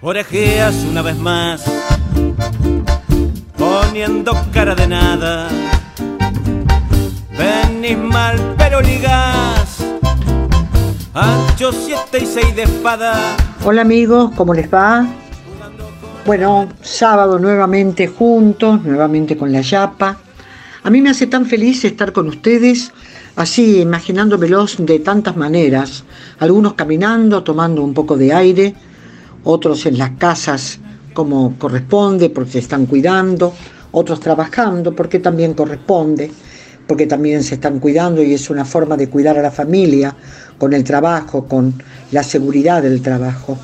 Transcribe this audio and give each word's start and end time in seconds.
orejeas 0.00 0.74
una 0.90 1.02
vez 1.02 1.16
más, 1.16 1.64
poniendo 3.56 4.32
cara 4.52 4.74
de 4.74 4.86
nada. 4.86 5.48
Venís 7.36 7.98
mal, 7.98 8.54
pero 8.58 8.80
ligás, 8.80 9.78
ancho 11.14 11.72
siete 11.72 12.22
y 12.22 12.26
seis 12.26 12.54
de 12.54 12.64
espada. 12.64 13.36
Hola 13.64 13.82
amigos, 13.82 14.32
¿cómo 14.36 14.52
les 14.54 14.72
va? 14.72 15.06
Bueno, 16.26 16.68
sábado 16.82 17.38
nuevamente 17.38 18.08
juntos, 18.08 18.82
nuevamente 18.82 19.36
con 19.36 19.52
la 19.52 19.60
Yapa. 19.60 20.18
A 20.82 20.90
mí 20.90 21.00
me 21.00 21.10
hace 21.10 21.26
tan 21.26 21.46
feliz 21.46 21.84
estar 21.84 22.12
con 22.12 22.28
ustedes, 22.28 22.92
así 23.34 23.80
imaginándomelos 23.80 24.76
de 24.78 24.98
tantas 25.00 25.36
maneras, 25.36 26.04
algunos 26.38 26.74
caminando, 26.74 27.42
tomando 27.42 27.82
un 27.82 27.94
poco 27.94 28.16
de 28.16 28.32
aire, 28.32 28.74
otros 29.46 29.86
en 29.86 29.96
las 29.96 30.10
casas 30.12 30.78
como 31.14 31.54
corresponde, 31.58 32.28
porque 32.28 32.52
se 32.52 32.58
están 32.58 32.84
cuidando, 32.86 33.54
otros 33.92 34.20
trabajando, 34.20 34.94
porque 34.94 35.20
también 35.20 35.54
corresponde, 35.54 36.30
porque 36.86 37.06
también 37.06 37.42
se 37.42 37.54
están 37.54 37.78
cuidando 37.78 38.22
y 38.22 38.34
es 38.34 38.50
una 38.50 38.64
forma 38.64 38.96
de 38.96 39.08
cuidar 39.08 39.38
a 39.38 39.42
la 39.42 39.50
familia 39.50 40.14
con 40.58 40.74
el 40.74 40.84
trabajo, 40.84 41.46
con 41.46 41.72
la 42.10 42.22
seguridad 42.22 42.82
del 42.82 43.00
trabajo. 43.00 43.56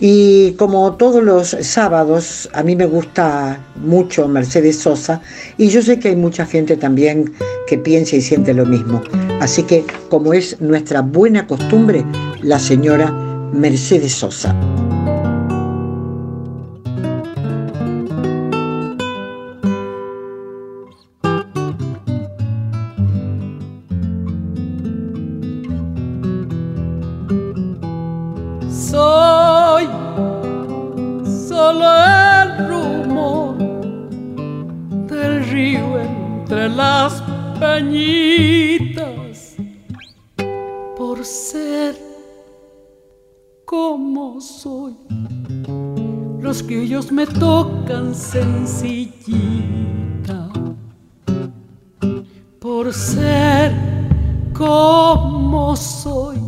Y 0.00 0.52
como 0.54 0.94
todos 0.96 1.22
los 1.22 1.56
sábados, 1.60 2.50
a 2.52 2.64
mí 2.64 2.74
me 2.74 2.86
gusta 2.86 3.60
mucho 3.76 4.26
Mercedes 4.26 4.80
Sosa 4.80 5.22
y 5.56 5.68
yo 5.68 5.80
sé 5.80 6.00
que 6.00 6.08
hay 6.08 6.16
mucha 6.16 6.44
gente 6.44 6.76
también 6.76 7.32
que 7.68 7.78
piensa 7.78 8.16
y 8.16 8.20
siente 8.20 8.52
lo 8.52 8.66
mismo. 8.66 9.00
Así 9.40 9.62
que, 9.62 9.84
como 10.08 10.34
es 10.34 10.60
nuestra 10.60 11.02
buena 11.02 11.46
costumbre, 11.46 12.04
la 12.42 12.58
señora 12.58 13.31
Mercedes 13.52 14.14
Sosa. 14.14 14.81
Sencillita 48.14 49.62
por 52.60 52.92
ser 52.92 53.72
como 54.52 55.74
soy. 55.76 56.38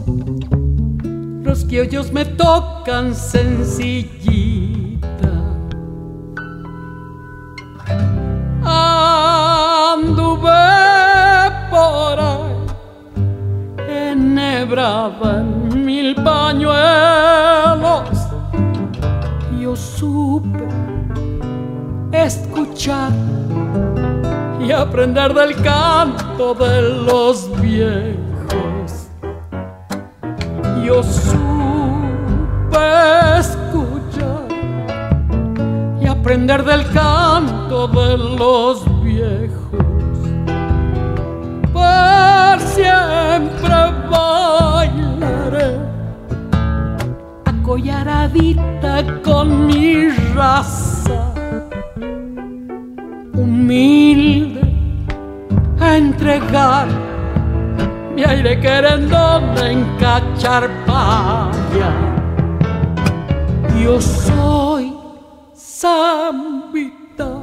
Los 1.42 1.64
que 1.64 1.82
ellos 1.82 2.12
me 2.12 2.24
tocan 2.24 3.14
sencillita. 3.14 5.00
Anduve 8.62 10.50
por 11.70 12.20
ahí 12.20 12.52
enhebrada 13.88 15.40
en 15.40 15.84
mil 15.84 16.14
pañuelos. 16.16 16.74
Yo 19.60 19.74
supe 19.74 20.83
escuchar 22.74 23.12
y 24.60 24.72
aprender 24.72 25.32
del 25.32 25.54
canto 25.62 26.54
de 26.54 26.82
los 27.06 27.48
viejos. 27.60 29.08
Yo 30.84 31.02
supe 31.02 32.78
escuchar 33.38 34.48
y 36.00 36.06
aprender 36.06 36.64
del 36.64 36.84
canto 36.92 37.86
de 37.88 38.18
los 38.18 39.02
viejos. 39.02 39.54
Por 41.72 42.60
siempre 42.60 43.74
bailaré 44.10 45.78
acollaradita 47.44 49.22
con 49.22 49.66
mi 49.66 50.08
raza, 50.34 50.94
humilde 53.64 54.60
a 55.80 55.97
entregar 55.97 56.86
mi 58.14 58.22
aire 58.22 58.60
querendón 58.60 59.56
en 59.58 59.97
cacharpaya. 59.97 61.91
Yo 63.82 64.00
soy 64.00 64.92
zambita, 65.56 67.42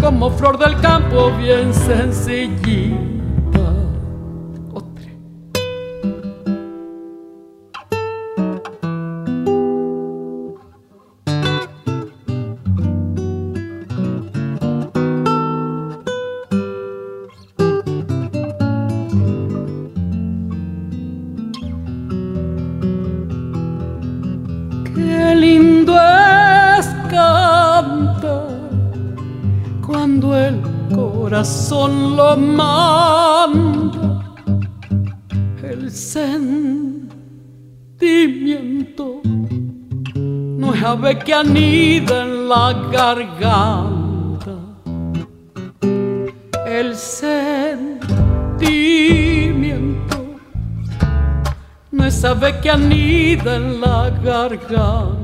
como 0.00 0.30
flor 0.30 0.58
del 0.58 0.80
campo 0.80 1.30
bien 1.38 1.72
sencillita. 1.72 3.13
Corazón 31.24 32.16
lo 32.16 32.36
manda. 32.36 34.20
El 35.62 35.90
sentimiento 35.90 37.08
no 39.24 40.74
es 40.74 40.82
ave 40.82 41.18
que 41.20 41.32
anida 41.32 42.24
en 42.24 42.46
la 42.46 42.74
garganta. 42.92 44.56
El 46.66 46.94
sentimiento 46.94 47.38
no 51.90 52.04
es 52.04 52.22
ave 52.22 52.60
que 52.60 52.68
anida 52.68 53.56
en 53.56 53.80
la 53.80 54.10
garganta. 54.22 55.23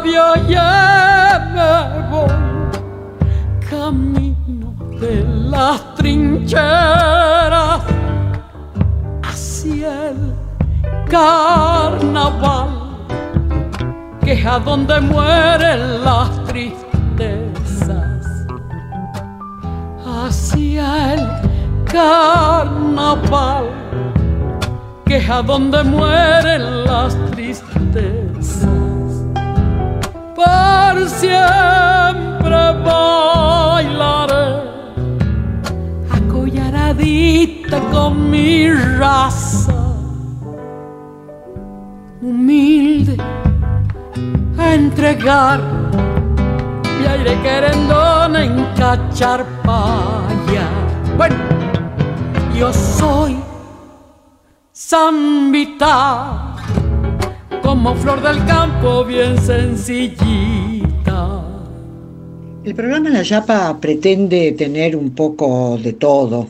Adiós, 0.00 0.48
ya 0.48 1.52
me 1.52 2.08
voy, 2.08 2.32
camino 3.68 4.72
de 4.98 5.22
las 5.50 5.94
trincheras 5.96 7.82
hacia 9.22 10.08
el 10.08 10.34
carnaval, 11.06 12.70
que 14.24 14.32
es 14.32 14.46
a 14.46 14.58
donde 14.58 15.02
mueren 15.02 16.02
las 16.02 16.44
tristezas 16.44 18.26
hacia 20.06 21.12
el 21.12 21.28
carnaval, 21.84 23.66
que 25.04 25.18
es 25.18 25.28
a 25.28 25.42
donde 25.42 25.84
mueren 25.84 26.84
las 26.86 27.14
tristezas. 27.32 28.29
Por 30.40 30.96
siempre 31.06 32.62
bailaré. 32.86 34.48
Acollaradita 36.18 37.78
con 37.92 38.30
mi 38.30 38.72
raza, 38.72 39.74
humilde 42.22 43.18
a 44.56 44.74
entregar. 44.74 45.60
Mi 46.98 47.06
aire 47.06 47.38
querendón 47.42 48.36
en 48.36 48.64
cacharpaya. 48.76 50.66
Bueno, 51.18 51.36
yo 52.54 52.72
soy 52.72 53.36
zambita, 54.74 56.49
como 57.62 57.94
flor 57.96 58.22
del 58.22 58.44
campo 58.46 59.04
bien 59.04 59.38
sencillita. 59.40 60.86
El 62.64 62.74
programa 62.74 63.10
La 63.10 63.22
Yapa 63.22 63.78
pretende 63.80 64.52
tener 64.52 64.96
un 64.96 65.10
poco 65.10 65.78
de 65.82 65.92
todo, 65.94 66.48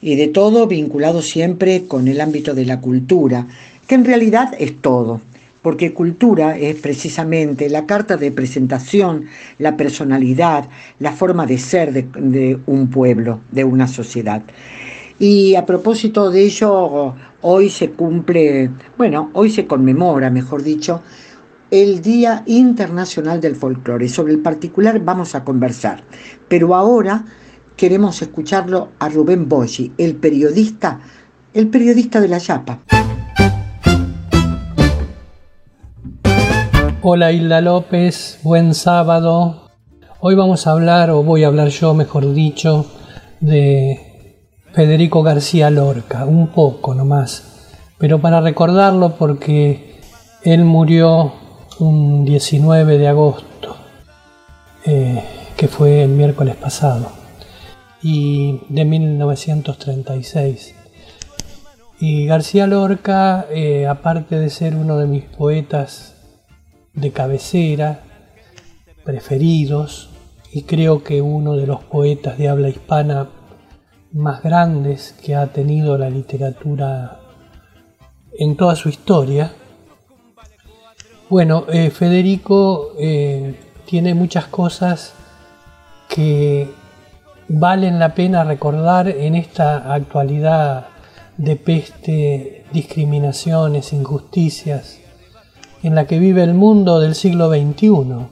y 0.00 0.16
de 0.16 0.28
todo 0.28 0.66
vinculado 0.66 1.22
siempre 1.22 1.84
con 1.86 2.08
el 2.08 2.20
ámbito 2.20 2.54
de 2.54 2.64
la 2.64 2.80
cultura, 2.80 3.46
que 3.86 3.94
en 3.94 4.04
realidad 4.04 4.54
es 4.58 4.80
todo, 4.80 5.20
porque 5.62 5.92
cultura 5.92 6.56
es 6.56 6.76
precisamente 6.76 7.68
la 7.68 7.86
carta 7.86 8.16
de 8.16 8.30
presentación, 8.30 9.26
la 9.58 9.76
personalidad, 9.76 10.68
la 10.98 11.12
forma 11.12 11.46
de 11.46 11.58
ser 11.58 11.92
de, 11.92 12.06
de 12.18 12.58
un 12.66 12.88
pueblo, 12.88 13.40
de 13.50 13.64
una 13.64 13.88
sociedad. 13.88 14.42
Y 15.18 15.54
a 15.54 15.64
propósito 15.64 16.30
de 16.30 16.42
ello, 16.42 17.14
hoy 17.48 17.70
se 17.70 17.92
cumple, 17.92 18.70
bueno, 18.98 19.30
hoy 19.32 19.50
se 19.50 19.68
conmemora, 19.68 20.30
mejor 20.30 20.64
dicho, 20.64 21.02
el 21.70 22.02
Día 22.02 22.42
Internacional 22.46 23.40
del 23.40 23.54
Folclore. 23.54 24.08
Sobre 24.08 24.32
el 24.32 24.40
particular 24.40 24.98
vamos 25.04 25.36
a 25.36 25.44
conversar, 25.44 26.02
pero 26.48 26.74
ahora 26.74 27.24
queremos 27.76 28.20
escucharlo 28.20 28.88
a 28.98 29.08
Rubén 29.08 29.48
Boggi, 29.48 29.92
el 29.96 30.16
periodista, 30.16 30.98
el 31.54 31.68
periodista 31.68 32.20
de 32.20 32.28
la 32.28 32.38
Yapa. 32.38 32.80
Hola 37.00 37.30
Hilda 37.30 37.60
López, 37.60 38.40
buen 38.42 38.74
sábado. 38.74 39.70
Hoy 40.18 40.34
vamos 40.34 40.66
a 40.66 40.72
hablar, 40.72 41.10
o 41.10 41.22
voy 41.22 41.44
a 41.44 41.46
hablar 41.46 41.68
yo, 41.68 41.94
mejor 41.94 42.34
dicho, 42.34 42.86
de 43.38 44.05
Federico 44.76 45.22
García 45.22 45.70
Lorca, 45.70 46.26
un 46.26 46.48
poco 46.48 46.94
nomás, 46.94 47.70
pero 47.96 48.20
para 48.20 48.42
recordarlo 48.42 49.16
porque 49.16 50.02
él 50.42 50.66
murió 50.66 51.32
un 51.78 52.26
19 52.26 52.98
de 52.98 53.08
agosto, 53.08 53.74
eh, 54.84 55.24
que 55.56 55.68
fue 55.68 56.02
el 56.02 56.10
miércoles 56.10 56.56
pasado, 56.56 57.08
y 58.02 58.60
de 58.68 58.84
1936. 58.84 60.74
Y 61.98 62.26
García 62.26 62.66
Lorca, 62.66 63.46
eh, 63.50 63.86
aparte 63.86 64.38
de 64.38 64.50
ser 64.50 64.76
uno 64.76 64.98
de 64.98 65.06
mis 65.06 65.24
poetas 65.24 66.16
de 66.92 67.12
cabecera, 67.12 68.00
preferidos, 69.06 70.10
y 70.52 70.64
creo 70.64 71.02
que 71.02 71.22
uno 71.22 71.54
de 71.54 71.66
los 71.66 71.82
poetas 71.82 72.36
de 72.36 72.50
habla 72.50 72.68
hispana 72.68 73.30
más 74.16 74.42
grandes 74.42 75.14
que 75.22 75.36
ha 75.36 75.46
tenido 75.48 75.98
la 75.98 76.08
literatura 76.08 77.20
en 78.38 78.56
toda 78.56 78.74
su 78.74 78.88
historia, 78.88 79.52
bueno, 81.28 81.64
eh, 81.68 81.90
Federico 81.90 82.92
eh, 82.98 83.58
tiene 83.84 84.14
muchas 84.14 84.46
cosas 84.46 85.12
que 86.08 86.70
valen 87.48 87.98
la 87.98 88.14
pena 88.14 88.44
recordar 88.44 89.08
en 89.08 89.34
esta 89.34 89.92
actualidad 89.92 90.86
de 91.36 91.56
peste, 91.56 92.64
discriminaciones, 92.72 93.92
injusticias, 93.92 95.00
en 95.82 95.94
la 95.94 96.06
que 96.06 96.18
vive 96.20 96.42
el 96.42 96.54
mundo 96.54 97.00
del 97.00 97.14
siglo 97.14 97.50
XXI. 97.50 98.28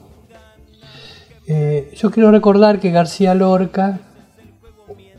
Eh, 1.47 1.93
yo 1.95 2.11
quiero 2.11 2.31
recordar 2.31 2.79
que 2.79 2.91
García 2.91 3.35
Lorca 3.35 3.99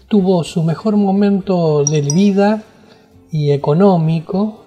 tuvo 0.08 0.44
su 0.44 0.62
mejor 0.62 0.97
momento 0.97 1.85
de 1.85 2.00
vida 2.00 2.62
y 3.31 3.50
económico 3.50 4.67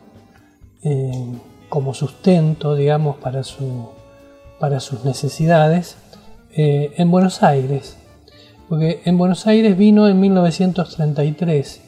como 1.69 1.93
sustento, 1.93 2.75
digamos, 2.75 3.17
para, 3.17 3.41
para 4.59 4.79
sus 4.79 5.05
necesidades 5.05 5.97
eh, 6.55 6.93
en 6.97 7.11
Buenos 7.11 7.43
Aires. 7.43 7.97
Porque 8.67 9.01
en 9.05 9.17
Buenos 9.17 9.47
Aires 9.47 9.77
vino 9.77 10.07
en 10.07 10.19
1933, 10.19 11.81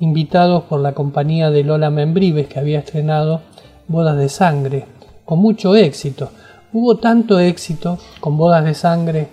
invitados 0.00 0.64
por 0.64 0.80
la 0.80 0.92
compañía 0.92 1.50
de 1.50 1.64
Lola 1.64 1.90
Membrives, 1.90 2.48
que 2.48 2.58
había 2.58 2.80
estrenado 2.80 3.42
Bodas 3.88 4.16
de 4.16 4.28
Sangre, 4.28 4.86
con 5.24 5.38
mucho 5.38 5.76
éxito. 5.76 6.30
Hubo 6.72 6.96
tanto 6.96 7.38
éxito 7.38 7.98
con 8.20 8.36
Bodas 8.36 8.64
de 8.64 8.74
Sangre 8.74 9.28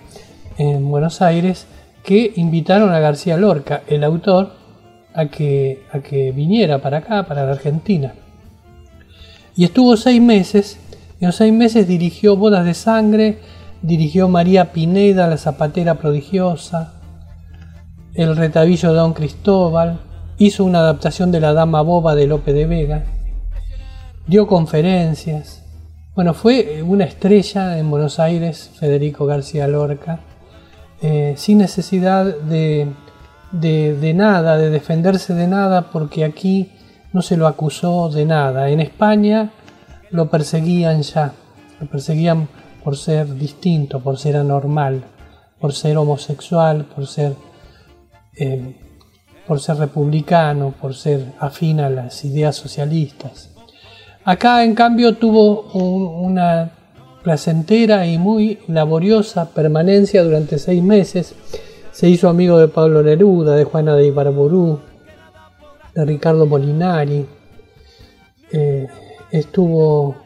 en 0.56 0.88
Buenos 0.90 1.20
Aires 1.20 1.66
que 2.04 2.34
invitaron 2.36 2.92
a 2.92 3.00
García 3.00 3.36
Lorca, 3.38 3.82
el 3.88 4.04
autor, 4.04 4.52
a 5.14 5.26
que, 5.26 5.82
a 5.90 6.00
que 6.00 6.32
viniera 6.32 6.78
para 6.78 6.98
acá, 6.98 7.24
para 7.26 7.46
la 7.46 7.52
Argentina. 7.52 8.12
Y 9.56 9.64
estuvo 9.64 9.96
seis 9.96 10.20
meses. 10.20 10.78
En 11.18 11.28
los 11.28 11.36
seis 11.36 11.52
meses 11.52 11.88
dirigió 11.88 12.36
Bodas 12.36 12.66
de 12.66 12.74
Sangre, 12.74 13.38
dirigió 13.80 14.28
María 14.28 14.72
Pineda, 14.72 15.26
la 15.26 15.38
zapatera 15.38 15.94
prodigiosa, 15.94 16.94
El 18.12 18.36
retabillo 18.36 18.90
de 18.90 18.96
Don 18.96 19.14
Cristóbal, 19.14 20.00
hizo 20.36 20.64
una 20.64 20.80
adaptación 20.80 21.32
de 21.32 21.40
La 21.40 21.52
Dama 21.54 21.80
Boba 21.80 22.14
de 22.14 22.26
Lope 22.26 22.52
de 22.52 22.66
Vega, 22.66 23.04
dio 24.26 24.46
conferencias. 24.46 25.62
Bueno, 26.14 26.34
fue 26.34 26.82
una 26.82 27.04
estrella 27.04 27.78
en 27.78 27.90
Buenos 27.90 28.18
Aires, 28.20 28.70
Federico 28.78 29.26
García 29.26 29.66
Lorca, 29.68 30.20
eh, 31.06 31.34
sin 31.36 31.58
necesidad 31.58 32.24
de, 32.24 32.88
de 33.52 34.14
nada, 34.14 34.56
de 34.56 34.70
defenderse 34.70 35.34
de 35.34 35.46
nada, 35.46 35.90
porque 35.90 36.24
aquí 36.24 36.72
no 37.12 37.20
se 37.20 37.36
lo 37.36 37.46
acusó 37.46 38.08
de 38.08 38.24
nada. 38.24 38.70
En 38.70 38.80
España 38.80 39.50
lo 40.10 40.30
perseguían 40.30 41.02
ya, 41.02 41.34
lo 41.78 41.86
perseguían 41.88 42.48
por 42.82 42.96
ser 42.96 43.34
distinto, 43.34 44.00
por 44.00 44.16
ser 44.16 44.36
anormal, 44.36 45.04
por 45.60 45.74
ser 45.74 45.98
homosexual, 45.98 46.86
por 46.86 47.06
ser, 47.06 47.34
eh, 48.38 48.74
por 49.46 49.60
ser 49.60 49.76
republicano, 49.76 50.72
por 50.80 50.94
ser 50.94 51.34
afín 51.38 51.80
a 51.80 51.90
las 51.90 52.24
ideas 52.24 52.56
socialistas. 52.56 53.50
Acá, 54.24 54.64
en 54.64 54.74
cambio, 54.74 55.16
tuvo 55.18 55.70
una 55.74 56.70
placentera 57.24 58.06
y 58.06 58.18
muy 58.18 58.58
laboriosa 58.68 59.50
permanencia 59.50 60.22
durante 60.22 60.58
seis 60.58 60.82
meses. 60.82 61.34
Se 61.90 62.08
hizo 62.08 62.28
amigo 62.28 62.58
de 62.58 62.68
Pablo 62.68 63.02
Neruda, 63.02 63.56
de 63.56 63.64
Juana 63.64 63.96
de 63.96 64.06
Ibarború, 64.06 64.78
de 65.94 66.04
Ricardo 66.04 66.46
Molinari. 66.46 67.26
Eh, 68.52 68.86
estuvo 69.32 70.16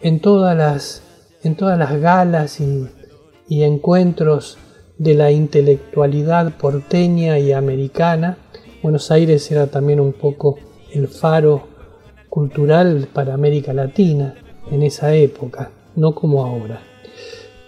en 0.00 0.20
todas 0.20 0.56
las, 0.56 1.02
en 1.42 1.56
todas 1.56 1.78
las 1.78 2.00
galas 2.00 2.60
y, 2.60 2.88
encuentros 3.50 4.58
de 4.98 5.14
la 5.14 5.30
intelectualidad 5.30 6.52
porteña 6.56 7.38
y 7.38 7.52
americana. 7.52 8.38
Buenos 8.82 9.10
Aires 9.10 9.50
era 9.50 9.66
también 9.66 10.00
un 10.00 10.12
poco 10.12 10.56
el 10.92 11.08
faro 11.08 11.66
cultural 12.28 13.08
para 13.12 13.34
América 13.34 13.72
Latina 13.72 14.34
en 14.70 14.82
esa 14.82 15.14
época, 15.14 15.70
no 15.98 16.14
como 16.14 16.44
ahora. 16.44 16.80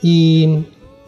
Y, 0.02 0.64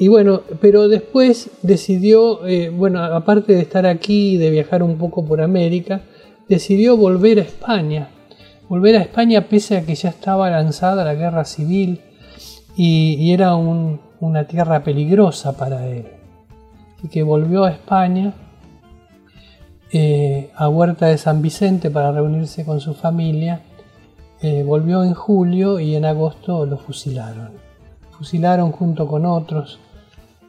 bueno, 0.08 0.42
pero 0.60 0.88
después 0.88 1.50
decidió, 1.62 2.46
eh, 2.46 2.70
bueno, 2.70 3.02
aparte 3.02 3.54
de 3.54 3.60
estar 3.60 3.86
aquí 3.86 4.34
y 4.34 4.36
de 4.36 4.50
viajar 4.50 4.82
un 4.82 4.98
poco 4.98 5.24
por 5.24 5.40
América, 5.40 6.02
decidió 6.48 6.96
volver 6.96 7.38
a 7.38 7.42
España. 7.42 8.08
Volver 8.68 8.96
a 8.96 9.02
España 9.02 9.46
pese 9.48 9.76
a 9.76 9.86
que 9.86 9.94
ya 9.94 10.08
estaba 10.08 10.50
lanzada 10.50 11.04
la 11.04 11.14
guerra 11.14 11.44
civil 11.44 12.00
y, 12.76 13.32
era 13.32 13.54
una 13.54 14.44
tierra 14.46 14.82
peligrosa 14.82 15.56
para 15.56 15.86
él. 15.86 16.06
Y 17.02 17.08
que 17.08 17.22
volvió 17.22 17.64
a 17.64 17.70
España, 17.70 18.34
eh, 19.92 20.50
a 20.56 20.68
Huerta 20.68 21.06
de 21.06 21.18
San 21.18 21.42
Vicente 21.42 21.90
para 21.90 22.12
reunirse 22.12 22.64
con 22.64 22.80
su 22.80 22.94
familia. 22.94 23.60
Eh, 24.42 24.64
volvió 24.64 25.04
en 25.04 25.14
julio 25.14 25.78
y 25.78 25.94
en 25.94 26.04
agosto 26.04 26.66
lo 26.66 26.76
fusilaron. 26.76 27.52
Fusilaron 28.10 28.72
junto 28.72 29.06
con 29.06 29.24
otros 29.24 29.78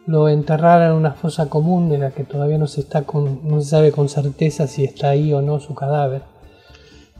lo 0.05 0.27
enterraron 0.27 0.87
en 0.87 0.93
una 0.97 1.13
fosa 1.13 1.47
común 1.47 1.87
de 1.89 1.97
la 1.97 2.11
que 2.11 2.25
todavía 2.25 2.57
no 2.57 2.67
se, 2.67 2.81
está 2.81 3.05
no 3.07 3.61
se 3.61 3.69
sabe 3.69 3.91
con 3.93 4.09
certeza 4.09 4.67
si 4.67 4.83
está 4.83 5.09
ahí 5.09 5.31
o 5.31 5.41
no 5.41 5.59
su 5.59 5.73
cadáver. 5.75 6.23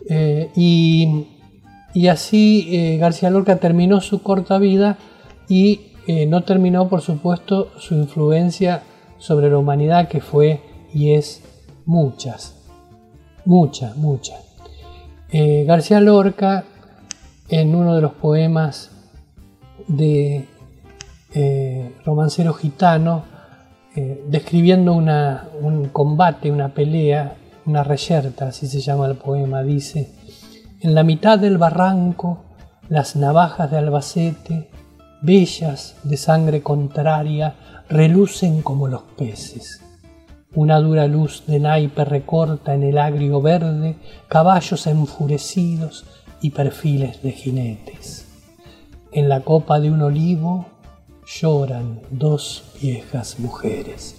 Eh, 0.10 0.51
y, 0.56 2.08
así 2.10 2.68
eh, 2.72 2.98
García 2.98 3.30
Lorca 3.30 3.56
terminó 3.56 4.01
su 4.01 4.22
corta 4.22 4.58
vida 4.58 4.98
y 5.48 5.80
no 6.27 6.44
terminó, 6.44 6.89
por 6.89 7.00
supuesto, 7.00 7.70
su 7.77 7.96
influencia 7.96 8.84
sobre 9.18 9.50
la 9.50 9.58
humanidad 9.58 10.10
que 10.10 10.20
fue 10.20 10.60
y 10.94 11.13
es 11.13 11.42
muchas, 11.86 12.56
muchas, 13.46 13.96
muchas. 15.34 15.68
García 15.68 16.00
Lorca, 16.00 16.63
en 17.50 17.75
uno 17.75 17.96
de 17.96 18.02
los 18.02 18.13
poemas 18.13 18.92
de 19.88 20.48
eh, 21.34 21.92
romancero 22.06 22.54
gitano, 22.54 23.24
eh, 23.96 24.24
describiendo 24.28 24.94
un 24.94 25.90
combate, 25.92 26.52
una 26.52 26.70
pelea, 26.70 27.36
una 27.66 27.84
reyerta, 27.84 28.48
así 28.48 28.68
se 28.68 28.82
llama 28.82 29.06
el 29.08 29.16
poema, 29.16 29.62
dice, 29.62 30.10
en 30.82 30.96
la 30.96 31.04
mitad 31.04 31.38
del 31.40 31.58
barranco, 31.58 32.44
las 32.90 33.16
navajas 33.16 33.72
de 33.72 33.78
Albacete, 33.78 34.70
bellas 35.22 35.96
de 36.04 36.18
sangre 36.18 36.62
contraria, 36.62 37.56
relucen 37.88 38.62
como 38.62 38.88
los 38.88 39.04
peces. 39.18 39.83
Una 40.56 40.80
dura 40.80 41.08
luz 41.08 41.44
de 41.48 41.60
naipe 41.60 42.06
recorta 42.06 42.76
en 42.76 42.84
el 42.84 43.00
agrio 43.00 43.42
verde 43.42 43.96
caballos 44.28 44.86
enfurecidos 44.86 46.06
y 46.42 46.52
perfiles 46.52 47.24
de 47.24 47.32
jinetes. 47.32 48.28
En 49.12 49.30
la 49.30 49.42
copa 49.42 49.80
de 49.80 49.90
un 49.90 50.02
olivo 50.04 50.68
lloran 51.26 52.02
dos 52.12 52.64
viejas 52.80 53.40
mujeres. 53.40 54.16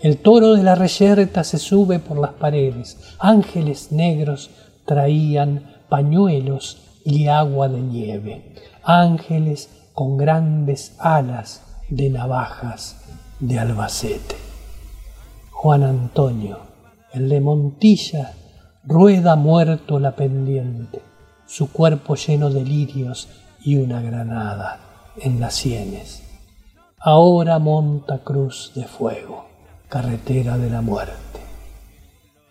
El 0.00 0.16
toro 0.16 0.54
de 0.54 0.62
la 0.62 0.74
reyerta 0.74 1.44
se 1.44 1.58
sube 1.58 1.98
por 1.98 2.18
las 2.18 2.32
paredes. 2.32 2.96
Ángeles 3.18 3.92
negros 3.92 4.50
traían 4.86 5.64
pañuelos 5.90 6.78
y 7.04 7.26
agua 7.26 7.68
de 7.68 7.80
nieve. 7.80 8.54
Ángeles 8.84 9.68
con 9.92 10.16
grandes 10.16 10.94
alas 10.98 11.62
de 11.90 12.08
navajas 12.08 12.96
de 13.40 13.58
Albacete. 13.58 14.47
Juan 15.60 15.82
Antonio, 15.82 16.56
el 17.12 17.28
de 17.28 17.40
Montilla, 17.40 18.32
rueda 18.84 19.34
muerto 19.34 19.98
la 19.98 20.14
pendiente, 20.14 21.02
su 21.48 21.72
cuerpo 21.72 22.14
lleno 22.14 22.48
de 22.48 22.62
lirios 22.62 23.28
y 23.64 23.74
una 23.74 24.00
granada 24.00 24.78
en 25.16 25.40
las 25.40 25.56
sienes. 25.56 26.22
Ahora 27.00 27.58
monta 27.58 28.18
cruz 28.18 28.70
de 28.76 28.84
fuego 28.84 29.46
carretera 29.88 30.56
de 30.58 30.70
la 30.70 30.80
muerte. 30.80 31.40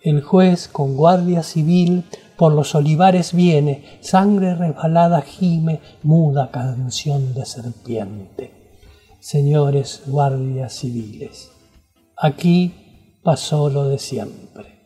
El 0.01 0.21
juez 0.21 0.67
con 0.67 0.97
guardia 0.97 1.43
civil 1.43 2.03
por 2.35 2.51
los 2.51 2.75
olivares 2.75 3.31
viene, 3.31 3.85
sangre 4.01 4.53
resbalada 4.53 5.21
gime, 5.21 5.79
muda 6.03 6.51
canción 6.51 7.33
de 7.33 7.45
serpiente. 7.45 8.51
Señores 9.21 10.03
guardias 10.07 10.73
civiles, 10.73 11.51
aquí 12.17 12.83
pasó 13.27 13.69
lo 13.69 13.89
de 13.89 13.99
siempre. 13.99 14.79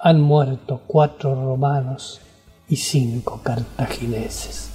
Han 0.00 0.20
muerto 0.20 0.80
cuatro 0.84 1.32
romanos 1.36 2.20
y 2.68 2.74
cinco 2.74 3.40
cartagineses. 3.40 4.70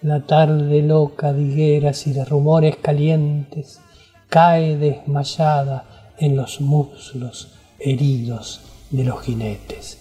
La 0.00 0.26
tarde 0.26 0.82
loca 0.82 1.32
de 1.32 1.42
higueras 1.42 2.08
y 2.08 2.12
de 2.12 2.24
rumores 2.24 2.74
calientes 2.78 3.80
cae 4.28 4.76
desmayada 4.76 6.10
en 6.18 6.34
los 6.34 6.60
muslos 6.60 7.54
heridos 7.78 8.62
de 8.90 9.04
los 9.04 9.22
jinetes, 9.22 10.00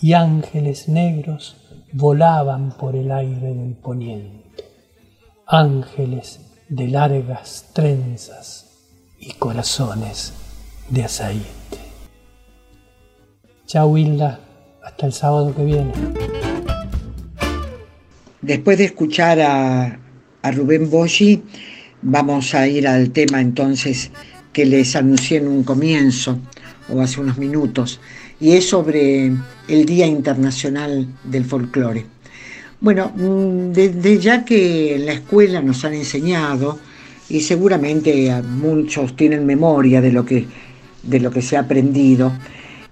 y 0.00 0.12
ángeles 0.12 0.88
negros 0.88 1.56
volaban 1.92 2.76
por 2.78 2.94
el 2.94 3.10
aire 3.10 3.54
del 3.54 3.74
poniente, 3.74 4.70
ángeles 5.48 6.38
de 6.68 6.86
largas 6.86 7.70
trenzas 7.72 8.70
y 9.18 9.32
corazones 9.32 10.43
de 10.88 11.04
aceite. 11.04 11.78
Chao 13.66 13.96
Hilda, 13.96 14.40
hasta 14.84 15.06
el 15.06 15.12
sábado 15.12 15.54
que 15.54 15.64
viene. 15.64 15.92
Después 18.42 18.78
de 18.78 18.84
escuchar 18.84 19.40
a, 19.40 19.98
a 20.42 20.50
Rubén 20.50 20.90
Boschi, 20.90 21.42
vamos 22.02 22.54
a 22.54 22.68
ir 22.68 22.86
al 22.86 23.10
tema 23.10 23.40
entonces 23.40 24.10
que 24.52 24.66
les 24.66 24.94
anuncié 24.94 25.38
en 25.38 25.48
un 25.48 25.64
comienzo 25.64 26.38
o 26.88 27.00
hace 27.00 27.20
unos 27.20 27.38
minutos, 27.38 28.00
y 28.40 28.52
es 28.52 28.68
sobre 28.68 29.32
el 29.68 29.86
Día 29.86 30.06
Internacional 30.06 31.08
del 31.24 31.44
Folclore. 31.44 32.04
Bueno, 32.80 33.10
desde 33.16 34.16
mm, 34.16 34.18
ya 34.18 34.44
que 34.44 34.96
en 34.96 35.06
la 35.06 35.14
escuela 35.14 35.62
nos 35.62 35.84
han 35.84 35.94
enseñado, 35.94 36.78
y 37.28 37.40
seguramente 37.40 38.30
muchos 38.42 39.16
tienen 39.16 39.46
memoria 39.46 40.02
de 40.02 40.12
lo 40.12 40.26
que, 40.26 40.46
de 41.06 41.20
lo 41.20 41.30
que 41.30 41.42
se 41.42 41.56
ha 41.56 41.60
aprendido, 41.60 42.32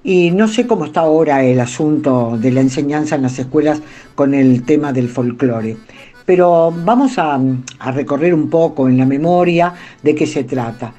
y 0.04 0.30
no 0.32 0.48
sé 0.48 0.66
cómo 0.66 0.86
está 0.86 1.00
ahora 1.00 1.44
el 1.44 1.60
asunto 1.60 2.36
de 2.36 2.50
la 2.50 2.60
enseñanza 2.60 3.14
en 3.16 3.22
las 3.22 3.38
escuelas 3.38 3.80
con 4.14 4.34
el 4.34 4.64
tema 4.64 4.92
del 4.92 5.08
folclore, 5.08 5.76
pero 6.24 6.72
vamos 6.84 7.18
a, 7.18 7.40
a 7.78 7.92
recorrer 7.92 8.34
un 8.34 8.50
poco 8.50 8.88
en 8.88 8.98
la 8.98 9.06
memoria 9.06 9.72
de 10.02 10.14
qué 10.14 10.26
se 10.26 10.44
trata. 10.44 10.92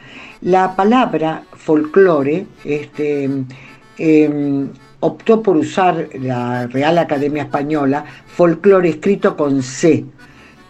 La 0.44 0.76
palabra 0.76 1.44
folclore 1.56 2.46
este, 2.66 3.30
em, 3.98 4.70
optó 5.00 5.42
por 5.42 5.56
usar 5.56 6.10
la 6.20 6.68
Real 6.68 6.98
Academia 6.98 7.44
Española 7.44 8.04
folclore 8.28 8.90
escrito 8.90 9.38
con 9.38 9.64
C. 9.64 10.04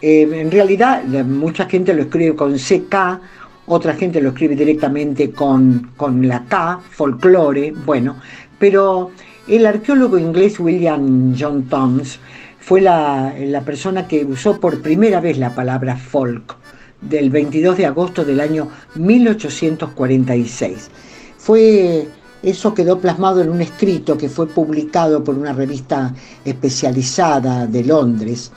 Em, 0.00 0.32
en 0.32 0.50
realidad 0.50 1.02
mucha 1.24 1.66
gente 1.66 1.92
lo 1.92 2.02
escribe 2.02 2.36
con 2.36 2.54
CK, 2.54 3.20
otra 3.66 3.94
gente 3.94 4.20
lo 4.20 4.30
escribe 4.30 4.54
directamente 4.54 5.30
con, 5.30 5.90
con 5.96 6.26
la 6.26 6.44
K, 6.44 6.80
folclore, 6.90 7.72
bueno, 7.72 8.16
pero 8.58 9.10
el 9.48 9.66
arqueólogo 9.66 10.18
inglés 10.18 10.58
William 10.60 11.34
John 11.38 11.64
Toms 11.64 12.18
fue 12.60 12.80
la, 12.80 13.34
la 13.38 13.60
persona 13.62 14.08
que 14.08 14.24
usó 14.24 14.58
por 14.58 14.80
primera 14.80 15.20
vez 15.20 15.38
la 15.38 15.54
palabra 15.54 15.96
folk 15.96 16.56
del 17.00 17.30
22 17.30 17.76
de 17.76 17.86
agosto 17.86 18.24
del 18.24 18.40
año 18.40 18.68
1846. 18.94 20.90
Fue, 21.36 22.08
eso 22.42 22.72
quedó 22.74 22.98
plasmado 22.98 23.42
en 23.42 23.50
un 23.50 23.60
escrito 23.60 24.16
que 24.16 24.28
fue 24.28 24.46
publicado 24.46 25.22
por 25.22 25.34
una 25.34 25.52
revista 25.52 26.14
especializada 26.44 27.66
de 27.66 27.84
Londres 27.84 28.50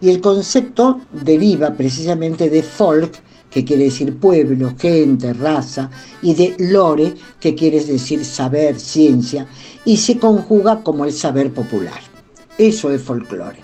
y 0.00 0.08
el 0.08 0.20
concepto 0.20 1.02
deriva 1.12 1.74
precisamente 1.74 2.48
de 2.48 2.62
folk, 2.62 3.12
que 3.50 3.64
quiere 3.64 3.84
decir 3.84 4.16
pueblo, 4.16 4.74
gente, 4.78 5.32
raza, 5.32 5.90
y 6.22 6.34
de 6.34 6.54
lore, 6.58 7.14
que 7.40 7.54
quiere 7.54 7.84
decir 7.84 8.24
saber, 8.24 8.78
ciencia, 8.78 9.46
y 9.84 9.96
se 9.96 10.18
conjuga 10.18 10.82
como 10.82 11.04
el 11.04 11.12
saber 11.12 11.52
popular. 11.52 12.00
Eso 12.56 12.92
es 12.92 13.02
folclore. 13.02 13.58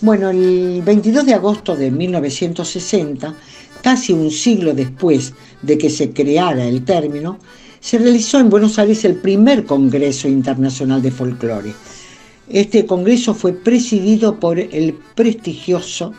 Bueno, 0.00 0.30
el 0.30 0.82
22 0.84 1.26
de 1.26 1.34
agosto 1.34 1.74
de 1.74 1.90
1960 1.90 3.34
casi 3.82 4.12
un 4.12 4.30
siglo 4.30 4.74
después 4.74 5.32
de 5.62 5.78
que 5.78 5.90
se 5.90 6.10
creara 6.10 6.64
el 6.64 6.84
término, 6.84 7.38
se 7.80 7.98
realizó 7.98 8.38
en 8.40 8.50
Buenos 8.50 8.78
Aires 8.78 9.04
el 9.04 9.16
primer 9.16 9.64
Congreso 9.64 10.28
Internacional 10.28 11.00
de 11.00 11.10
Folclore. 11.10 11.72
Este 12.48 12.86
congreso 12.86 13.34
fue 13.34 13.52
presidido 13.52 14.40
por 14.40 14.58
el 14.58 14.94
prestigioso 15.14 16.14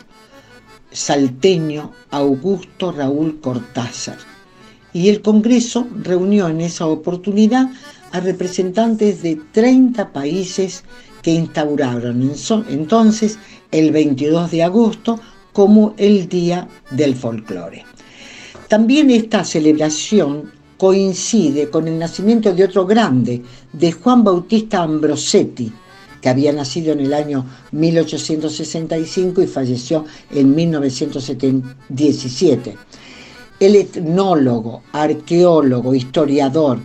salteño 0.92 1.92
Augusto 2.10 2.92
Raúl 2.92 3.40
Cortázar. 3.40 4.18
Y 4.92 5.08
el 5.08 5.22
Congreso 5.22 5.86
reunió 6.02 6.48
en 6.48 6.60
esa 6.60 6.86
oportunidad 6.86 7.70
a 8.12 8.20
representantes 8.20 9.22
de 9.22 9.40
30 9.52 10.12
países 10.12 10.84
que 11.22 11.32
instauraron 11.32 12.32
entonces 12.68 13.38
el 13.70 13.92
22 13.92 14.50
de 14.50 14.62
agosto 14.64 15.20
como 15.52 15.94
el 15.96 16.28
Día 16.28 16.68
del 16.90 17.14
Folclore. 17.14 17.84
También 18.68 19.10
esta 19.10 19.44
celebración 19.44 20.50
coincide 20.76 21.68
con 21.68 21.86
el 21.88 21.98
nacimiento 21.98 22.54
de 22.54 22.64
otro 22.64 22.86
grande, 22.86 23.42
de 23.72 23.92
Juan 23.92 24.24
Bautista 24.24 24.82
Ambrosetti, 24.82 25.70
que 26.20 26.28
había 26.28 26.52
nacido 26.52 26.92
en 26.92 27.00
el 27.00 27.14
año 27.14 27.46
1865 27.72 29.42
y 29.42 29.46
falleció 29.46 30.04
en 30.30 30.54
1917. 30.54 32.76
El 33.58 33.76
etnólogo, 33.76 34.82
arqueólogo, 34.92 35.94
historiador, 35.94 36.78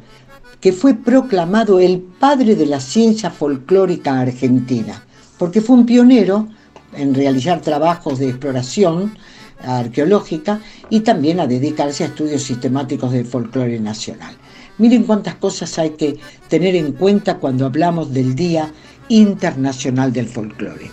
que 0.60 0.74
fue 0.74 0.96
proclamado 0.96 1.80
el 1.80 2.00
padre 2.00 2.56
de 2.56 2.66
la 2.66 2.80
ciencia 2.80 3.30
folclórica 3.30 4.20
argentina, 4.20 5.06
porque 5.38 5.62
fue 5.62 5.76
un 5.76 5.86
pionero 5.86 6.48
en 6.94 7.14
realizar 7.14 7.62
trabajos 7.62 8.18
de 8.20 8.30
exploración 8.30 9.18
arqueológica 9.60 10.62
y 10.90 11.02
también 11.02 11.40
a 11.40 11.48
dedicarse 11.48 12.04
a 12.04 12.08
estudios 12.08 12.44
sistemáticos 12.44 13.12
del 13.12 13.26
folclore 13.26 13.80
nacional. 13.80 14.36
Miren 14.78 15.04
cuántas 15.04 15.36
cosas 15.36 15.78
hay 15.80 15.92
que 15.92 16.18
tener 16.50 16.76
en 16.76 16.94
cuenta 16.94 17.38
cuando 17.38 17.66
hablamos 17.66 18.14
del 18.14 18.36
Día 18.36 18.72
Internacional 19.10 20.12
del 20.12 20.28
Folclore. 20.28 20.90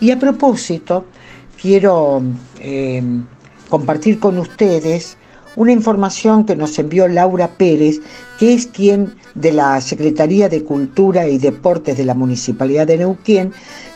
Y 0.00 0.10
a 0.10 0.18
propósito, 0.18 1.04
quiero 1.60 2.22
eh, 2.60 3.02
compartir 3.68 4.18
con 4.18 4.38
ustedes 4.38 5.16
una 5.56 5.72
información 5.72 6.44
que 6.44 6.56
nos 6.56 6.78
envió 6.78 7.08
Laura 7.08 7.48
Pérez, 7.48 8.00
que 8.38 8.54
es 8.54 8.66
quien 8.66 9.14
de 9.34 9.52
la 9.52 9.80
Secretaría 9.80 10.48
de 10.48 10.64
Cultura 10.64 11.28
y 11.28 11.38
Deportes 11.38 11.96
de 11.96 12.04
la 12.04 12.14
Municipalidad 12.14 12.86
de 12.86 12.98
Neuquén, 12.98 13.52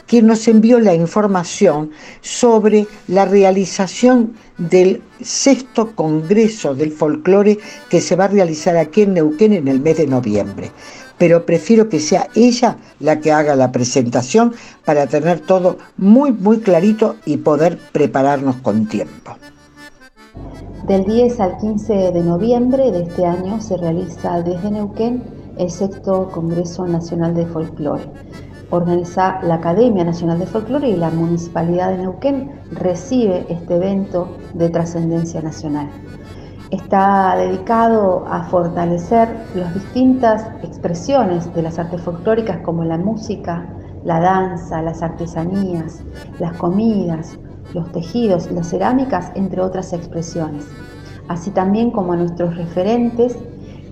quien 0.07 0.27
nos 0.27 0.47
envió 0.49 0.79
la 0.81 0.95
información 0.95 1.91
sobre 2.21 2.87
la 3.09 3.25
realización 3.25 4.35
del 4.59 5.03
sexto 5.21 5.95
Congreso 5.95 6.75
del 6.75 6.93
Folclore 6.93 7.59
que 7.89 8.01
se 8.01 8.17
va 8.17 8.25
a 8.25 8.29
realizar 8.29 8.77
aquí 8.77 9.03
en 9.03 9.15
Neuquén 9.15 9.53
en 9.53 9.69
el 9.69 9.81
mes 9.81 9.97
de 9.97 10.07
noviembre. 10.07 10.71
Pero 11.19 11.47
prefiero 11.47 11.89
que 11.89 12.01
sea 12.01 12.29
ella 12.35 12.77
la 13.01 13.21
que 13.21 13.33
haga 13.33 13.55
la 13.55 13.73
presentación 13.73 14.55
para 14.85 15.07
tener 15.07 15.41
todo 15.41 15.79
muy, 15.97 16.33
muy 16.33 16.59
clarito 16.59 17.17
y 17.25 17.37
poder 17.39 17.79
prepararnos 17.93 18.57
con 18.57 18.87
tiempo. 18.87 19.37
Del 20.87 21.05
10 21.05 21.41
al 21.41 21.57
15 21.59 22.13
de 22.13 22.23
noviembre 22.23 22.91
de 22.91 23.05
este 23.05 23.25
año 23.25 23.61
se 23.61 23.77
realiza 23.77 24.43
desde 24.43 24.71
Neuquén 24.71 25.23
el 25.57 25.71
sexto 25.71 26.29
Congreso 26.31 26.87
Nacional 26.87 27.35
de 27.35 27.47
Folclore. 27.47 28.05
Organiza 28.71 29.41
la 29.43 29.55
Academia 29.55 30.05
Nacional 30.05 30.41
de 30.41 30.47
Folclore 30.47 30.89
y 30.89 30.97
la 30.97 31.11
Municipalidad 31.11 31.91
de 31.91 31.99
Neuquén 31.99 32.51
recibe 32.73 33.47
este 33.49 33.77
evento 33.77 34.37
de 34.53 34.69
trascendencia 34.69 35.41
nacional. 35.41 35.89
Está 36.75 37.37
dedicado 37.37 38.25
a 38.27 38.43
fortalecer 38.47 39.29
las 39.55 39.73
distintas 39.75 40.45
expresiones 40.65 41.55
de 41.55 41.63
las 41.63 41.79
artes 41.79 42.01
folclóricas 42.01 42.59
como 42.63 42.83
la 42.83 42.99
música, 42.99 43.65
la 44.03 44.19
danza, 44.19 44.83
las 44.83 45.01
artesanías, 45.01 46.03
las 46.41 46.57
comidas, 46.57 47.39
los 47.75 47.93
tejidos, 47.93 48.51
las 48.51 48.71
cerámicas, 48.71 49.31
entre 49.37 49.61
otras 49.61 49.93
expresiones, 49.93 50.67
así 51.29 51.53
también 51.53 51.93
como 51.93 52.15
a 52.15 52.17
nuestros 52.17 52.57
referentes 52.57 53.39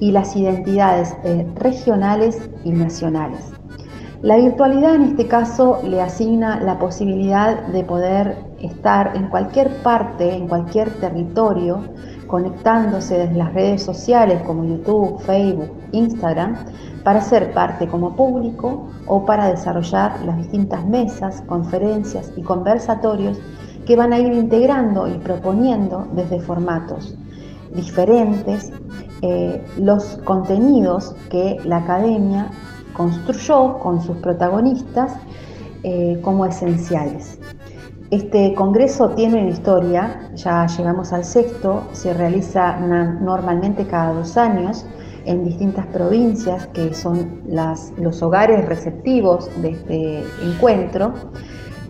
y 0.00 0.10
las 0.10 0.34
identidades 0.34 1.14
eh, 1.22 1.46
regionales 1.54 2.50
y 2.64 2.72
nacionales. 2.72 3.52
La 4.22 4.36
virtualidad 4.36 4.96
en 4.96 5.02
este 5.02 5.28
caso 5.28 5.80
le 5.84 6.00
asigna 6.00 6.60
la 6.60 6.80
posibilidad 6.80 7.64
de 7.68 7.84
poder 7.84 8.36
estar 8.60 9.16
en 9.16 9.28
cualquier 9.28 9.82
parte, 9.82 10.34
en 10.34 10.48
cualquier 10.48 10.90
territorio, 10.94 11.80
conectándose 12.32 13.18
desde 13.18 13.34
las 13.34 13.52
redes 13.52 13.82
sociales 13.82 14.40
como 14.46 14.64
YouTube, 14.64 15.20
Facebook, 15.20 15.70
Instagram, 15.92 16.56
para 17.04 17.20
ser 17.20 17.52
parte 17.52 17.86
como 17.86 18.16
público 18.16 18.88
o 19.06 19.26
para 19.26 19.48
desarrollar 19.48 20.18
las 20.24 20.38
distintas 20.38 20.82
mesas, 20.86 21.42
conferencias 21.42 22.32
y 22.34 22.40
conversatorios 22.40 23.38
que 23.84 23.96
van 23.96 24.14
a 24.14 24.18
ir 24.18 24.32
integrando 24.32 25.06
y 25.08 25.18
proponiendo 25.18 26.06
desde 26.14 26.40
formatos 26.40 27.14
diferentes 27.74 28.72
eh, 29.20 29.62
los 29.76 30.18
contenidos 30.24 31.14
que 31.28 31.58
la 31.64 31.78
academia 31.78 32.50
construyó 32.94 33.78
con 33.78 34.00
sus 34.00 34.16
protagonistas 34.16 35.12
eh, 35.82 36.18
como 36.22 36.46
esenciales. 36.46 37.38
Este 38.12 38.52
congreso 38.52 39.08
tiene 39.12 39.40
una 39.40 39.48
historia, 39.48 40.28
ya 40.34 40.66
llegamos 40.66 41.14
al 41.14 41.24
sexto, 41.24 41.84
se 41.92 42.12
realiza 42.12 42.78
normalmente 42.78 43.86
cada 43.86 44.12
dos 44.12 44.36
años 44.36 44.84
en 45.24 45.46
distintas 45.46 45.86
provincias 45.86 46.66
que 46.74 46.92
son 46.92 47.40
los 47.46 48.22
hogares 48.22 48.66
receptivos 48.66 49.48
de 49.62 49.70
este 49.70 50.24
encuentro 50.44 51.14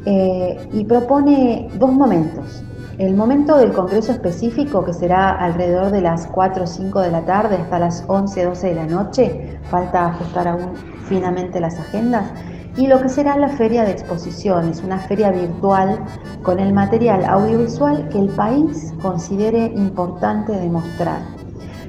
eh, 0.07 0.65
y 0.73 0.85
propone 0.85 1.69
dos 1.77 1.91
momentos. 1.91 2.63
El 2.99 3.17
momento 3.17 3.57
del 3.57 3.73
congreso 3.73 4.13
específico, 4.13 4.85
que 4.85 4.93
será 4.93 5.31
alrededor 5.31 5.91
de 5.91 6.03
las 6.03 6.29
4 6.29 6.63
o 6.63 6.67
5 6.69 7.01
de 7.01 7.11
la 7.11 7.23
tarde 7.23 7.57
hasta 7.57 7.81
las 7.81 8.05
11, 8.07 8.45
12 8.45 8.69
de 8.69 8.75
la 8.77 8.87
noche, 8.87 9.59
falta 9.65 10.07
ajustar 10.07 10.47
aún 10.47 10.75
finamente 11.09 11.59
las 11.59 11.81
agendas, 11.81 12.31
y 12.77 12.87
lo 12.87 13.01
que 13.03 13.09
será 13.09 13.37
la 13.37 13.49
feria 13.49 13.85
de 13.85 13.93
exposiciones, 13.93 14.83
una 14.83 14.99
feria 14.99 15.31
virtual 15.31 15.99
con 16.43 16.59
el 16.59 16.73
material 16.73 17.25
audiovisual 17.25 18.09
que 18.09 18.19
el 18.19 18.29
país 18.31 18.95
considere 19.03 19.67
importante 19.77 20.53
demostrar, 20.53 21.21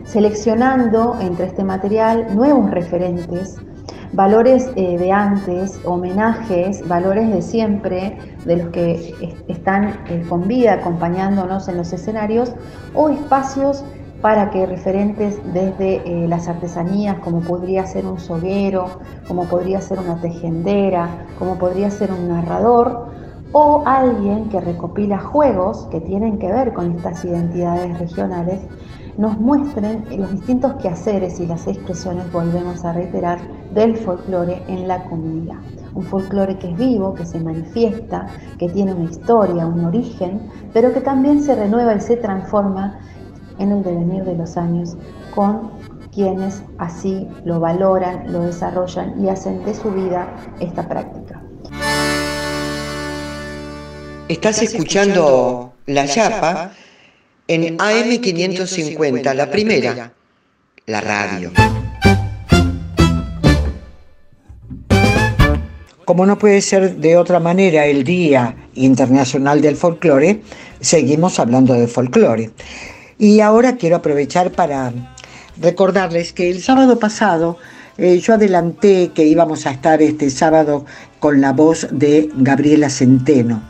seleccionando 0.03 1.17
entre 1.21 1.47
este 1.47 1.63
material 1.63 2.35
nuevos 2.35 2.69
referentes 2.71 3.57
valores 4.13 4.69
eh, 4.75 4.97
de 4.97 5.11
antes, 5.11 5.79
homenajes, 5.85 6.87
valores 6.87 7.31
de 7.31 7.41
siempre, 7.41 8.17
de 8.45 8.57
los 8.57 8.67
que 8.69 9.35
están 9.47 9.99
eh, 10.07 10.23
con 10.29 10.47
vida 10.47 10.73
acompañándonos 10.73 11.67
en 11.67 11.77
los 11.77 11.91
escenarios, 11.93 12.53
o 12.93 13.09
espacios 13.09 13.83
para 14.23 14.51
que 14.51 14.65
referentes 14.65 15.37
desde 15.53 15.95
eh, 15.95 16.29
las 16.29 16.47
artesanías, 16.47 17.19
como 17.19 17.41
podría 17.41 17.85
ser 17.85 18.05
un 18.05 18.17
soguero, 18.17 18.85
como 19.27 19.43
podría 19.49 19.81
ser 19.81 19.99
una 19.99 20.15
tejedera, 20.21 21.25
como 21.37 21.57
podría 21.57 21.91
ser 21.91 22.09
un 22.09 22.29
narrador, 22.29 23.07
o 23.51 23.83
alguien 23.85 24.47
que 24.47 24.61
recopila 24.61 25.19
juegos 25.19 25.89
que 25.91 25.99
tienen 25.99 26.39
que 26.39 26.49
ver 26.49 26.71
con 26.71 26.93
estas 26.95 27.25
identidades 27.25 27.99
regionales, 27.99 28.61
nos 29.17 29.37
muestren 29.41 30.05
los 30.17 30.31
distintos 30.31 30.75
quehaceres 30.75 31.41
y 31.41 31.45
las 31.45 31.67
expresiones, 31.67 32.31
volvemos 32.31 32.85
a 32.85 32.93
reiterar, 32.93 33.39
del 33.73 33.97
folclore 33.97 34.63
en 34.69 34.87
la 34.87 35.03
comunidad. 35.03 35.57
Un 35.95 36.03
folclore 36.03 36.57
que 36.59 36.71
es 36.71 36.77
vivo, 36.77 37.13
que 37.13 37.25
se 37.25 37.41
manifiesta, 37.41 38.27
que 38.57 38.69
tiene 38.69 38.93
una 38.93 39.11
historia, 39.11 39.67
un 39.67 39.83
origen, 39.83 40.49
pero 40.71 40.93
que 40.93 41.01
también 41.01 41.41
se 41.43 41.55
renueva 41.55 41.93
y 41.93 41.99
se 41.99 42.15
transforma 42.15 43.01
en 43.59 43.71
el 43.71 43.83
devenir 43.83 44.23
de 44.23 44.35
los 44.35 44.57
años 44.57 44.95
con 45.33 45.71
quienes 46.13 46.61
así 46.77 47.27
lo 47.43 47.59
valoran, 47.59 48.31
lo 48.31 48.41
desarrollan 48.41 49.23
y 49.23 49.29
hacen 49.29 49.63
de 49.65 49.73
su 49.73 49.91
vida 49.91 50.27
esta 50.59 50.87
práctica. 50.87 51.41
Estás 54.27 54.61
escuchando 54.61 55.73
La 55.85 56.05
Yapa 56.05 56.71
en 57.47 57.77
AM550, 57.77 59.33
la 59.33 59.49
primera, 59.49 60.13
la 60.85 61.01
radio. 61.01 61.51
Como 66.05 66.25
no 66.25 66.37
puede 66.37 66.61
ser 66.61 66.97
de 66.97 67.17
otra 67.17 67.39
manera 67.39 67.85
el 67.85 68.03
Día 68.03 68.55
Internacional 68.75 69.61
del 69.61 69.75
Folclore, 69.77 70.41
seguimos 70.79 71.39
hablando 71.39 71.73
de 71.73 71.87
folclore. 71.87 72.51
Y 73.17 73.39
ahora 73.39 73.77
quiero 73.77 73.97
aprovechar 73.97 74.51
para 74.51 74.91
recordarles 75.61 76.33
que 76.33 76.49
el 76.49 76.61
sábado 76.61 76.99
pasado 76.99 77.57
eh, 77.97 78.19
yo 78.19 78.33
adelanté 78.33 79.11
que 79.13 79.25
íbamos 79.25 79.67
a 79.67 79.71
estar 79.71 80.01
este 80.01 80.29
sábado 80.29 80.85
con 81.19 81.41
la 81.41 81.53
voz 81.53 81.87
de 81.91 82.29
Gabriela 82.35 82.89
Centeno. 82.89 83.61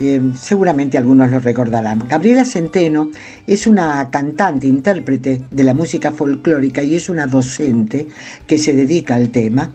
Eh, 0.00 0.20
seguramente 0.40 0.96
algunos 0.96 1.28
lo 1.30 1.40
recordarán. 1.40 2.06
Gabriela 2.08 2.44
Centeno 2.44 3.10
es 3.48 3.66
una 3.66 4.08
cantante, 4.10 4.68
intérprete 4.68 5.42
de 5.50 5.64
la 5.64 5.74
música 5.74 6.12
folclórica 6.12 6.84
y 6.84 6.94
es 6.94 7.08
una 7.08 7.26
docente 7.26 8.06
que 8.46 8.58
se 8.58 8.74
dedica 8.74 9.16
al 9.16 9.30
tema 9.30 9.72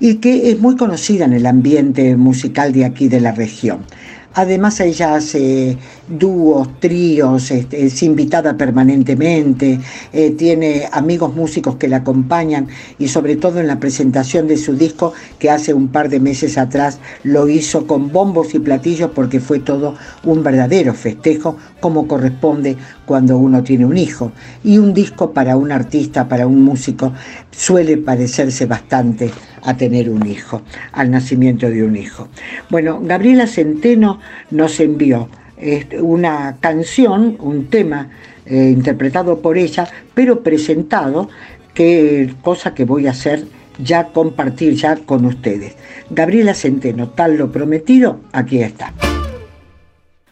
y 0.00 0.14
que 0.14 0.50
es 0.50 0.58
muy 0.58 0.76
conocida 0.76 1.26
en 1.26 1.34
el 1.34 1.44
ambiente 1.44 2.16
musical 2.16 2.72
de 2.72 2.86
aquí 2.86 3.08
de 3.08 3.20
la 3.20 3.32
región. 3.32 3.84
Además 4.32 4.80
ella 4.80 5.16
hace 5.16 5.76
dúos, 6.10 6.80
tríos, 6.80 7.50
este, 7.50 7.86
es 7.86 8.02
invitada 8.02 8.56
permanentemente, 8.56 9.80
eh, 10.12 10.30
tiene 10.32 10.88
amigos 10.92 11.34
músicos 11.34 11.76
que 11.76 11.88
la 11.88 11.98
acompañan 11.98 12.68
y 12.98 13.08
sobre 13.08 13.36
todo 13.36 13.60
en 13.60 13.66
la 13.66 13.78
presentación 13.78 14.46
de 14.48 14.56
su 14.56 14.74
disco 14.74 15.12
que 15.38 15.50
hace 15.50 15.72
un 15.72 15.88
par 15.88 16.08
de 16.08 16.20
meses 16.20 16.58
atrás 16.58 16.98
lo 17.22 17.48
hizo 17.48 17.86
con 17.86 18.12
bombos 18.12 18.54
y 18.54 18.58
platillos 18.58 19.10
porque 19.14 19.40
fue 19.40 19.60
todo 19.60 19.94
un 20.24 20.42
verdadero 20.42 20.94
festejo 20.94 21.56
como 21.80 22.06
corresponde 22.06 22.76
cuando 23.06 23.38
uno 23.38 23.62
tiene 23.62 23.86
un 23.86 23.96
hijo. 23.96 24.32
Y 24.62 24.78
un 24.78 24.94
disco 24.94 25.32
para 25.32 25.56
un 25.56 25.72
artista, 25.72 26.28
para 26.28 26.46
un 26.46 26.62
músico, 26.62 27.12
suele 27.50 27.96
parecerse 27.96 28.66
bastante 28.66 29.30
a 29.62 29.76
tener 29.76 30.08
un 30.08 30.26
hijo, 30.26 30.62
al 30.92 31.10
nacimiento 31.10 31.68
de 31.68 31.84
un 31.84 31.96
hijo. 31.96 32.28
Bueno, 32.70 33.00
Gabriela 33.02 33.46
Centeno 33.46 34.20
nos 34.50 34.80
envió 34.80 35.28
este, 35.60 36.00
una 36.00 36.56
canción, 36.60 37.36
un 37.38 37.66
tema 37.68 38.08
eh, 38.46 38.70
interpretado 38.70 39.40
por 39.40 39.58
ella, 39.58 39.88
pero 40.14 40.42
presentado, 40.42 41.28
que 41.74 42.34
cosa 42.42 42.74
que 42.74 42.84
voy 42.84 43.06
a 43.06 43.10
hacer 43.10 43.44
ya 43.78 44.08
compartir 44.08 44.74
ya 44.74 44.96
con 44.96 45.24
ustedes. 45.24 45.76
Gabriela 46.10 46.54
Centeno, 46.54 47.10
tal 47.10 47.36
lo 47.36 47.52
prometido, 47.52 48.20
aquí 48.32 48.62
está. 48.62 48.92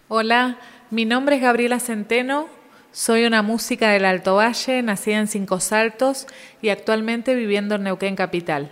Hola, 0.09 0.59
mi 0.91 1.05
nombre 1.05 1.37
es 1.37 1.43
Gabriela 1.43 1.81
Centeno, 1.81 2.47
soy 2.91 3.27
una 3.27 3.43
música 3.43 3.91
del 3.91 4.07
Alto 4.07 4.37
Valle, 4.37 4.83
nacida 4.83 5.19
en 5.19 5.29
Cinco 5.29 5.61
Saltos 5.61 6.27
y 6.63 6.71
actualmente 6.71 7.35
viviendo 7.35 7.75
en 7.75 7.85
Neuquén 7.85 8.17
Capital. 8.17 8.71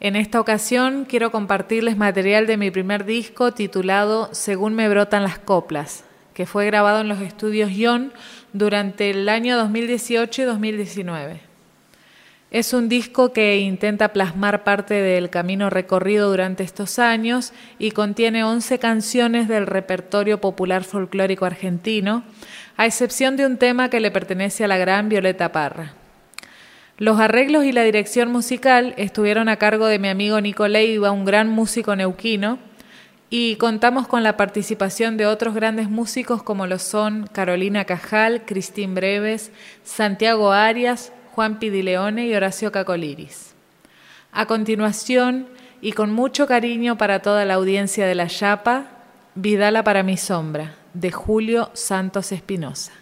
En 0.00 0.16
esta 0.16 0.40
ocasión 0.40 1.06
quiero 1.08 1.30
compartirles 1.30 1.96
material 1.96 2.46
de 2.46 2.56
mi 2.56 2.70
primer 2.70 3.04
disco 3.04 3.52
titulado 3.52 4.28
Según 4.32 4.74
me 4.74 4.88
brotan 4.88 5.22
las 5.22 5.38
coplas, 5.38 6.04
que 6.34 6.46
fue 6.46 6.66
grabado 6.66 7.00
en 7.00 7.08
los 7.08 7.20
estudios 7.20 7.70
Ion 7.70 8.12
durante 8.52 9.10
el 9.10 9.28
año 9.28 9.56
2018 9.56 10.42
y 10.42 10.44
2019. 10.44 11.40
Es 12.50 12.72
un 12.72 12.88
disco 12.88 13.32
que 13.32 13.58
intenta 13.58 14.12
plasmar 14.12 14.62
parte 14.62 14.94
del 14.94 15.30
camino 15.30 15.70
recorrido 15.70 16.30
durante 16.30 16.62
estos 16.62 17.00
años 17.00 17.52
y 17.80 17.90
contiene 17.90 18.44
11 18.44 18.78
canciones 18.78 19.48
del 19.48 19.66
repertorio 19.66 20.40
popular 20.40 20.84
folclórico 20.84 21.46
argentino, 21.46 22.22
a 22.76 22.86
excepción 22.86 23.36
de 23.36 23.46
un 23.46 23.56
tema 23.56 23.90
que 23.90 23.98
le 23.98 24.12
pertenece 24.12 24.64
a 24.64 24.68
la 24.68 24.76
gran 24.76 25.08
Violeta 25.08 25.50
Parra. 25.50 26.03
Los 26.96 27.18
arreglos 27.18 27.64
y 27.64 27.72
la 27.72 27.82
dirección 27.82 28.30
musical 28.30 28.94
estuvieron 28.96 29.48
a 29.48 29.56
cargo 29.56 29.86
de 29.86 29.98
mi 29.98 30.08
amigo 30.08 30.40
Nico 30.40 30.68
Leiva, 30.68 31.10
un 31.10 31.24
gran 31.24 31.48
músico 31.48 31.96
neuquino, 31.96 32.58
y 33.30 33.56
contamos 33.56 34.06
con 34.06 34.22
la 34.22 34.36
participación 34.36 35.16
de 35.16 35.26
otros 35.26 35.56
grandes 35.56 35.90
músicos 35.90 36.44
como 36.44 36.68
lo 36.68 36.78
son 36.78 37.26
Carolina 37.32 37.84
Cajal, 37.84 38.44
Cristín 38.44 38.94
Breves, 38.94 39.50
Santiago 39.82 40.52
Arias, 40.52 41.12
Juan 41.32 41.58
Pidileone 41.58 42.28
y 42.28 42.34
Horacio 42.34 42.70
Cacoliris. 42.70 43.54
A 44.30 44.46
continuación, 44.46 45.48
y 45.80 45.92
con 45.92 46.12
mucho 46.12 46.46
cariño 46.46 46.96
para 46.96 47.22
toda 47.22 47.44
la 47.44 47.54
audiencia 47.54 48.06
de 48.06 48.14
La 48.14 48.28
Yapa, 48.28 48.86
Vidala 49.34 49.82
para 49.82 50.04
mi 50.04 50.16
sombra, 50.16 50.76
de 50.92 51.10
Julio 51.10 51.70
Santos 51.74 52.30
Espinosa. 52.30 52.92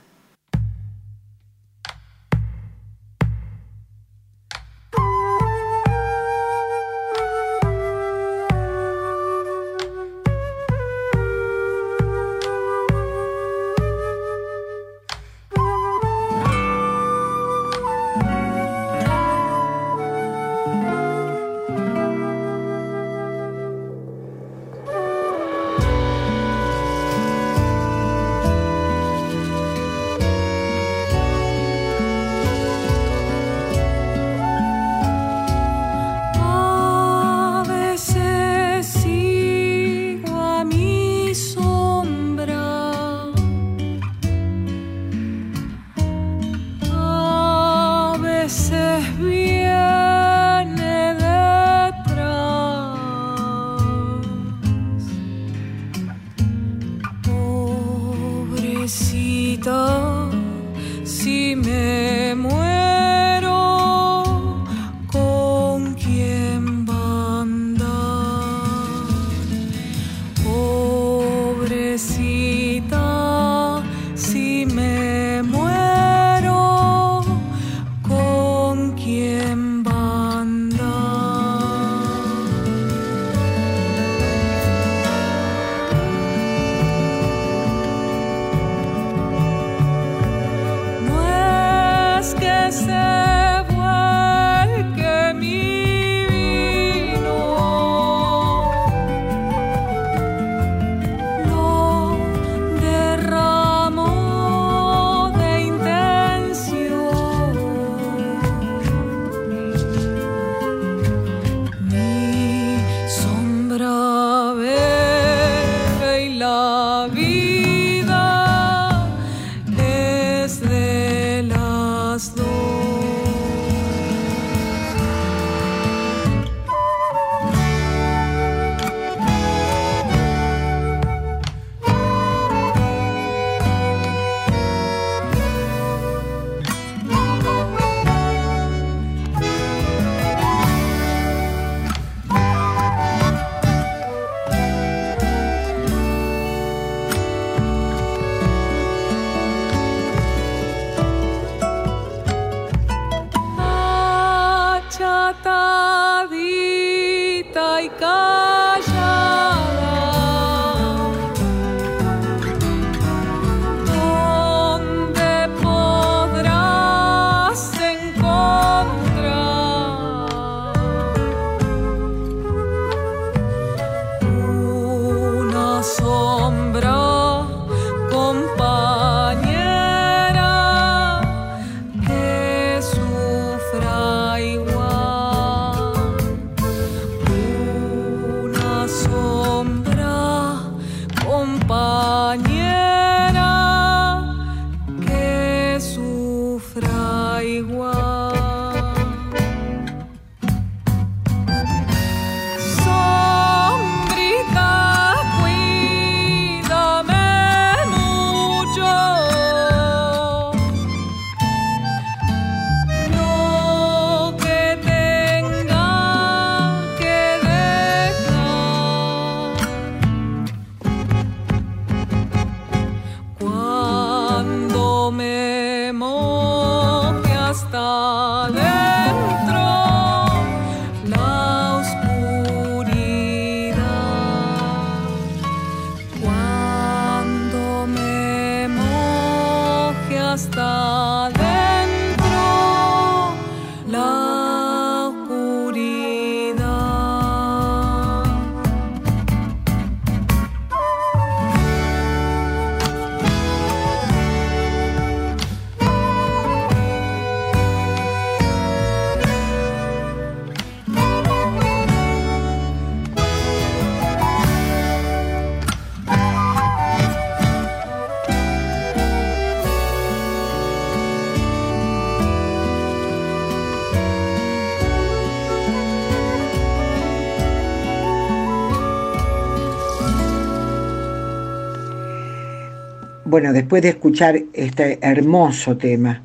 Bueno, 283.32 283.54
después 283.54 283.80
de 283.80 283.88
escuchar 283.88 284.38
este 284.52 284.98
hermoso 285.00 285.78
tema, 285.78 286.20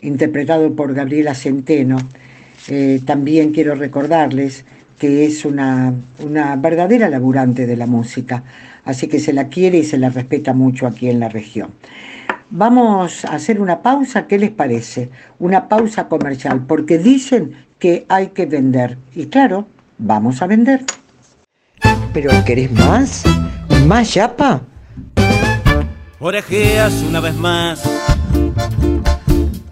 interpretado 0.00 0.74
por 0.74 0.92
Gabriela 0.92 1.36
Centeno, 1.36 1.98
eh, 2.66 3.00
también 3.06 3.52
quiero 3.52 3.76
recordarles 3.76 4.64
que 4.98 5.24
es 5.24 5.44
una, 5.44 5.94
una 6.18 6.56
verdadera 6.56 7.08
laburante 7.08 7.64
de 7.64 7.76
la 7.76 7.86
música, 7.86 8.42
así 8.84 9.06
que 9.06 9.20
se 9.20 9.32
la 9.32 9.46
quiere 9.46 9.78
y 9.78 9.84
se 9.84 9.98
la 9.98 10.10
respeta 10.10 10.52
mucho 10.52 10.88
aquí 10.88 11.08
en 11.08 11.20
la 11.20 11.28
región. 11.28 11.70
Vamos 12.50 13.24
a 13.24 13.36
hacer 13.36 13.60
una 13.60 13.80
pausa, 13.80 14.26
¿qué 14.26 14.36
les 14.36 14.50
parece? 14.50 15.10
Una 15.38 15.68
pausa 15.68 16.08
comercial, 16.08 16.64
porque 16.66 16.98
dicen 16.98 17.52
que 17.78 18.04
hay 18.08 18.30
que 18.30 18.46
vender. 18.46 18.98
Y 19.14 19.26
claro, 19.26 19.68
vamos 19.96 20.42
a 20.42 20.48
vender. 20.48 20.82
¿Pero 22.12 22.32
querés 22.44 22.72
más? 22.72 23.22
¿Más 23.86 24.12
yapa? 24.12 24.62
Orejeas 26.24 26.92
una 27.02 27.18
vez 27.18 27.34
más, 27.34 27.82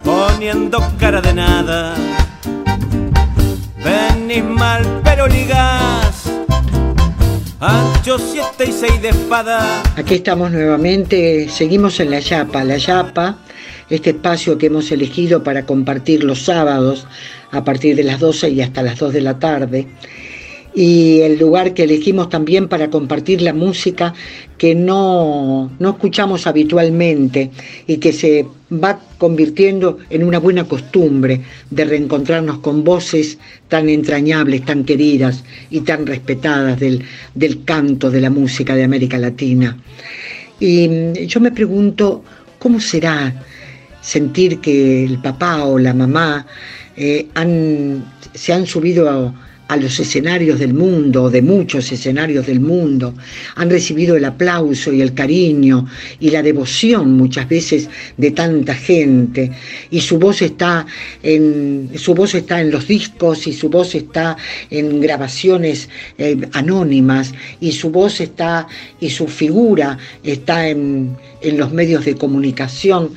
poniendo 0.03 0.81
cara 0.99 1.21
de 1.21 1.33
nada. 1.33 1.95
Venís 3.85 4.43
mal, 4.43 5.01
pero 5.05 5.29
ligás. 5.29 6.29
Ancho 7.61 8.19
7 8.19 8.65
y 8.67 8.73
6 8.73 9.01
de 9.01 9.09
espada. 9.11 9.81
Aquí 9.95 10.17
estamos 10.17 10.51
nuevamente, 10.51 11.49
seguimos 11.49 12.01
en 12.01 12.11
La 12.11 12.19
Yapa. 12.19 12.65
La 12.65 12.79
Yapa, 12.79 13.39
este 13.89 14.11
espacio 14.11 14.59
que 14.59 14.67
hemos 14.67 14.91
elegido 14.91 15.45
para 15.45 15.65
compartir 15.65 16.25
los 16.25 16.43
sábados 16.43 17.07
a 17.53 17.63
partir 17.63 17.95
de 17.95 18.03
las 18.03 18.19
12 18.19 18.49
y 18.51 18.61
hasta 18.61 18.83
las 18.83 18.99
2 18.99 19.13
de 19.13 19.21
la 19.21 19.39
tarde 19.39 19.87
y 20.75 21.21
el 21.21 21.39
lugar 21.39 21.75
que 21.75 21.85
elegimos 21.85 22.29
también 22.29 22.69
para 22.69 22.91
compartir 22.91 23.43
la 23.43 23.53
música 23.53 24.15
que 24.57 24.75
no, 24.75 25.71
no, 25.79 25.91
escuchamos 25.91 26.47
habitualmente 26.47 27.51
y 27.87 27.97
que 27.97 28.13
se 28.13 28.47
va 28.73 29.01
convirtiendo 29.19 29.99
en 30.11 30.23
una 30.23 30.39
buena 30.39 30.65
costumbre 30.65 31.41
de 31.71 31.85
reencontrarnos 31.85 32.59
con 32.59 32.85
voces 32.85 33.39
tan 33.69 33.89
entrañables, 33.89 34.65
tan 34.65 34.85
queridas 34.85 35.43
y 35.71 35.81
tan 35.81 36.07
respetadas 36.07 36.79
del, 36.79 37.03
del 37.35 37.65
canto 37.65 38.11
de 38.11 38.21
la 38.21 38.31
música 38.31 38.77
de 38.77 38.85
América 38.85 39.19
Latina. 39.19 39.77
Y 40.61 40.89
mm, 40.89 41.13
yo 41.27 41.41
me 41.41 41.51
pregunto, 41.51 42.23
¿cómo 42.59 42.79
será 42.79 43.35
sentir 44.01 44.61
que 44.61 45.05
el 45.05 45.19
papá 45.19 45.65
o 45.65 45.79
la 45.79 45.95
mamá 45.95 46.47
eh, 46.97 47.29
han, 47.35 48.05
se 48.35 48.53
han 48.53 48.67
subido 48.67 49.09
a 49.09 49.50
a 49.71 49.77
los 49.77 50.01
escenarios 50.01 50.59
del 50.59 50.75
mundo, 50.75 51.31
de 51.31 51.43
muchos 51.43 51.93
escenarios 51.93 52.45
del 52.49 52.59
mundo, 52.59 53.15
han 53.55 53.71
recibido 53.71 54.17
el 54.17 54.25
aplauso 54.25 54.93
y 54.93 55.01
el 55.01 55.15
cariño 55.15 55.87
y 56.19 56.31
la 56.31 56.43
devoción 56.43 57.13
muchas 57.17 57.49
veces 57.49 57.89
de 58.17 58.33
tanta 58.33 58.75
gente. 58.75 59.53
Y 59.93 60.01
su 60.01 60.19
voz 60.19 60.43
está 60.43 60.85
en 61.23 61.89
su 61.95 62.15
voz 62.15 62.35
está 62.35 62.61
en 62.61 62.73
los 62.73 62.89
discos 62.89 63.47
y 63.47 63.53
su 63.53 63.69
voz 63.69 63.95
está 63.95 64.37
en 64.71 65.01
grabaciones 65.01 65.89
eh, 66.19 66.37
anónimas 66.53 67.33
y 67.61 67.71
su 67.71 67.91
voz 67.91 68.21
está 68.21 68.67
y 68.99 69.09
su 69.11 69.29
figura 69.29 69.99
está 70.25 70.67
en, 70.67 71.17
en 71.43 71.59
los 71.59 71.73
medios 71.73 72.05
de 72.07 72.17
comunicación. 72.17 73.13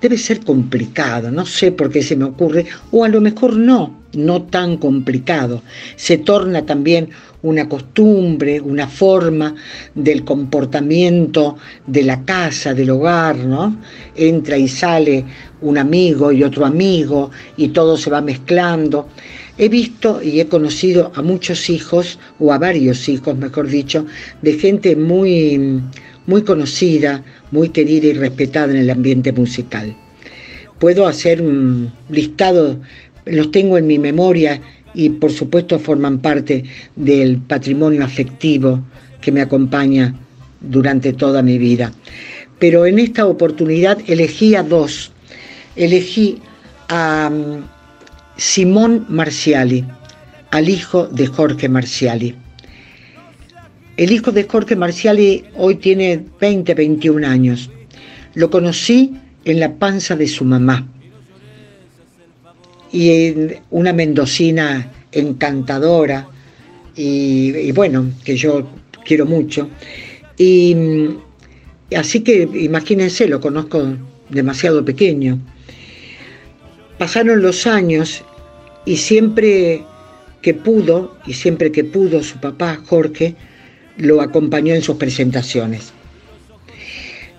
Debe 0.00 0.16
ser 0.16 0.40
complicado, 0.40 1.30
no 1.30 1.44
sé 1.44 1.70
por 1.70 1.90
qué 1.90 2.02
se 2.02 2.16
me 2.16 2.24
ocurre, 2.24 2.64
o 2.92 3.04
a 3.04 3.08
lo 3.08 3.20
mejor 3.20 3.56
no, 3.56 3.97
no 4.12 4.42
tan 4.42 4.78
complicado. 4.78 5.62
Se 5.96 6.18
torna 6.18 6.64
también 6.64 7.10
una 7.42 7.68
costumbre, 7.68 8.60
una 8.60 8.88
forma 8.88 9.54
del 9.94 10.24
comportamiento 10.24 11.56
de 11.86 12.02
la 12.02 12.24
casa, 12.24 12.74
del 12.74 12.90
hogar, 12.90 13.36
¿no? 13.36 13.76
Entra 14.16 14.56
y 14.56 14.66
sale 14.66 15.24
un 15.60 15.78
amigo 15.78 16.32
y 16.32 16.42
otro 16.42 16.64
amigo 16.66 17.30
y 17.56 17.68
todo 17.68 17.96
se 17.96 18.10
va 18.10 18.20
mezclando. 18.20 19.08
He 19.56 19.68
visto 19.68 20.22
y 20.22 20.40
he 20.40 20.46
conocido 20.46 21.12
a 21.14 21.22
muchos 21.22 21.68
hijos, 21.68 22.18
o 22.38 22.52
a 22.52 22.58
varios 22.58 23.08
hijos, 23.08 23.36
mejor 23.36 23.68
dicho, 23.68 24.06
de 24.40 24.52
gente 24.54 24.94
muy, 24.94 25.80
muy 26.26 26.42
conocida, 26.42 27.24
muy 27.50 27.70
querida 27.70 28.06
y 28.06 28.12
respetada 28.12 28.72
en 28.72 28.78
el 28.78 28.90
ambiente 28.90 29.32
musical. 29.32 29.96
Puedo 30.78 31.08
hacer 31.08 31.42
un 31.42 31.92
listado, 32.08 32.78
los 33.30 33.50
tengo 33.50 33.78
en 33.78 33.86
mi 33.86 33.98
memoria 33.98 34.60
y 34.94 35.10
por 35.10 35.32
supuesto 35.32 35.78
forman 35.78 36.18
parte 36.18 36.64
del 36.96 37.38
patrimonio 37.38 38.04
afectivo 38.04 38.82
que 39.20 39.32
me 39.32 39.40
acompaña 39.40 40.14
durante 40.60 41.12
toda 41.12 41.42
mi 41.42 41.58
vida. 41.58 41.92
Pero 42.58 42.86
en 42.86 42.98
esta 42.98 43.26
oportunidad 43.26 43.98
elegí 44.06 44.54
a 44.54 44.62
dos. 44.62 45.12
Elegí 45.76 46.40
a 46.88 47.30
mm, 47.30 47.64
Simón 48.36 49.06
Marciali, 49.08 49.84
al 50.50 50.68
hijo 50.68 51.06
de 51.06 51.26
Jorge 51.26 51.68
Marciali. 51.68 52.34
El 53.96 54.12
hijo 54.12 54.32
de 54.32 54.44
Jorge 54.44 54.76
Marciali 54.76 55.44
hoy 55.56 55.76
tiene 55.76 56.24
20, 56.40 56.74
21 56.74 57.26
años. 57.26 57.70
Lo 58.34 58.50
conocí 58.50 59.16
en 59.44 59.60
la 59.60 59.74
panza 59.74 60.14
de 60.16 60.28
su 60.28 60.44
mamá. 60.44 60.86
Y 62.92 63.34
una 63.70 63.92
mendocina 63.92 64.90
encantadora 65.12 66.28
y, 66.96 67.70
bueno, 67.72 68.10
que 68.24 68.36
yo 68.36 68.68
quiero 69.04 69.24
mucho. 69.26 69.68
Y 70.36 70.76
así 71.96 72.20
que 72.20 72.48
imagínense, 72.54 73.28
lo 73.28 73.40
conozco 73.40 73.94
demasiado 74.30 74.84
pequeño. 74.84 75.38
Pasaron 76.98 77.42
los 77.42 77.66
años 77.66 78.24
y 78.84 78.96
siempre 78.96 79.84
que 80.42 80.54
pudo, 80.54 81.16
y 81.26 81.34
siempre 81.34 81.70
que 81.70 81.84
pudo 81.84 82.22
su 82.22 82.38
papá, 82.38 82.80
Jorge, 82.86 83.34
lo 83.96 84.20
acompañó 84.20 84.74
en 84.74 84.82
sus 84.82 84.96
presentaciones. 84.96 85.92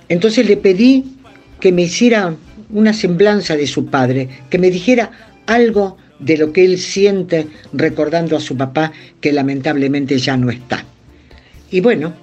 Entonces 0.10 0.48
le 0.48 0.58
pedí 0.58 1.06
que 1.60 1.72
me 1.72 1.84
hiciera 1.84 2.36
una 2.72 2.94
semblanza 2.94 3.56
de 3.56 3.68
su 3.68 3.86
padre, 3.88 4.30
que 4.50 4.58
me 4.58 4.70
dijera 4.72 5.12
algo 5.50 5.98
de 6.20 6.38
lo 6.38 6.54
que 6.54 6.64
él 6.64 6.78
siente 6.78 7.48
recordando 7.74 8.38
a 8.38 8.40
su 8.40 8.56
papá 8.56 8.92
que 9.20 9.34
lamentablemente 9.34 10.18
ya 10.18 10.38
no 10.38 10.50
está. 10.50 10.86
Y 11.72 11.82
bueno, 11.82 12.14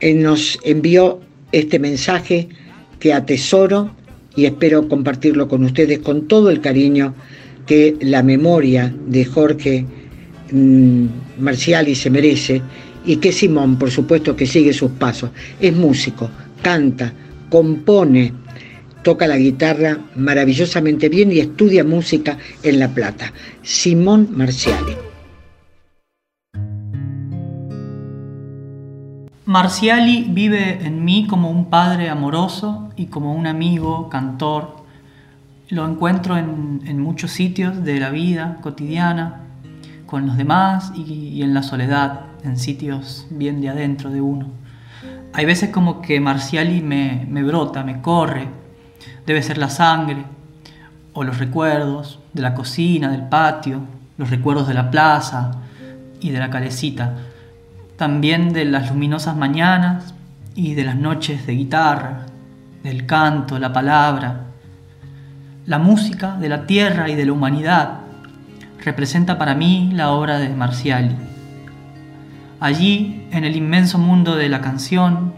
él 0.00 0.22
nos 0.22 0.58
envió 0.64 1.20
este 1.52 1.78
mensaje 1.78 2.48
que 2.98 3.12
atesoro 3.12 3.94
y 4.34 4.46
espero 4.46 4.88
compartirlo 4.88 5.46
con 5.46 5.64
ustedes 5.64 5.98
con 5.98 6.26
todo 6.26 6.48
el 6.50 6.60
cariño 6.60 7.14
que 7.66 7.96
la 8.00 8.22
memoria 8.22 8.92
de 9.06 9.24
Jorge 9.24 9.84
mm, 10.50 11.06
Marciali 11.38 11.94
se 11.94 12.08
merece 12.08 12.62
y 13.04 13.16
que 13.16 13.32
Simón, 13.32 13.78
por 13.78 13.90
supuesto, 13.90 14.34
que 14.34 14.46
sigue 14.46 14.72
sus 14.72 14.92
pasos. 14.92 15.30
Es 15.60 15.74
músico, 15.74 16.30
canta, 16.62 17.12
compone, 17.50 18.32
toca 19.02 19.26
la 19.26 19.36
guitarra 19.36 19.98
maravillosamente 20.16 21.08
bien 21.08 21.32
y 21.32 21.40
estudia 21.40 21.84
música 21.84 22.38
en 22.62 22.78
La 22.78 22.88
Plata. 22.88 23.32
Simón 23.62 24.28
Marciali. 24.32 24.96
Marciali 29.44 30.26
vive 30.30 30.86
en 30.86 31.04
mí 31.04 31.26
como 31.28 31.50
un 31.50 31.68
padre 31.68 32.08
amoroso 32.08 32.90
y 32.96 33.06
como 33.06 33.34
un 33.34 33.46
amigo, 33.46 34.08
cantor. 34.08 34.76
Lo 35.68 35.86
encuentro 35.86 36.36
en, 36.36 36.98
muchos 37.00 37.32
sitios 37.32 37.84
de 37.84 37.98
la 37.98 38.10
vida 38.10 38.58
cotidiana, 38.62 39.40
con 40.06 40.26
los 40.26 40.36
demás 40.36 40.92
y 40.94 41.42
en 41.42 41.54
la 41.54 41.62
soledad 41.62 42.32
en 42.44 42.56
sitios 42.56 43.26
bien 43.30 43.60
de 43.60 43.68
adentro 43.68 44.10
de 44.10 44.20
uno. 44.20 44.48
Hay 45.32 45.44
veces 45.46 45.70
como 45.70 46.02
que 46.02 46.20
Marciali 46.20 46.82
me, 46.82 47.26
me 47.28 47.42
brota, 47.42 47.84
me 47.84 48.00
corre, 48.00 48.48
debe 49.26 49.42
ser 49.42 49.58
la 49.58 49.70
sangre, 49.70 50.24
o 51.14 51.24
los 51.24 51.38
recuerdos 51.38 52.20
de 52.32 52.42
la 52.42 52.54
cocina, 52.54 53.10
del 53.10 53.28
patio, 53.28 53.80
los 54.16 54.30
recuerdos 54.30 54.68
de 54.68 54.74
la 54.74 54.90
plaza 54.90 55.52
y 56.20 56.30
de 56.30 56.38
la 56.38 56.50
calecita, 56.50 57.16
también 57.96 58.52
de 58.52 58.64
las 58.64 58.90
luminosas 58.90 59.36
mañanas 59.36 60.14
y 60.54 60.74
de 60.74 60.84
las 60.84 60.96
noches 60.96 61.46
de 61.46 61.54
guitarra, 61.54 62.26
del 62.82 63.06
canto, 63.06 63.58
la 63.58 63.72
palabra, 63.72 64.46
la 65.66 65.78
música 65.78 66.36
de 66.38 66.48
la 66.48 66.66
tierra 66.66 67.08
y 67.08 67.14
de 67.14 67.24
la 67.24 67.32
humanidad 67.32 68.00
representa 68.84 69.38
para 69.38 69.54
mí 69.54 69.90
la 69.92 70.10
obra 70.10 70.38
de 70.38 70.48
Marciali. 70.48 71.14
Allí, 72.58 73.28
en 73.30 73.44
el 73.44 73.54
inmenso 73.54 73.98
mundo 73.98 74.34
de 74.34 74.48
la 74.48 74.60
canción, 74.60 75.32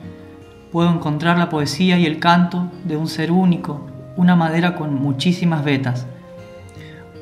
puedo 0.74 0.90
encontrar 0.90 1.38
la 1.38 1.50
poesía 1.50 2.00
y 2.00 2.04
el 2.04 2.18
canto 2.18 2.66
de 2.82 2.96
un 2.96 3.06
ser 3.06 3.30
único, 3.30 3.87
una 4.16 4.34
madera 4.34 4.74
con 4.74 4.92
muchísimas 4.92 5.62
vetas, 5.62 6.04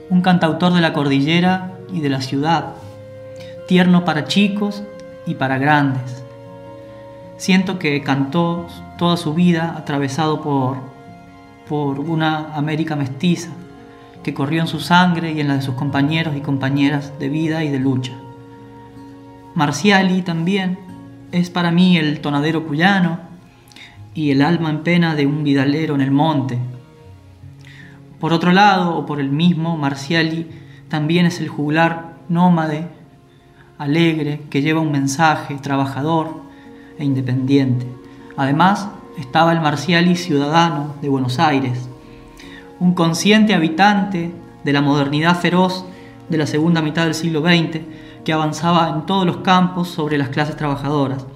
un 0.08 0.22
cantautor 0.22 0.72
de 0.72 0.80
la 0.80 0.94
cordillera 0.94 1.74
y 1.92 2.00
de 2.00 2.08
la 2.08 2.22
ciudad, 2.22 2.72
tierno 3.68 4.06
para 4.06 4.24
chicos 4.24 4.82
y 5.26 5.34
para 5.34 5.58
grandes. 5.58 6.24
Siento 7.36 7.78
que 7.78 8.00
cantó 8.00 8.68
toda 8.96 9.18
su 9.18 9.34
vida 9.34 9.74
atravesado 9.76 10.40
por, 10.40 10.78
por 11.68 12.00
una 12.00 12.54
América 12.54 12.96
mestiza 12.96 13.50
que 14.22 14.32
corrió 14.32 14.62
en 14.62 14.66
su 14.66 14.80
sangre 14.80 15.32
y 15.32 15.40
en 15.42 15.48
la 15.48 15.56
de 15.56 15.62
sus 15.62 15.74
compañeros 15.74 16.34
y 16.34 16.40
compañeras 16.40 17.12
de 17.18 17.28
vida 17.28 17.62
y 17.64 17.68
de 17.68 17.80
lucha. 17.80 18.14
Marciali 19.54 20.22
también 20.22 20.78
es 21.32 21.50
para 21.50 21.70
mí 21.70 21.98
el 21.98 22.22
tonadero 22.22 22.66
cuyano 22.66 23.30
y 24.14 24.30
el 24.30 24.42
alma 24.42 24.70
en 24.70 24.82
pena 24.82 25.14
de 25.14 25.26
un 25.26 25.44
vidalero 25.44 25.94
en 25.94 26.00
el 26.00 26.10
monte. 26.10 26.58
Por 28.20 28.32
otro 28.32 28.52
lado, 28.52 28.96
o 28.96 29.06
por 29.06 29.20
el 29.20 29.30
mismo, 29.30 29.76
Marciali 29.76 30.46
también 30.88 31.26
es 31.26 31.40
el 31.40 31.48
juglar 31.48 32.14
nómade, 32.28 32.86
alegre, 33.78 34.42
que 34.50 34.62
lleva 34.62 34.80
un 34.80 34.92
mensaje 34.92 35.56
trabajador 35.56 36.42
e 36.98 37.04
independiente. 37.04 37.86
Además, 38.36 38.88
estaba 39.18 39.52
el 39.52 39.60
Marciali 39.60 40.16
ciudadano 40.16 40.94
de 41.02 41.08
Buenos 41.08 41.38
Aires, 41.38 41.88
un 42.78 42.94
consciente 42.94 43.54
habitante 43.54 44.32
de 44.64 44.72
la 44.72 44.82
modernidad 44.82 45.38
feroz 45.38 45.84
de 46.28 46.38
la 46.38 46.46
segunda 46.46 46.80
mitad 46.80 47.04
del 47.04 47.14
siglo 47.14 47.40
XX 47.40 47.80
que 48.24 48.32
avanzaba 48.32 48.88
en 48.88 49.06
todos 49.06 49.26
los 49.26 49.38
campos 49.38 49.88
sobre 49.88 50.18
las 50.18 50.28
clases 50.28 50.56
trabajadoras. 50.56 51.26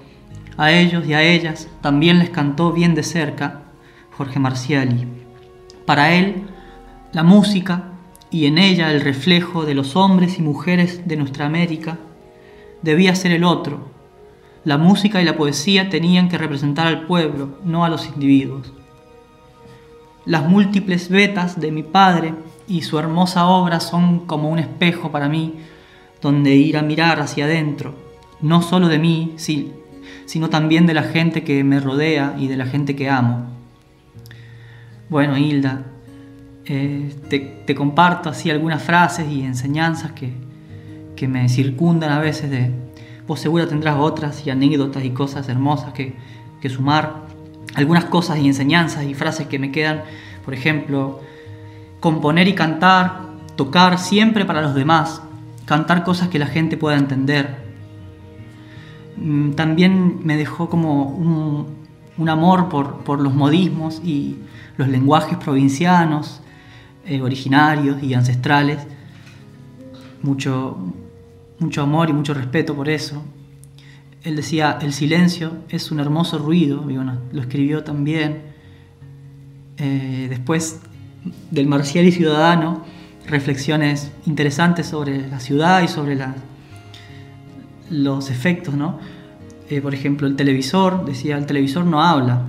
A 0.57 0.71
ellos 0.71 1.05
y 1.07 1.13
a 1.13 1.21
ellas 1.21 1.67
también 1.81 2.17
les 2.17 2.31
cantó 2.31 2.71
bien 2.71 2.95
de 2.95 3.03
cerca 3.03 3.61
Jorge 4.17 4.39
Marciali. 4.39 5.07
Para 5.85 6.15
él, 6.15 6.47
la 7.13 7.21
música 7.21 7.91
y 8.31 8.47
en 8.47 8.57
ella 8.57 8.91
el 8.91 9.01
reflejo 9.01 9.65
de 9.65 9.75
los 9.75 9.95
hombres 9.95 10.39
y 10.39 10.41
mujeres 10.41 11.07
de 11.07 11.15
nuestra 11.15 11.45
América 11.45 11.99
debía 12.81 13.13
ser 13.13 13.31
el 13.33 13.43
otro. 13.43 13.91
La 14.63 14.79
música 14.79 15.21
y 15.21 15.25
la 15.25 15.37
poesía 15.37 15.89
tenían 15.89 16.27
que 16.27 16.39
representar 16.39 16.87
al 16.87 17.05
pueblo, 17.05 17.59
no 17.63 17.85
a 17.85 17.89
los 17.89 18.07
individuos. 18.07 18.73
Las 20.25 20.49
múltiples 20.49 21.09
vetas 21.09 21.59
de 21.59 21.71
mi 21.71 21.83
padre 21.83 22.33
y 22.67 22.81
su 22.81 22.97
hermosa 22.97 23.45
obra 23.45 23.79
son 23.79 24.25
como 24.25 24.49
un 24.49 24.59
espejo 24.59 25.11
para 25.11 25.29
mí 25.29 25.53
donde 26.21 26.55
ir 26.55 26.77
a 26.77 26.81
mirar 26.81 27.21
hacia 27.21 27.45
adentro, 27.45 27.93
no 28.41 28.61
solo 28.63 28.87
de 28.87 28.99
mí, 28.99 29.33
sí, 29.37 29.71
sino 30.25 30.49
también 30.49 30.85
de 30.85 30.93
la 30.93 31.03
gente 31.03 31.43
que 31.43 31.63
me 31.63 31.79
rodea 31.79 32.35
y 32.37 32.47
de 32.47 32.57
la 32.57 32.65
gente 32.65 32.95
que 32.95 33.09
amo. 33.09 33.47
Bueno, 35.09 35.37
Hilda, 35.37 35.83
eh, 36.65 37.15
te, 37.65 37.75
comparto 37.75 38.29
así 38.29 38.49
algunas 38.49 38.83
frases 38.83 39.29
y 39.31 39.43
enseñanzas 39.43 40.11
que, 40.11 40.33
que, 41.15 41.27
me 41.27 41.47
circundan 41.47 42.11
a 42.11 42.19
veces 42.19 42.51
de... 42.51 42.71
Vos 43.25 43.39
seguro 43.39 43.67
tendrás 43.67 43.97
otras 43.97 44.45
y 44.45 44.49
anécdotas 44.49 45.03
y 45.05 45.11
cosas 45.11 45.47
hermosas 45.47 45.93
que, 45.93 46.15
que 46.61 46.69
sumar. 46.69 47.27
Algunas 47.75 48.05
cosas 48.05 48.39
y 48.39 48.47
enseñanzas 48.47 49.05
y 49.05 49.13
frases 49.13 49.47
que 49.47 49.59
me 49.59 49.71
quedan, 49.71 50.03
por 50.43 50.53
ejemplo, 50.53 51.21
componer 51.99 52.47
y 52.47 52.53
cantar, 52.53 53.21
tocar 53.55 53.99
siempre 53.99 54.45
para 54.45 54.61
los 54.61 54.75
demás, 54.75 55.21
cantar 55.65 56.03
cosas 56.03 56.27
que 56.29 56.39
la 56.39 56.47
gente 56.47 56.77
pueda 56.77 56.97
entender. 56.97 57.66
Mm, 59.17 59.51
también 59.51 60.19
me 60.23 60.37
dejó 60.37 60.69
como 60.69 61.05
un, 61.05 62.29
amor 62.29 62.69
por, 62.69 63.19
los 63.21 63.33
modismos 63.33 64.01
y 64.03 64.37
los 64.77 64.87
lenguajes 64.87 65.37
provincianos, 65.37 66.41
eh, 67.05 67.21
originarios 67.21 68.01
y 68.01 68.13
ancestrales. 68.13 68.79
Mucho, 70.23 70.77
mucho 71.59 71.81
amor 71.81 72.09
y 72.09 72.13
mucho 72.13 72.33
respeto 72.33 72.75
por 72.75 72.89
eso. 72.89 73.23
Él 74.23 74.35
decía, 74.35 74.77
el 74.81 74.93
silencio 74.93 75.57
es 75.69 75.91
un 75.91 75.99
hermoso 75.99 76.37
ruido, 76.37 76.83
lo 77.31 77.41
escribió 77.41 77.83
también. 77.83 78.41
Eh, 79.77 80.25
después 80.29 80.81
del 81.51 81.67
Marcial 81.67 82.05
y 82.05 82.11
Ciudadano, 82.11 82.83
reflexiones 83.27 84.11
interesantes 84.25 84.87
sobre 84.87 85.27
la 85.27 85.39
ciudad 85.39 85.83
y 85.83 85.87
sobre 85.87 86.15
los 87.89 88.29
efectos, 88.29 88.73
¿no? 88.73 88.99
Eh, 89.69 89.81
por 89.81 89.93
ejemplo, 89.93 90.27
el 90.27 90.35
televisor, 90.35 91.05
decía, 91.05 91.37
el 91.37 91.45
televisor 91.45 91.85
no 91.85 92.01
habla, 92.01 92.43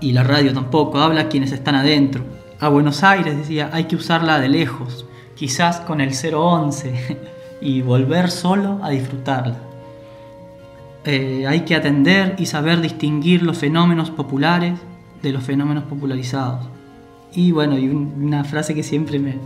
y 0.00 0.12
la 0.12 0.22
radio 0.22 0.52
tampoco, 0.52 0.98
habla 0.98 1.28
quienes 1.28 1.52
están 1.52 1.74
adentro. 1.74 2.24
A 2.60 2.68
Buenos 2.68 3.02
Aires, 3.04 3.36
decía, 3.36 3.70
hay 3.72 3.84
que 3.84 3.96
usarla 3.96 4.40
de 4.40 4.48
lejos, 4.48 5.06
quizás 5.34 5.80
con 5.80 6.00
el 6.00 6.12
011, 6.12 7.18
y 7.60 7.82
volver 7.82 8.30
solo 8.30 8.80
a 8.82 8.90
disfrutarla. 8.90 9.58
Eh, 11.04 11.44
hay 11.46 11.60
que 11.60 11.74
atender 11.74 12.36
y 12.38 12.46
saber 12.46 12.80
distinguir 12.80 13.42
los 13.42 13.58
fenómenos 13.58 14.10
populares 14.10 14.78
de 15.22 15.32
los 15.32 15.44
fenómenos 15.44 15.84
popularizados. 15.84 16.66
Y 17.34 17.50
bueno, 17.50 17.78
y 17.78 17.88
una 17.88 18.44
frase 18.44 18.74
que 18.74 18.82
siempre 18.82 19.18
me, 19.18 19.36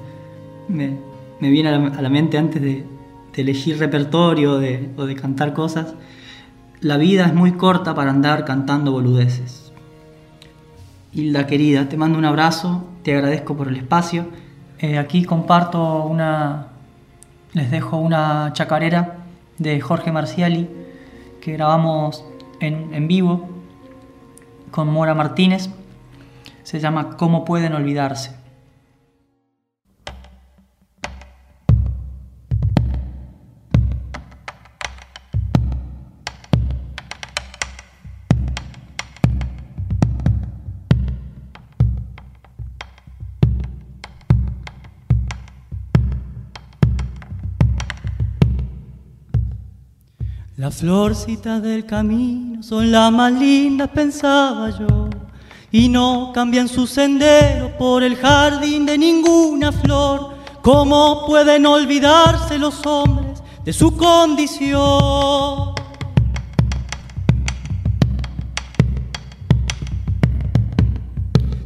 me, 0.69 1.51
viene 1.51 1.71
a 1.71 2.03
la, 2.03 2.11
mente 2.11 2.39
antes 2.39 2.63
de, 2.63 2.85
elegir 3.41 3.79
repertorio 3.79 4.55
o 4.55 5.07
de 5.07 5.15
cantar 5.21 5.53
cosas. 5.55 5.95
La 6.81 6.97
vida 6.97 7.27
es 7.27 7.35
muy 7.35 7.53
corta 7.53 7.95
para 7.95 8.11
andar 8.11 8.45
cantando 8.45 8.93
boludeces. 8.93 9.73
Hilda 11.13 11.47
querida, 11.47 11.89
te 11.89 11.97
mando 11.97 12.19
un 12.19 12.25
abrazo, 12.25 12.85
te 13.03 13.15
agradezco 13.17 13.57
por 13.57 13.67
el 13.67 13.77
espacio. 13.77 14.27
Eh, 14.79 14.99
aquí 14.99 15.25
comparto 15.25 16.05
una, 16.05 16.69
les 17.55 17.71
dejo 17.71 17.97
una 17.97 18.53
chacarera 18.53 19.17
de 19.59 19.81
Jorge 19.81 20.13
Marciali 20.13 20.69
que 21.41 21.53
grabamos 21.53 22.25
en, 22.61 22.95
en 22.95 23.09
vivo 23.09 23.49
con 24.71 24.89
Mora 24.89 25.15
Martínez. 25.15 25.71
Se 26.63 26.79
llama 26.79 27.17
¿Cómo 27.17 27.45
pueden 27.45 27.73
olvidarse? 27.73 28.38
Las 50.69 50.81
florcitas 50.81 51.63
del 51.63 51.87
camino 51.87 52.63
son 52.63 52.93
las 52.93 53.11
más 53.11 53.33
lindas, 53.33 53.89
pensaba 53.89 54.69
yo, 54.79 55.09
y 55.73 55.89
no 55.89 56.31
cambian 56.35 56.69
su 56.69 56.87
sendero 56.87 57.75
por 57.79 58.03
el 58.03 58.17
jardín 58.17 58.85
de 58.85 58.99
ninguna 58.99 59.73
flor. 59.73 60.35
¿Cómo 60.61 61.25
pueden 61.27 61.65
olvidarse 61.65 62.59
los 62.59 62.85
hombres 62.85 63.43
de 63.65 63.73
su 63.73 63.97
condición? 63.97 65.73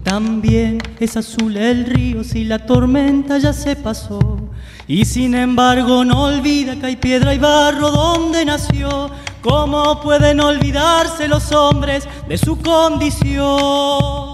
También 0.04 0.78
es 1.00 1.16
azul 1.16 1.56
el 1.56 1.86
río 1.86 2.22
si 2.22 2.44
la 2.44 2.64
tormenta 2.66 3.38
ya 3.38 3.52
se 3.52 3.74
pasó. 3.74 4.38
Y 4.86 5.04
sin 5.04 5.34
embargo 5.34 6.04
no 6.04 6.24
olvida 6.24 6.76
que 6.76 6.86
hay 6.86 6.96
piedra 6.96 7.34
y 7.34 7.38
barro 7.38 7.90
donde 7.90 8.44
nació. 8.44 9.10
¿Cómo 9.40 10.00
pueden 10.00 10.40
olvidarse 10.40 11.28
los 11.28 11.52
hombres 11.52 12.08
de 12.28 12.38
su 12.38 12.60
condición? 12.60 14.31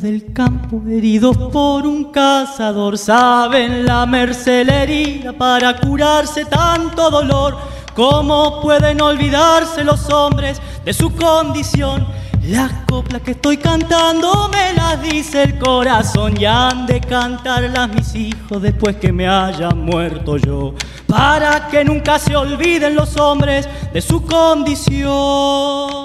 Del 0.00 0.32
campo 0.32 0.82
heridos 0.88 1.36
por 1.52 1.86
un 1.86 2.10
cazador 2.10 2.98
saben 2.98 3.86
la 3.86 4.04
mercelería 4.06 5.32
para 5.32 5.78
curarse 5.78 6.44
tanto 6.46 7.10
dolor. 7.10 7.56
¿Cómo 7.94 8.60
pueden 8.60 9.00
olvidarse 9.00 9.84
los 9.84 10.10
hombres 10.10 10.60
de 10.84 10.92
su 10.92 11.14
condición? 11.14 12.04
Las 12.42 12.72
coplas 12.88 13.22
que 13.22 13.30
estoy 13.30 13.56
cantando 13.56 14.50
me 14.52 14.72
las 14.74 15.00
dice 15.00 15.44
el 15.44 15.58
corazón 15.58 16.34
y 16.40 16.44
han 16.44 16.86
de 16.86 17.00
cantarlas 17.00 17.88
mis 17.88 18.14
hijos 18.16 18.60
después 18.60 18.96
que 18.96 19.12
me 19.12 19.28
haya 19.28 19.70
muerto 19.70 20.36
yo. 20.38 20.74
Para 21.06 21.68
que 21.68 21.84
nunca 21.84 22.18
se 22.18 22.34
olviden 22.34 22.96
los 22.96 23.16
hombres 23.16 23.68
de 23.92 24.02
su 24.02 24.22
condición. 24.22 26.03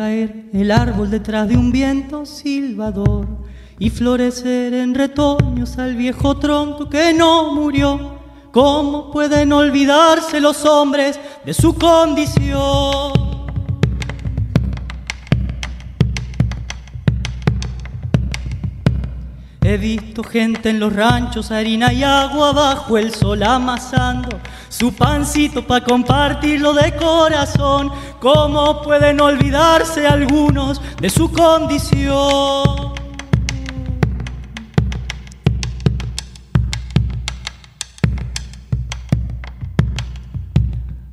Caer 0.00 0.46
el 0.54 0.70
árbol 0.70 1.10
detrás 1.10 1.46
de 1.46 1.58
un 1.58 1.70
viento 1.70 2.24
silbador 2.24 3.26
y 3.78 3.90
florecer 3.90 4.72
en 4.72 4.94
retoños 4.94 5.76
al 5.76 5.94
viejo 5.94 6.38
tronco 6.38 6.88
que 6.88 7.12
no 7.12 7.52
murió. 7.52 8.18
¿Cómo 8.50 9.10
pueden 9.10 9.52
olvidarse 9.52 10.40
los 10.40 10.64
hombres 10.64 11.20
de 11.44 11.52
su 11.52 11.74
condición? 11.74 13.19
He 19.70 19.76
visto 19.76 20.24
gente 20.24 20.70
en 20.70 20.80
los 20.80 20.92
ranchos, 20.92 21.52
harina 21.52 21.92
y 21.92 22.02
agua 22.02 22.50
bajo 22.50 22.98
el 22.98 23.14
sol 23.14 23.40
amasando 23.44 24.28
su 24.68 24.92
pancito 24.92 25.64
para 25.64 25.84
compartirlo 25.84 26.74
de 26.74 26.96
corazón. 26.96 27.92
¿Cómo 28.18 28.82
pueden 28.82 29.20
olvidarse 29.20 30.08
algunos 30.08 30.82
de 31.00 31.08
su 31.08 31.30
condición? 31.30 32.94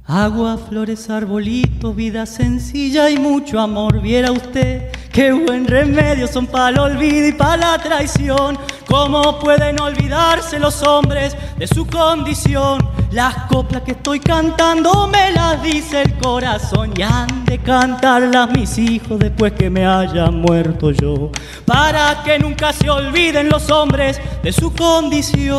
Agua, 0.07 0.57
flores, 0.57 1.11
arbolitos, 1.11 1.95
vida 1.95 2.25
sencilla 2.25 3.11
y 3.11 3.19
mucho 3.19 3.59
amor. 3.59 4.01
Viera 4.01 4.31
usted 4.31 4.96
qué 5.17 5.31
buen 5.31 5.65
remedio 5.65 6.27
son 6.27 6.45
para 6.45 6.69
el 6.69 6.77
olvido 6.77 7.27
y 7.27 7.31
para 7.31 7.57
la 7.57 7.79
traición. 7.79 8.55
¿Cómo 8.85 9.39
pueden 9.39 9.81
olvidarse 9.81 10.59
los 10.59 10.83
hombres 10.83 11.35
de 11.57 11.65
su 11.65 11.87
condición? 11.87 12.87
Las 13.09 13.33
coplas 13.45 13.81
que 13.81 13.93
estoy 13.93 14.19
cantando 14.19 15.07
me 15.07 15.31
las 15.31 15.63
dice 15.63 16.03
el 16.03 16.13
corazón 16.19 16.93
y 16.95 17.01
han 17.01 17.45
de 17.45 17.57
cantarlas 17.57 18.51
mis 18.51 18.77
hijos 18.77 19.17
después 19.17 19.53
que 19.53 19.71
me 19.71 19.87
haya 19.87 20.29
muerto 20.29 20.91
yo. 20.91 21.31
Para 21.65 22.21
que 22.23 22.37
nunca 22.37 22.71
se 22.71 22.87
olviden 22.87 23.49
los 23.49 23.71
hombres 23.71 24.21
de 24.43 24.53
su 24.53 24.71
condición 24.71 25.57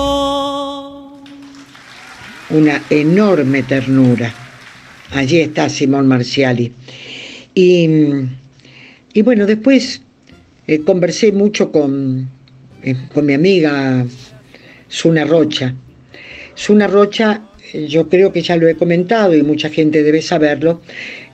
una 2.50 2.80
enorme 2.88 3.64
ternura. 3.64 4.32
Allí 5.10 5.40
está 5.40 5.68
Simón 5.68 6.06
Marciali. 6.06 6.72
Y, 7.54 7.88
bueno, 9.22 9.46
después 9.46 10.02
eh, 10.66 10.82
conversé 10.84 11.32
mucho 11.32 11.72
con, 11.72 12.28
eh, 12.82 12.94
con 13.12 13.26
mi 13.26 13.34
amiga 13.34 14.04
Suna 14.88 15.24
Rocha. 15.24 15.74
Suna 16.54 16.86
Rocha, 16.86 17.42
eh, 17.72 17.86
yo 17.86 18.08
creo 18.08 18.32
que 18.32 18.42
ya 18.42 18.56
lo 18.56 18.68
he 18.68 18.74
comentado 18.74 19.34
y 19.34 19.42
mucha 19.42 19.70
gente 19.70 20.02
debe 20.02 20.20
saberlo, 20.20 20.82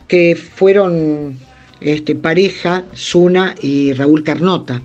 que 0.07 0.37
fueron 0.37 1.37
este, 1.81 2.15
pareja 2.15 2.85
Suna 2.93 3.55
y 3.61 3.93
Raúl 3.93 4.23
Carnota. 4.23 4.83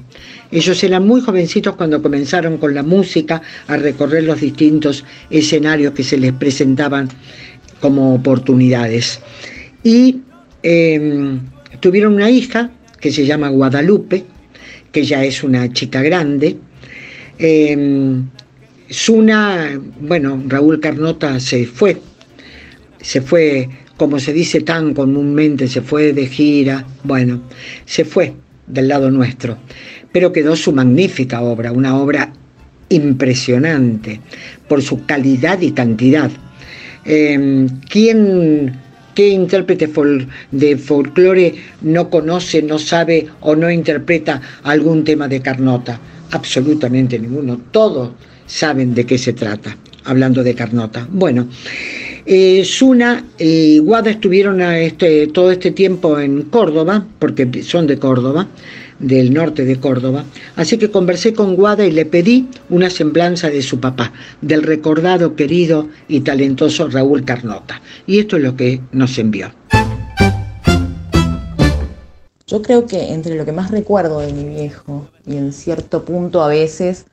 Ellos 0.51 0.83
eran 0.83 1.05
muy 1.05 1.21
jovencitos 1.21 1.75
cuando 1.75 2.01
comenzaron 2.01 2.57
con 2.57 2.73
la 2.73 2.81
música 2.81 3.41
a 3.67 3.77
recorrer 3.77 4.23
los 4.23 4.41
distintos 4.41 5.05
escenarios 5.29 5.93
que 5.93 6.03
se 6.03 6.17
les 6.17 6.33
presentaban 6.33 7.07
como 7.79 8.15
oportunidades. 8.15 9.21
Y 9.83 10.21
em, 10.63 11.39
tuvieron 11.79 12.15
una 12.15 12.31
hija 12.31 12.71
que 12.99 13.11
se 13.11 13.25
llama 13.25 13.49
Guadalupe, 13.49 14.23
que 14.91 15.03
ya 15.03 15.23
es 15.23 15.43
una 15.43 15.71
chica 15.71 16.01
grande. 16.01 16.57
Eh, 17.37 18.21
Suna, 18.89 19.79
bueno, 20.01 20.43
Raúl 20.47 20.79
Carnota 20.79 21.39
se 21.39 21.67
fue, 21.67 21.97
se 22.99 23.21
fue, 23.21 23.69
como 23.97 24.19
se 24.19 24.33
dice 24.33 24.61
tan 24.61 24.95
comúnmente, 24.95 25.67
se 25.67 25.81
fue 25.81 26.11
de 26.11 26.25
gira, 26.25 26.87
bueno, 27.03 27.43
se 27.85 28.03
fue 28.03 28.33
del 28.65 28.87
lado 28.87 29.11
nuestro 29.11 29.57
pero 30.11 30.31
quedó 30.33 30.55
su 30.55 30.71
magnífica 30.71 31.41
obra, 31.41 31.71
una 31.71 31.97
obra 31.97 32.33
impresionante 32.89 34.19
por 34.67 34.81
su 34.81 35.05
calidad 35.05 35.61
y 35.61 35.71
cantidad. 35.71 36.31
Em, 37.05 37.67
¿Quién, 37.89 38.73
qué 39.15 39.29
intérprete 39.29 39.89
de 40.51 40.77
folclore 40.77 41.55
no 41.81 42.09
conoce, 42.09 42.61
no 42.61 42.79
sabe 42.79 43.27
o 43.41 43.55
no 43.55 43.69
interpreta 43.69 44.41
algún 44.63 45.03
tema 45.03 45.27
de 45.27 45.41
Carnota? 45.41 45.99
Absolutamente 46.31 47.17
ninguno. 47.19 47.59
Todos 47.71 48.11
saben 48.45 48.93
de 48.93 49.05
qué 49.05 49.17
se 49.17 49.33
trata, 49.33 49.75
hablando 50.05 50.43
de 50.43 50.55
Carnota. 50.55 51.07
Bueno, 51.09 51.47
eh, 52.25 52.63
Suna 52.63 53.25
y 53.37 53.79
Guada 53.79 54.11
estuvieron 54.11 54.61
este, 54.61 55.27
todo 55.27 55.51
este 55.51 55.71
tiempo 55.71 56.19
en 56.19 56.43
Córdoba, 56.43 57.05
porque 57.17 57.63
son 57.63 57.87
de 57.87 57.97
Córdoba, 57.97 58.47
del 58.99 59.33
norte 59.33 59.65
de 59.65 59.79
Córdoba, 59.79 60.25
así 60.55 60.77
que 60.77 60.91
conversé 60.91 61.33
con 61.33 61.55
Guada 61.55 61.85
y 61.85 61.91
le 61.91 62.05
pedí 62.05 62.47
una 62.69 62.89
semblanza 62.89 63.49
de 63.49 63.61
su 63.61 63.79
papá, 63.79 64.11
del 64.41 64.63
recordado, 64.63 65.35
querido 65.35 65.87
y 66.07 66.21
talentoso 66.21 66.89
Raúl 66.89 67.23
Carnota. 67.23 67.81
Y 68.05 68.19
esto 68.19 68.37
es 68.37 68.43
lo 68.43 68.55
que 68.55 68.81
nos 68.91 69.17
envió. 69.17 69.51
Yo 72.47 72.63
creo 72.63 72.87
que 72.87 73.13
entre 73.13 73.35
lo 73.35 73.45
que 73.45 73.51
más 73.51 73.69
recuerdo 73.69 74.19
de 74.19 74.33
mi 74.33 74.43
viejo, 74.43 75.07
y 75.25 75.37
en 75.37 75.53
cierto 75.53 76.03
punto 76.03 76.41
a 76.41 76.47
veces 76.47 77.05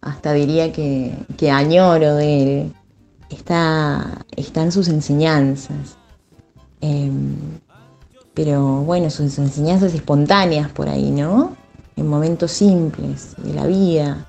hasta 0.00 0.32
diría 0.34 0.70
que, 0.70 1.14
añoro 1.50 2.14
de 2.14 2.42
él, 2.42 2.72
está, 3.30 4.24
están 4.36 4.70
sus 4.70 4.88
enseñanzas. 4.88 5.96
Em, 6.80 7.53
pero 8.34 8.82
bueno, 8.82 9.10
sus 9.10 9.38
enseñanzas 9.38 9.94
espontáneas 9.94 10.70
por 10.70 10.88
ahí, 10.88 11.10
¿no? 11.10 11.56
En 11.96 12.08
momentos 12.08 12.50
simples 12.50 13.36
de 13.38 13.54
la 13.54 13.66
vida, 13.66 14.26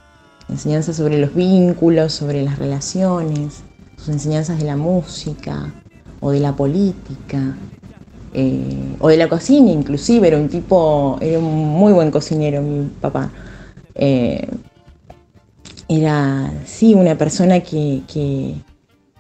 enseñanzas 0.47 0.95
sobre 0.95 1.19
los 1.19 1.33
vínculos, 1.33 2.13
sobre 2.13 2.43
las 2.43 2.59
relaciones, 2.59 3.63
sus 3.97 4.09
enseñanzas 4.09 4.59
de 4.59 4.65
la 4.65 4.77
música 4.77 5.73
o 6.19 6.31
de 6.31 6.39
la 6.39 6.55
política. 6.55 7.57
Eh, 8.37 8.97
o 8.99 9.07
de 9.07 9.15
la 9.15 9.29
cocina 9.29 9.71
inclusive, 9.71 10.27
era 10.27 10.37
un 10.37 10.49
tipo, 10.49 11.17
era 11.21 11.39
un 11.39 11.69
muy 11.69 11.93
buen 11.93 12.11
cocinero 12.11 12.61
mi 12.61 12.85
papá. 12.99 13.31
Eh, 13.95 14.47
era, 15.87 16.51
sí, 16.65 16.93
una 16.93 17.17
persona 17.17 17.61
que, 17.61 18.01
que, 18.11 18.55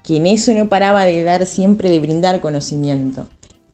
que 0.03 0.17
en 0.17 0.27
eso 0.27 0.53
no 0.53 0.67
paraba 0.67 1.05
de 1.05 1.23
dar 1.23 1.45
siempre, 1.45 1.89
de 1.89 1.99
brindar 1.99 2.41
conocimiento. 2.41 3.27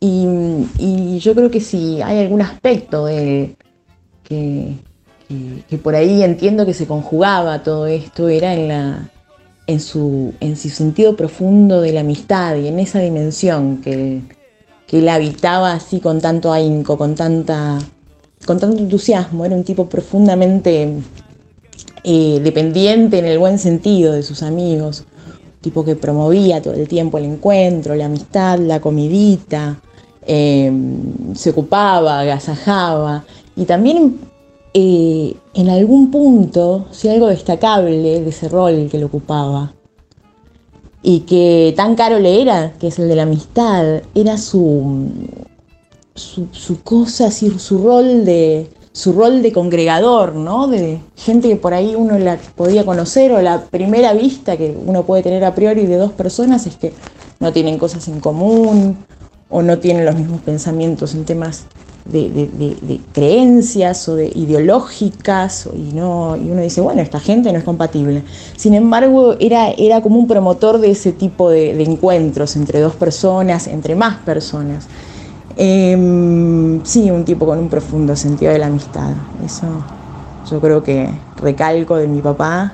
Y, 0.04 1.20
yo 1.20 1.36
creo 1.36 1.52
que 1.52 1.62
si 1.62 2.02
hay 2.02 2.20
algún 2.20 2.42
aspecto 2.42 3.06
de 3.06 3.56
que, 4.24 4.78
por 5.84 5.94
ahí 5.94 6.24
entiendo 6.24 6.66
que 6.66 6.74
se 6.74 6.88
conjugaba 6.88 7.62
todo 7.62 7.86
esto, 7.86 8.28
era 8.28 8.56
en, 8.56 8.68
la, 8.68 9.12
en, 9.68 9.80
su, 9.80 10.34
en 10.40 10.58
su 10.58 10.70
sentido 10.70 11.16
profundo 11.16 11.82
de 11.82 11.94
la 11.94 12.00
amistad 12.00 12.56
y 12.56 12.68
en 12.68 12.80
esa 12.80 13.00
dimensión 13.00 13.78
que, 13.82 14.22
que 14.88 15.00
él 15.00 15.08
habitaba 15.08 15.74
así 15.74 16.00
con 16.00 16.20
tanto 16.20 16.52
ahínco, 16.52 16.98
con, 16.98 17.14
tanta, 17.14 17.78
con 18.48 18.60
tanto 18.60 18.80
entusiasmo. 18.80 19.46
Era 19.46 19.56
un 19.56 19.64
tipo 19.64 19.88
profundamente 19.88 20.96
eh, 22.04 22.40
dependiente 22.44 23.20
en 23.20 23.26
el 23.26 23.38
buen 23.38 23.60
sentido 23.60 24.14
de 24.14 24.24
sus 24.24 24.42
amigos, 24.42 25.06
tipo 25.62 25.86
que 25.86 25.96
promovía 25.96 26.60
todo 26.60 26.74
el 26.74 26.88
tiempo 26.88 27.20
el 27.20 27.26
encuentro, 27.26 27.94
la 27.94 28.06
amistad, 28.08 28.58
la 28.58 28.82
comidita, 28.82 29.80
Em, 30.24 31.34
se 31.36 31.50
ocupaba, 31.50 32.20
agasajaba 32.20 33.26
y 33.56 33.66
también 33.66 34.20
eh, 34.74 35.36
en 35.56 35.70
algún 35.70 36.12
punto, 36.12 36.86
si 36.92 37.10
algo 37.10 37.28
destacable 37.28 38.22
de 38.22 38.30
ese 38.30 38.48
rol 38.48 38.88
que 38.92 39.00
lo 39.00 39.08
ocupaba 39.08 39.74
y 41.02 41.22
que 41.22 41.74
tan 41.76 41.96
caro 41.96 42.20
le 42.20 42.40
era, 42.40 42.74
que 42.74 42.88
es 42.88 43.00
el 43.00 43.08
de 43.08 43.16
la 43.16 43.24
amistad, 43.24 44.04
era 44.14 44.38
su, 44.38 45.10
su, 46.14 46.84
cosa, 46.84 47.32
su 47.32 47.78
rol 47.80 48.24
de 48.24 48.70
su 48.94 49.14
rol 49.14 49.42
de 49.42 49.52
congregador, 49.54 50.36
¿no? 50.36 50.68
De 50.68 51.00
gente 51.16 51.48
que 51.48 51.56
por 51.56 51.74
ahí 51.74 51.96
uno 51.96 52.20
la 52.20 52.38
podía 52.56 52.86
conocer 52.86 53.32
o 53.32 53.42
la 53.42 53.62
primera 53.64 54.14
vista 54.14 54.58
que 54.58 54.78
uno 54.86 55.04
puede 55.04 55.24
tener 55.24 55.44
a 55.46 55.56
priori 55.56 55.86
de 55.86 55.96
dos 55.96 56.12
personas 56.12 56.68
es 56.68 56.76
que 56.76 56.94
no 57.40 57.54
tienen 57.54 57.80
cosas 57.80 58.08
en 58.10 58.20
común 58.20 58.98
o 59.52 59.62
no 59.62 59.78
tienen 59.80 60.06
los 60.06 60.16
mismos 60.16 60.42
pensamientos 60.42 61.14
en 61.14 61.26
temas 61.26 61.66
de, 62.06 63.00
creencias 63.14 64.08
o 64.10 64.16
de 64.16 64.28
ideológicas 64.34 65.70
y, 65.74 65.94
no, 65.94 66.36
y 66.36 66.50
uno 66.50 66.62
dice, 66.62 66.82
bueno, 66.82 67.02
esta 67.02 67.20
gente 67.20 67.52
no 67.52 67.60
es 67.60 67.64
compatible. 67.64 68.24
Sin 68.56 68.74
embargo, 68.74 69.36
era, 69.40 69.70
era 69.72 70.02
como 70.02 70.18
un 70.18 70.28
promotor 70.28 70.80
de 70.80 70.92
ese 70.92 71.12
tipo 71.12 71.50
de, 71.50 71.82
encuentros 71.84 72.56
entre 72.56 72.80
dos 72.80 72.96
personas, 72.96 73.68
entre 73.68 73.96
más 73.96 74.18
personas. 74.18 74.88
Em, 75.58 76.84
sí, 76.84 77.12
un 77.12 77.26
tipo 77.26 77.46
con 77.46 77.60
un 77.60 77.70
profundo 77.70 78.16
sentido 78.16 78.52
de 78.52 78.60
la 78.60 78.68
amistad. 78.68 79.12
Eso 79.46 79.68
yo 80.50 80.60
creo 80.60 80.82
que 80.82 81.10
recalco 81.38 81.98
de 81.98 82.08
mi 82.08 82.22
papá 82.22 82.74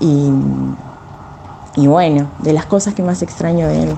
y, 0.00 0.30
y 1.76 1.86
bueno, 1.86 2.30
de 2.42 2.52
las 2.52 2.66
cosas 2.66 2.94
que 2.94 3.02
más 3.02 3.22
extraño 3.22 3.68
de 3.68 3.82
él. 3.84 3.88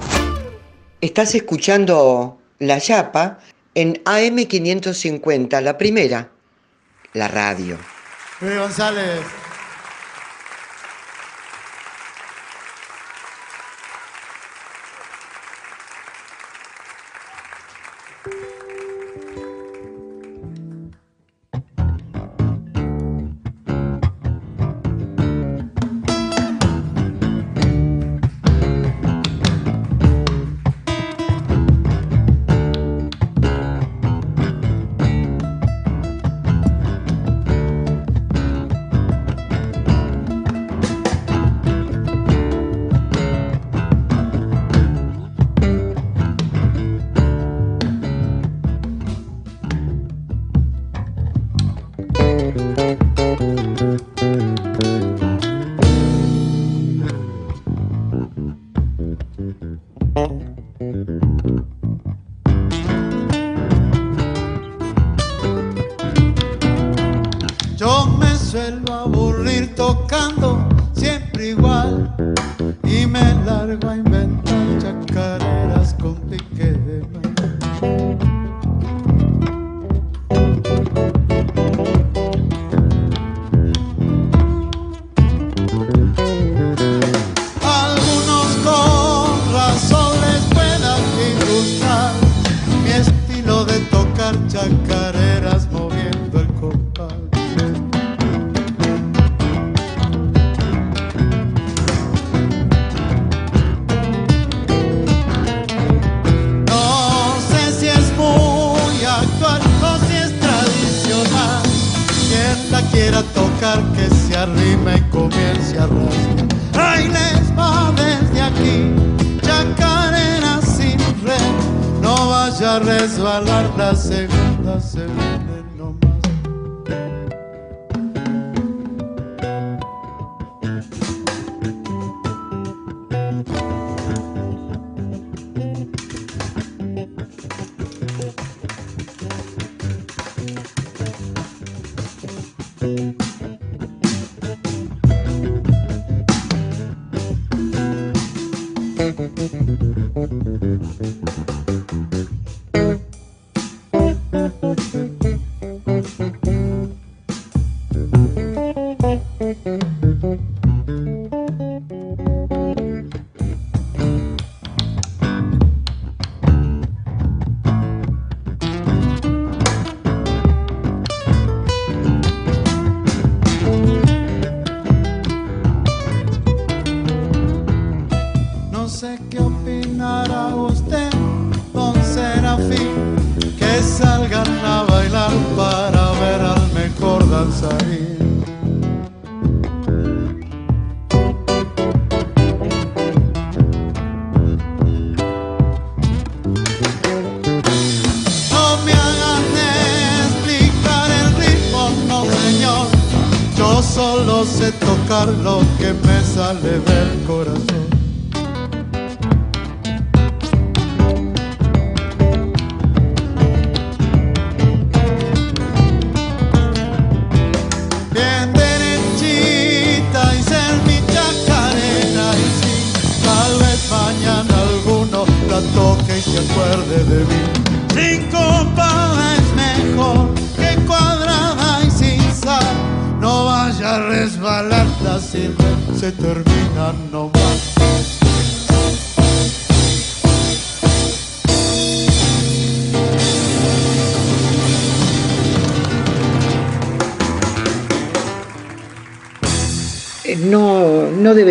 Estás 1.01 1.34
escuchando 1.34 2.38
La 2.59 2.76
Yapa 2.76 3.38
en 3.74 3.94
AM550, 4.05 5.62
la 5.62 5.78
primera, 5.78 6.28
la 7.14 7.26
radio. 7.26 7.78
Luis 8.42 8.59
González. 8.59 9.39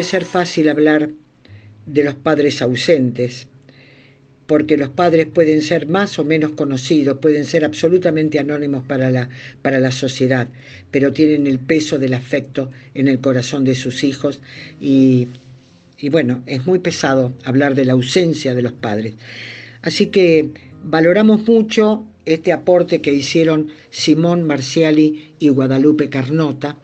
Ser 0.09 0.25
fácil 0.25 0.69
hablar 0.69 1.11
de 1.85 2.03
los 2.03 2.15
padres 2.15 2.61
ausentes, 2.61 3.47
porque 4.47 4.77
los 4.77 4.89
padres 4.89 5.27
pueden 5.27 5.61
ser 5.61 5.87
más 5.87 6.17
o 6.17 6.25
menos 6.25 6.51
conocidos, 6.53 7.19
pueden 7.19 7.45
ser 7.45 7.63
absolutamente 7.63 8.39
anónimos 8.39 8.83
para 8.85 9.11
la, 9.11 9.29
para 9.61 9.79
la 9.79 9.91
sociedad, 9.91 10.47
pero 10.89 11.13
tienen 11.13 11.45
el 11.45 11.59
peso 11.59 11.99
del 11.99 12.15
afecto 12.15 12.71
en 12.95 13.07
el 13.07 13.19
corazón 13.19 13.63
de 13.63 13.75
sus 13.75 14.03
hijos 14.03 14.41
y, 14.81 15.27
y 15.99 16.09
bueno, 16.09 16.41
es 16.47 16.65
muy 16.65 16.79
pesado 16.79 17.31
hablar 17.43 17.75
de 17.75 17.85
la 17.85 17.93
ausencia 17.93 18.55
de 18.55 18.63
los 18.63 18.73
padres. 18.73 19.13
Así 19.83 20.07
que 20.07 20.49
valoramos 20.83 21.47
mucho 21.47 22.07
este 22.25 22.51
aporte 22.51 23.01
que 23.01 23.13
hicieron 23.13 23.67
Simón 23.91 24.43
Marciali 24.43 25.35
y 25.37 25.49
Guadalupe 25.49 26.09
Carnota, 26.09 26.77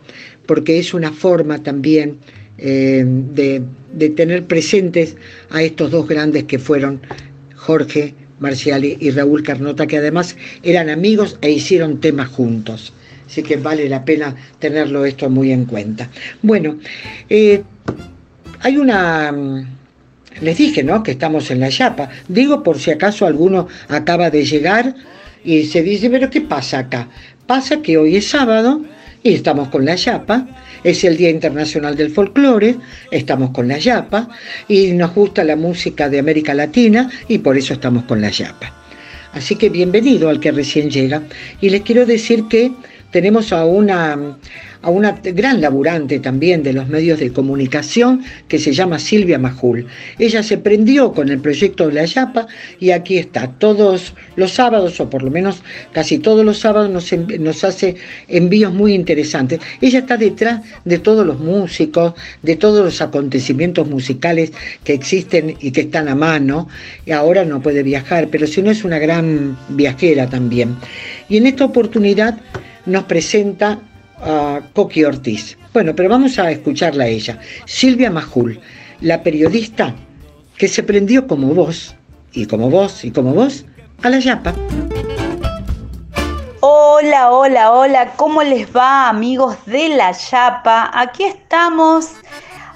porque 0.46 0.78
es 0.78 0.94
una 0.94 1.10
forma 1.10 1.62
también 1.64 2.18
eh, 2.58 3.04
de, 3.06 3.62
de 3.92 4.08
tener 4.10 4.44
presentes 4.44 5.16
a 5.50 5.62
estos 5.62 5.90
dos 5.90 6.06
grandes 6.08 6.44
que 6.44 6.58
fueron 6.58 7.00
Jorge 7.54 8.14
Marciali 8.38 8.96
y 9.00 9.10
Raúl 9.10 9.42
Carnota, 9.42 9.86
que 9.86 9.98
además 9.98 10.36
eran 10.62 10.90
amigos 10.90 11.38
e 11.40 11.50
hicieron 11.50 12.00
temas 12.00 12.28
juntos. 12.28 12.92
Así 13.26 13.42
que 13.42 13.56
vale 13.56 13.88
la 13.88 14.04
pena 14.04 14.36
tenerlo 14.58 15.04
esto 15.04 15.28
muy 15.30 15.50
en 15.52 15.64
cuenta. 15.64 16.08
Bueno, 16.42 16.78
eh, 17.28 17.62
hay 18.60 18.76
una... 18.76 19.32
mm, 19.32 19.66
Les 20.42 20.58
dije, 20.58 20.82
¿no? 20.84 21.02
Que 21.02 21.12
estamos 21.12 21.50
en 21.50 21.60
la 21.60 21.70
Yapa. 21.70 22.08
Digo 22.28 22.62
por 22.62 22.78
si 22.78 22.90
acaso 22.90 23.26
alguno 23.26 23.68
acaba 23.88 24.30
de 24.30 24.44
llegar. 24.44 24.94
Y 25.44 25.64
se 25.64 25.82
dice, 25.82 26.10
pero 26.10 26.28
¿qué 26.28 26.40
pasa 26.40 26.80
acá? 26.80 27.08
Pasa 27.46 27.80
que 27.80 27.96
hoy 27.96 28.16
es 28.16 28.28
sábado 28.28 28.82
y 29.22 29.34
estamos 29.34 29.68
con 29.68 29.84
la 29.84 29.94
Yapa, 29.94 30.46
es 30.84 31.04
el 31.04 31.16
Día 31.16 31.30
Internacional 31.30 31.96
del 31.96 32.10
Folclore, 32.10 32.76
estamos 33.10 33.50
con 33.50 33.68
la 33.68 33.78
Yapa 33.78 34.28
y 34.68 34.92
nos 34.92 35.14
gusta 35.14 35.44
la 35.44 35.56
música 35.56 36.08
de 36.08 36.18
América 36.18 36.54
Latina 36.54 37.10
y 37.28 37.38
por 37.38 37.56
eso 37.56 37.74
estamos 37.74 38.04
con 38.04 38.20
la 38.20 38.30
Yapa. 38.30 38.72
Así 39.32 39.56
que 39.56 39.68
bienvenido 39.68 40.28
al 40.28 40.40
que 40.40 40.52
recién 40.52 40.90
llega 40.90 41.22
y 41.60 41.70
les 41.70 41.82
quiero 41.82 42.06
decir 42.06 42.44
que 42.48 42.72
tenemos 43.10 43.52
a 43.52 43.64
una 43.64 44.36
a 44.86 44.90
una 44.90 45.18
gran 45.20 45.60
laburante 45.60 46.20
también 46.20 46.62
de 46.62 46.72
los 46.72 46.86
medios 46.88 47.18
de 47.18 47.32
comunicación 47.32 48.22
que 48.46 48.60
se 48.60 48.72
llama 48.72 49.00
Silvia 49.00 49.36
Majul. 49.36 49.84
Ella 50.16 50.44
se 50.44 50.58
prendió 50.58 51.12
con 51.12 51.28
el 51.28 51.40
proyecto 51.40 51.88
de 51.88 51.94
la 51.94 52.04
Yapa 52.04 52.46
y 52.78 52.92
aquí 52.92 53.18
está. 53.18 53.48
Todos 53.58 54.14
los 54.36 54.52
sábados, 54.52 55.00
o 55.00 55.10
por 55.10 55.24
lo 55.24 55.30
menos 55.32 55.64
casi 55.90 56.18
todos 56.18 56.44
los 56.44 56.60
sábados, 56.60 56.88
nos, 56.88 57.64
hace 57.64 57.96
envíos 58.28 58.72
muy 58.72 58.94
interesantes. 58.94 59.58
Ella 59.80 59.98
está 59.98 60.16
detrás 60.16 60.60
de 60.84 61.00
todos 61.00 61.26
los 61.26 61.40
músicos, 61.40 62.14
de 62.42 62.54
todos 62.54 62.84
los 62.84 63.02
acontecimientos 63.02 63.88
musicales 63.88 64.52
que 64.84 64.94
existen 64.94 65.56
y 65.58 65.72
que 65.72 65.80
están 65.80 66.06
a 66.06 66.14
mano. 66.14 66.68
Y 67.04 67.10
ahora 67.10 67.44
no 67.44 67.60
puede 67.60 67.82
viajar, 67.82 68.28
pero 68.28 68.46
si 68.46 68.62
no 68.62 68.70
es 68.70 68.84
una 68.84 69.00
gran 69.00 69.58
viajera 69.70 70.30
también. 70.30 70.76
Y 71.28 71.38
en 71.38 71.46
esta 71.46 71.64
oportunidad 71.64 72.38
nos 72.86 73.02
presenta 73.02 73.80
a 74.20 74.60
Coqui 74.74 75.04
Ortiz. 75.04 75.56
Bueno, 75.72 75.94
pero 75.94 76.08
vamos 76.08 76.38
a 76.38 76.50
escucharla 76.50 77.04
a 77.04 77.08
ella. 77.08 77.38
Silvia 77.64 78.10
Majul, 78.10 78.60
la 79.00 79.22
periodista 79.22 79.94
que 80.56 80.68
se 80.68 80.82
prendió 80.82 81.26
como 81.26 81.48
vos, 81.48 81.94
y 82.32 82.46
como 82.46 82.70
vos, 82.70 83.04
y 83.04 83.10
como 83.10 83.32
vos, 83.32 83.64
a 84.02 84.10
la 84.10 84.18
yapa. 84.18 84.54
Hola, 86.60 87.30
hola, 87.30 87.72
hola, 87.72 88.12
¿cómo 88.16 88.42
les 88.42 88.74
va 88.74 89.08
amigos 89.08 89.56
de 89.66 89.90
la 89.90 90.12
yapa? 90.12 90.90
Aquí 90.94 91.24
estamos, 91.24 92.10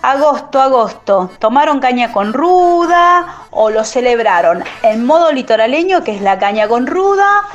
agosto, 0.02 0.60
agosto. 0.60 1.30
¿Tomaron 1.38 1.80
caña 1.80 2.12
con 2.12 2.32
ruda 2.32 3.46
o 3.50 3.70
lo 3.70 3.84
celebraron 3.84 4.62
en 4.82 5.04
modo 5.06 5.32
litoraleño, 5.32 6.04
que 6.04 6.14
es 6.14 6.20
la 6.20 6.38
caña 6.38 6.68
con 6.68 6.86
ruda? 6.86 7.48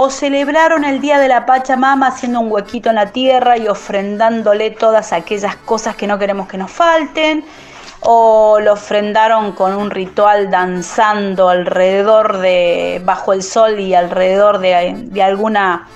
O 0.00 0.10
celebraron 0.10 0.84
el 0.84 1.00
Día 1.00 1.18
de 1.18 1.26
la 1.26 1.44
Pachamama 1.44 2.06
haciendo 2.06 2.38
un 2.38 2.52
huequito 2.52 2.88
en 2.88 2.94
la 2.94 3.10
tierra 3.10 3.58
y 3.58 3.66
ofrendándole 3.66 4.70
todas 4.70 5.12
aquellas 5.12 5.56
cosas 5.56 5.96
que 5.96 6.06
no 6.06 6.20
queremos 6.20 6.46
que 6.46 6.56
nos 6.56 6.70
falten, 6.70 7.44
o 7.98 8.60
lo 8.60 8.74
ofrendaron 8.74 9.50
con 9.50 9.74
un 9.74 9.90
ritual 9.90 10.50
danzando 10.52 11.48
alrededor 11.48 12.38
de, 12.38 13.02
bajo 13.04 13.32
el 13.32 13.42
sol 13.42 13.80
y 13.80 13.92
alrededor 13.96 14.60
de, 14.60 15.20
alguna 15.20 15.88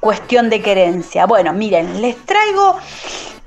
cuestión 0.00 0.50
de 0.50 0.60
querencia. 0.60 1.24
Bueno, 1.24 1.54
miren, 1.54 2.02
les 2.02 2.14
traigo, 2.26 2.76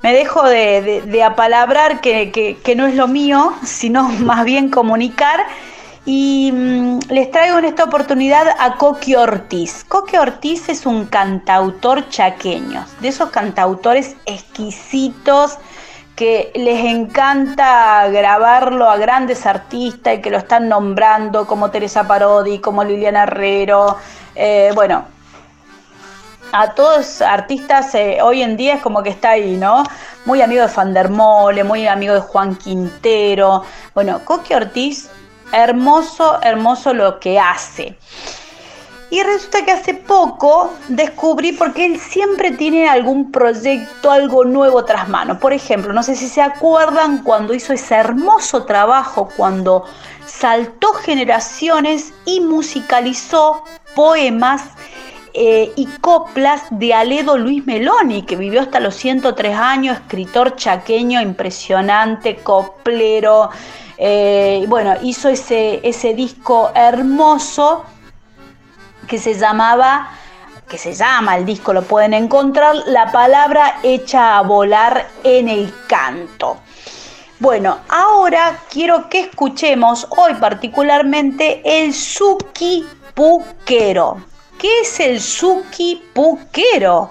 me 0.02 0.12
dejo 0.12 0.42
de, 0.42 1.22
apalabrar 1.24 2.00
que, 2.00 2.32
que 2.60 2.74
no 2.74 2.88
es 2.88 2.96
lo 2.96 3.06
mío, 3.06 3.54
sino 3.62 4.08
más 4.18 4.44
bien 4.44 4.70
comunicar 4.70 5.46
y 6.04 6.50
mm, 6.52 6.98
les 7.10 7.30
traigo 7.30 7.58
en 7.58 7.66
esta 7.66 7.84
oportunidad 7.84 8.48
a 8.58 8.76
Coqui 8.76 9.14
Ortiz. 9.14 9.84
Coqui 9.84 10.16
Ortiz 10.16 10.68
es 10.68 10.86
un 10.86 11.06
cantautor 11.06 12.08
chaqueño, 12.08 12.84
de 13.00 13.08
esos 13.08 13.30
cantautores 13.30 14.16
exquisitos 14.26 15.58
que 16.16 16.52
les 16.54 16.84
encanta 16.84 18.08
grabarlo 18.08 18.90
a 18.90 18.98
grandes 18.98 19.46
artistas 19.46 20.14
y 20.14 20.20
que 20.20 20.30
lo 20.30 20.38
están 20.38 20.68
nombrando 20.68 21.46
como 21.46 21.70
Teresa 21.70 22.06
Parodi, 22.06 22.58
como 22.58 22.84
Liliana 22.84 23.22
Herrero, 23.22 23.96
eh, 24.34 24.70
bueno, 24.74 25.04
a 26.52 26.74
todos 26.74 27.22
artistas 27.22 27.94
eh, 27.94 28.18
hoy 28.22 28.42
en 28.42 28.56
día 28.56 28.74
es 28.74 28.82
como 28.82 29.02
que 29.02 29.10
está 29.10 29.30
ahí, 29.30 29.56
¿no? 29.56 29.84
Muy 30.24 30.42
amigo 30.42 30.62
de 30.62 30.68
Fandermole, 30.68 31.64
muy 31.64 31.86
amigo 31.86 32.14
de 32.14 32.20
Juan 32.20 32.56
Quintero. 32.56 33.62
Bueno, 33.94 34.20
Coqui 34.24 34.54
Ortiz 34.54 35.08
hermoso, 35.52 36.40
hermoso 36.42 36.94
lo 36.94 37.20
que 37.20 37.38
hace. 37.38 37.96
Y 39.12 39.24
resulta 39.24 39.64
que 39.64 39.72
hace 39.72 39.94
poco 39.94 40.72
descubrí 40.86 41.50
porque 41.50 41.84
él 41.84 41.98
siempre 41.98 42.52
tiene 42.52 42.88
algún 42.88 43.32
proyecto, 43.32 44.12
algo 44.12 44.44
nuevo 44.44 44.84
tras 44.84 45.08
mano. 45.08 45.40
Por 45.40 45.52
ejemplo, 45.52 45.92
no 45.92 46.04
sé 46.04 46.14
si 46.14 46.28
se 46.28 46.40
acuerdan 46.40 47.24
cuando 47.24 47.52
hizo 47.52 47.72
ese 47.72 47.96
hermoso 47.96 48.66
trabajo, 48.66 49.28
cuando 49.36 49.84
saltó 50.26 50.92
generaciones 50.92 52.14
y 52.24 52.40
musicalizó 52.40 53.64
poemas 53.96 54.62
eh, 55.34 55.72
y 55.74 55.86
coplas 56.00 56.62
de 56.70 56.94
Aledo 56.94 57.36
Luis 57.36 57.66
Meloni, 57.66 58.22
que 58.22 58.36
vivió 58.36 58.60
hasta 58.60 58.78
los 58.78 58.94
103 58.94 59.56
años, 59.56 59.96
escritor 59.96 60.54
chaqueño 60.54 61.20
impresionante, 61.20 62.36
coplero, 62.36 63.50
eh, 64.02 64.64
bueno, 64.66 64.94
hizo 65.02 65.28
ese, 65.28 65.86
ese 65.86 66.14
disco 66.14 66.70
hermoso 66.74 67.84
que 69.06 69.18
se 69.18 69.34
llamaba, 69.34 70.08
que 70.66 70.78
se 70.78 70.94
llama, 70.94 71.36
el 71.36 71.44
disco 71.44 71.74
lo 71.74 71.82
pueden 71.82 72.14
encontrar, 72.14 72.76
La 72.86 73.12
palabra 73.12 73.80
hecha 73.82 74.38
a 74.38 74.42
volar 74.42 75.06
en 75.22 75.50
el 75.50 75.70
canto. 75.86 76.56
Bueno, 77.40 77.80
ahora 77.90 78.62
quiero 78.70 79.10
que 79.10 79.20
escuchemos 79.20 80.06
hoy 80.16 80.32
particularmente 80.40 81.60
el 81.62 81.92
Suki 81.92 82.86
Puquero. 83.12 84.16
¿Qué 84.58 84.80
es 84.80 84.98
el 85.00 85.20
Suki 85.20 86.02
Puquero? 86.14 87.10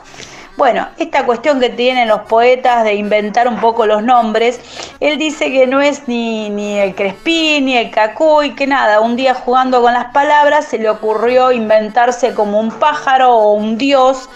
Bueno, 0.60 0.90
esta 0.98 1.26
cuestión 1.26 1.62
que 1.62 1.70
tienen 1.70 2.10
los 2.10 2.24
poetas 2.24 2.84
de 2.84 2.96
inventar 2.96 3.48
un 3.48 3.62
poco 3.62 3.86
los 3.86 4.04
nombres, 4.04 4.60
él 5.00 5.18
dice 5.18 5.54
que 5.54 5.66
no 5.66 5.80
es 5.80 6.10
ni, 6.10 6.50
ni 6.50 6.78
el 6.78 6.96
Crespín 6.96 7.64
ni 7.64 7.78
el 7.78 7.90
Cacuy, 7.92 8.56
que 8.56 8.68
nada, 8.68 9.00
un 9.00 9.16
día 9.16 9.34
jugando 9.34 9.82
con 9.82 9.94
las 9.94 10.12
palabras 10.12 10.66
se 10.66 10.78
le 10.78 10.90
ocurrió 10.90 11.54
inventarse 11.54 12.34
como 12.34 12.60
un 12.60 12.72
pájaro 12.72 13.38
o 13.38 13.54
un 13.54 13.78
dios, 13.78 14.30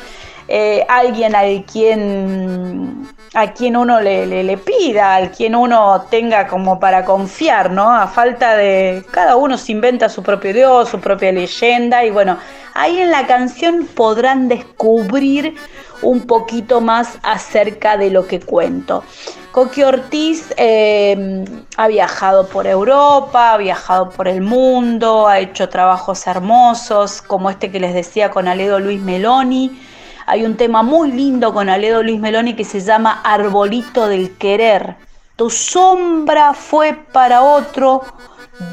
eh, 0.47 0.85
alguien 0.87 1.35
al 1.35 1.65
quien 1.65 3.09
a 3.33 3.51
quien 3.51 3.75
uno 3.75 3.99
le, 3.99 4.25
le, 4.25 4.57
pida, 4.57 5.15
al 5.15 5.31
quien 5.31 5.55
uno 5.55 6.05
tenga 6.09 6.47
como 6.47 6.79
para 6.79 7.03
confiar, 7.03 7.71
¿no? 7.71 7.91
A 7.93 8.07
falta 8.07 8.55
de... 8.55 9.03
Cada 9.11 9.35
uno 9.35 9.57
se 9.57 9.71
inventa 9.71 10.07
su 10.07 10.21
propio 10.21 10.53
Dios, 10.53 10.89
su 10.89 10.99
propia 10.99 11.31
leyenda 11.31 12.05
y 12.05 12.11
bueno, 12.11 12.37
ahí 12.75 12.99
en 12.99 13.09
la 13.09 13.25
canción 13.25 13.87
podrán 13.87 14.47
descubrir 14.47 15.55
un 16.03 16.21
poquito 16.27 16.81
más 16.81 17.17
acerca 17.23 17.97
de 17.97 18.11
lo 18.11 18.27
que 18.27 18.39
cuento. 18.39 19.03
Coqui 19.51 19.83
Ortiz 19.83 20.51
eh, 20.57 21.45
ha 21.77 21.87
viajado 21.87 22.47
por 22.47 22.65
Europa, 22.65 23.53
ha 23.53 23.57
viajado 23.57 24.09
por 24.09 24.27
el 24.27 24.41
mundo, 24.41 25.27
ha 25.27 25.39
hecho 25.39 25.69
trabajos 25.69 26.25
hermosos, 26.25 27.21
como 27.21 27.49
este 27.49 27.71
que 27.71 27.79
les 27.79 27.93
decía 27.93 28.31
con 28.31 28.47
Aledo 28.47 28.79
Luis 28.79 28.99
Meloni. 28.99 29.79
Hay 30.25 30.43
un 30.43 30.57
tema 30.57 30.81
muy 30.81 31.11
lindo 31.11 31.53
con 31.53 31.69
Aledo 31.69 32.01
Luis 32.01 32.19
Meloni 32.19 32.55
que 32.55 32.65
se 32.65 32.79
llama 32.79 33.21
Arbolito 33.23 34.07
del 34.07 34.35
Querer. 34.37 34.95
Tu 35.35 35.49
sombra 35.49 36.53
fue 36.53 36.93
para 37.11 37.43
otro, 37.43 38.03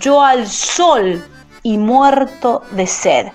yo 0.00 0.22
al 0.22 0.46
sol 0.46 1.22
y 1.62 1.76
muerto 1.76 2.62
de 2.70 2.86
sed. 2.86 3.26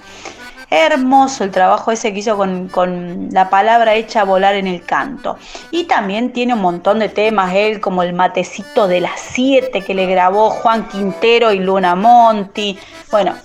Hermoso 0.78 1.46
el 1.46 1.52
trabajo 1.52 1.94
ese 1.94 2.12
que 2.12 2.20
hizo 2.20 2.36
con, 2.36 3.30
la 3.32 3.50
palabra 3.50 3.96
hecha 3.96 4.26
volar 4.26 4.56
en 4.56 4.68
el 4.68 4.84
canto. 4.84 5.38
Y 5.72 5.86
también 5.86 6.34
tiene 6.34 6.54
un 6.54 6.60
montón 6.60 7.00
de 7.00 7.08
temas, 7.08 7.54
él 7.56 7.80
como 7.80 8.04
el 8.04 8.12
matecito 8.12 8.90
de 8.90 9.00
las 9.00 9.18
siete 9.18 9.84
que 9.84 9.94
le 9.94 10.06
grabó 10.06 10.50
Juan 10.50 10.90
Quintero 10.90 11.54
y 11.54 11.60
Luna 11.60 11.96
Monti. 11.96 12.78
Bueno, 13.10 13.36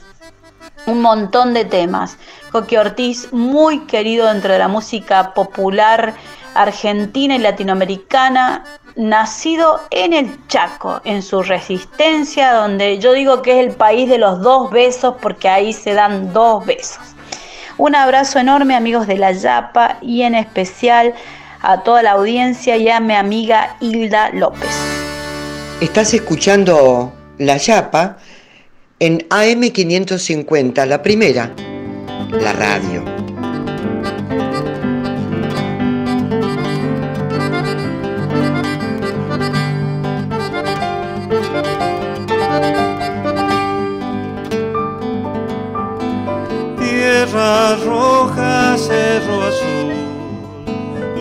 un 0.86 1.00
montón 1.00 1.54
de 1.54 1.64
temas. 1.64 2.18
Coqui 2.50 2.76
Ortiz, 2.76 3.32
muy 3.32 3.86
querido 3.86 4.26
dentro 4.26 4.52
de 4.52 4.58
la 4.58 4.66
música 4.66 5.32
popular 5.32 6.14
argentina 6.54 7.36
y 7.36 7.38
latinoamericana, 7.38 8.64
nacido 8.96 9.80
en 9.90 10.12
el 10.12 10.46
Chaco, 10.48 11.00
en 11.04 11.22
su 11.22 11.42
resistencia, 11.42 12.52
donde 12.52 12.98
yo 12.98 13.12
digo 13.12 13.42
que 13.42 13.60
es 13.60 13.66
el 13.66 13.74
país 13.74 14.08
de 14.08 14.18
los 14.18 14.40
dos 14.40 14.70
besos, 14.70 15.14
porque 15.20 15.48
ahí 15.48 15.72
se 15.72 15.94
dan 15.94 16.32
dos 16.32 16.66
besos. 16.66 17.09
Un 17.80 17.94
abrazo 17.94 18.38
enorme 18.38 18.76
amigos 18.76 19.06
de 19.06 19.16
La 19.16 19.32
Yapa 19.32 19.96
y 20.02 20.20
en 20.20 20.34
especial 20.34 21.14
a 21.62 21.82
toda 21.82 22.02
la 22.02 22.10
audiencia 22.10 22.76
y 22.76 22.90
a 22.90 23.00
mi 23.00 23.14
amiga 23.14 23.74
Hilda 23.80 24.28
López. 24.34 24.68
Estás 25.80 26.12
escuchando 26.12 27.10
La 27.38 27.56
Yapa 27.56 28.18
en 28.98 29.20
AM550, 29.30 30.84
la 30.84 31.02
primera, 31.02 31.54
la 32.30 32.52
radio. 32.52 33.29
tierras 47.30 47.84
rojas, 47.84 48.80
cerro 48.80 49.42
azul, 49.42 49.92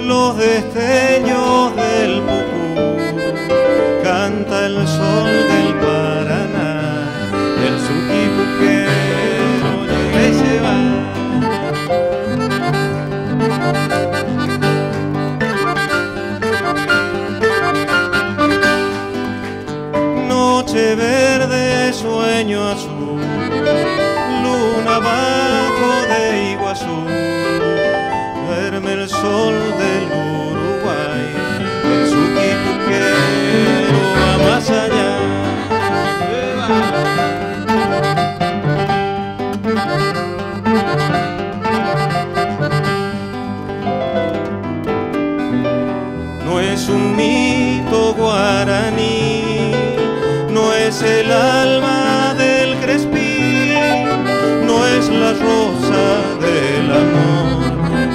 los 0.08 0.38
destellos 0.38 1.76
del 1.76 2.22
Pucú, 2.22 2.98
canta 4.04 4.66
el 4.66 4.88
sol 4.88 5.30
del 5.52 5.74
Paraná, 5.76 7.08
el 7.64 7.80
suquipuquero 7.88 8.90
llega 9.86 10.22
y 10.28 10.34
se 10.34 10.54
va. 10.62 10.80
Noche 20.28 20.96
verde, 20.96 21.94
sueño 21.94 22.60
azul 22.70 22.89
sol 29.10 29.56
del 29.78 30.06
Uruguay, 30.06 30.39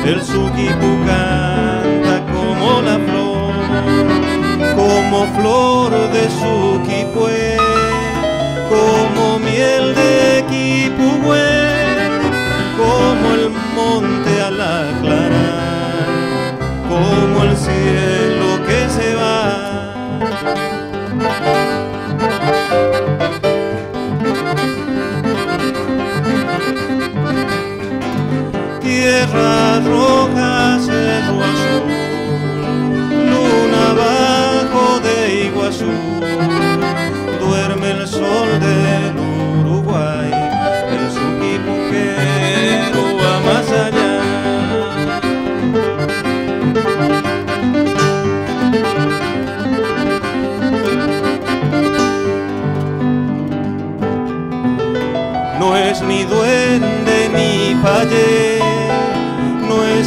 el 0.04 0.22
suquipu 0.22 0.90
canta 1.06 2.16
como 2.32 2.82
la 2.82 2.98
flor, 3.06 3.54
como 4.76 5.26
flor 5.36 5.90
de 6.12 6.24
suquipue, 6.40 7.53
Tierra 29.04 29.80
roja, 29.80 30.78
cerro 30.80 31.36
azul, 31.44 31.84
luna 33.28 33.86
bajo 33.92 34.98
de 35.00 35.44
Iguazú, 35.44 35.92
duerme 37.38 37.90
el 37.90 38.08
sol 38.08 38.48
del 38.60 39.12
Uruguay, 39.12 39.33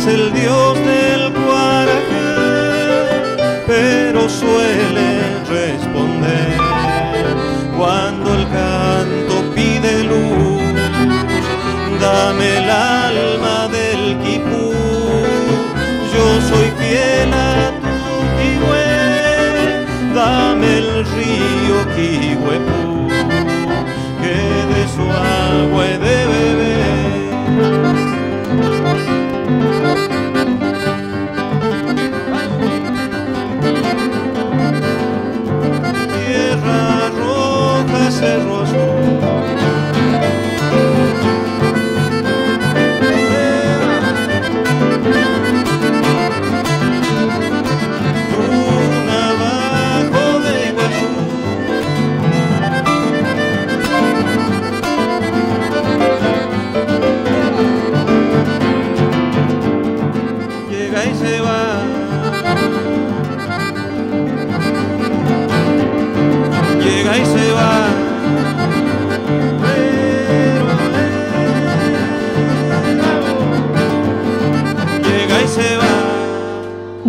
el 0.10 0.37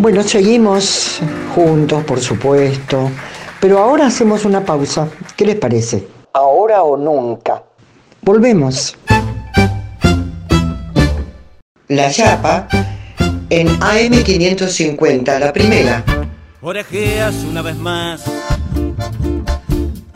Bueno, 0.01 0.23
seguimos 0.23 1.19
juntos, 1.53 2.05
por 2.05 2.21
supuesto, 2.21 3.11
pero 3.59 3.79
ahora 3.79 4.07
hacemos 4.07 4.45
una 4.45 4.63
pausa. 4.63 5.09
¿Qué 5.35 5.43
les 5.43 5.57
parece? 5.57 6.07
Ahora 6.31 6.83
o 6.83 6.95
nunca. 6.95 7.61
Volvemos. 8.21 8.95
La 11.89 12.09
Chapa 12.09 12.69
en 13.49 13.67
AM550, 13.67 15.37
la 15.37 15.51
primera. 15.51 16.01
Orejeas 16.61 17.35
una 17.43 17.61
vez 17.61 17.75
más, 17.75 18.23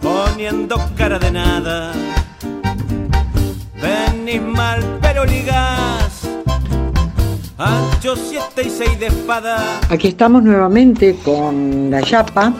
poniendo 0.01 0.77
cara 0.95 1.19
de 1.19 1.29
nada. 1.29 1.91
Venís 3.81 4.41
mal, 4.41 4.99
pero 5.01 5.25
ligado 5.25 5.82
8, 8.05 8.17
7 8.55 8.63
y 8.65 8.69
6 8.69 8.99
de 8.99 9.05
espada. 9.05 9.79
Aquí 9.89 10.09
estamos 10.09 10.43
nuevamente 10.43 11.15
con 11.23 11.89
la 11.89 12.01
Yapa 12.01 12.53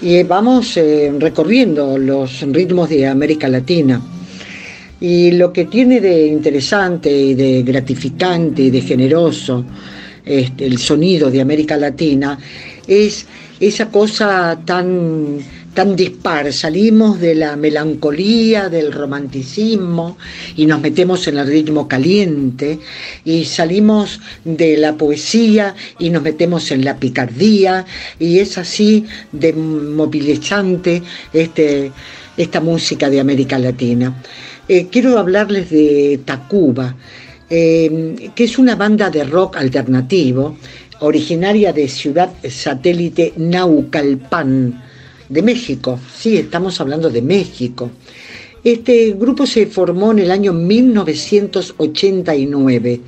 y 0.00 0.22
vamos 0.22 0.74
eh, 0.78 1.12
recorriendo 1.18 1.98
los 1.98 2.40
ritmos 2.40 2.88
de 2.88 3.06
América 3.06 3.46
Latina. 3.46 4.00
Y 5.02 5.32
lo 5.32 5.52
que 5.52 5.66
tiene 5.66 6.00
de 6.00 6.28
interesante 6.28 7.10
y 7.10 7.34
de 7.34 7.62
gratificante 7.62 8.62
y 8.62 8.70
de 8.70 8.80
generoso 8.80 9.66
este, 10.24 10.64
el 10.64 10.78
sonido 10.78 11.30
de 11.30 11.42
América 11.42 11.76
Latina 11.76 12.38
es 12.86 13.26
esa 13.60 13.90
cosa 13.90 14.58
tan 14.64 15.40
tan 15.78 15.94
dispar. 15.94 16.52
Salimos 16.52 17.20
de 17.20 17.36
la 17.36 17.54
melancolía, 17.54 18.68
del 18.68 18.90
romanticismo 18.90 20.18
y 20.56 20.66
nos 20.66 20.80
metemos 20.80 21.28
en 21.28 21.38
el 21.38 21.46
ritmo 21.46 21.86
caliente 21.86 22.80
y 23.24 23.44
salimos 23.44 24.20
de 24.44 24.76
la 24.76 24.96
poesía 24.96 25.76
y 26.00 26.10
nos 26.10 26.24
metemos 26.24 26.72
en 26.72 26.84
la 26.84 26.96
picardía 26.96 27.86
y 28.18 28.40
es 28.40 28.58
así 28.58 29.06
de 29.30 29.52
movilizante 29.52 31.00
este, 31.32 31.92
esta 32.36 32.60
música 32.60 33.08
de 33.08 33.20
América 33.20 33.56
Latina. 33.56 34.20
Eh, 34.68 34.88
quiero 34.90 35.16
hablarles 35.16 35.70
de 35.70 36.18
Tacuba, 36.24 36.96
eh, 37.48 38.32
que 38.34 38.42
es 38.42 38.58
una 38.58 38.74
banda 38.74 39.10
de 39.10 39.22
rock 39.22 39.56
alternativo 39.56 40.56
originaria 40.98 41.72
de 41.72 41.86
Ciudad 41.86 42.30
Satélite 42.42 43.32
Naucalpan, 43.36 44.87
de 45.28 45.42
México. 45.42 45.98
Sí, 46.14 46.36
estamos 46.36 46.80
hablando 46.80 47.10
de 47.10 47.22
México. 47.22 47.90
Este 48.64 49.12
grupo 49.12 49.46
se 49.46 49.66
formó 49.66 50.10
en 50.12 50.20
el 50.20 50.30
año 50.30 50.52
1989 50.52 53.00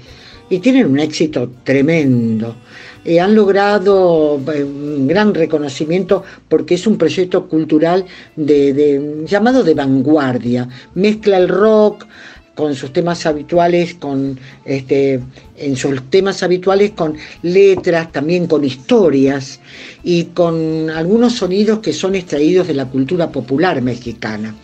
y 0.48 0.58
tienen 0.58 0.86
un 0.86 0.98
éxito 1.00 1.50
tremendo. 1.64 2.56
Eh, 3.04 3.18
han 3.18 3.34
logrado 3.34 4.38
eh, 4.52 4.62
un 4.62 5.08
gran 5.08 5.34
reconocimiento 5.34 6.22
porque 6.48 6.74
es 6.74 6.86
un 6.86 6.98
proyecto 6.98 7.48
cultural 7.48 8.04
llamado 8.36 9.64
de 9.64 9.74
vanguardia. 9.74 10.68
Mezcla 10.94 11.38
el 11.38 11.48
rock 11.48 12.06
con 12.54 12.74
sus 12.74 12.92
temas 12.92 13.26
habituales, 13.26 13.94
con 13.94 14.38
este, 14.64 15.20
en 15.56 15.76
sus 15.76 16.10
temas 16.10 16.42
habituales 16.42 16.92
con 16.92 17.16
letras, 17.42 18.12
también 18.12 18.46
con 18.46 18.64
historias 18.64 19.60
y 20.02 20.24
con 20.24 20.90
algunos 20.90 21.34
sonidos 21.34 21.78
que 21.78 21.92
son 21.92 22.14
extraídos 22.14 22.66
de 22.66 22.74
la 22.74 22.86
cultura 22.86 23.30
popular 23.30 23.80
mexicana. 23.82 24.54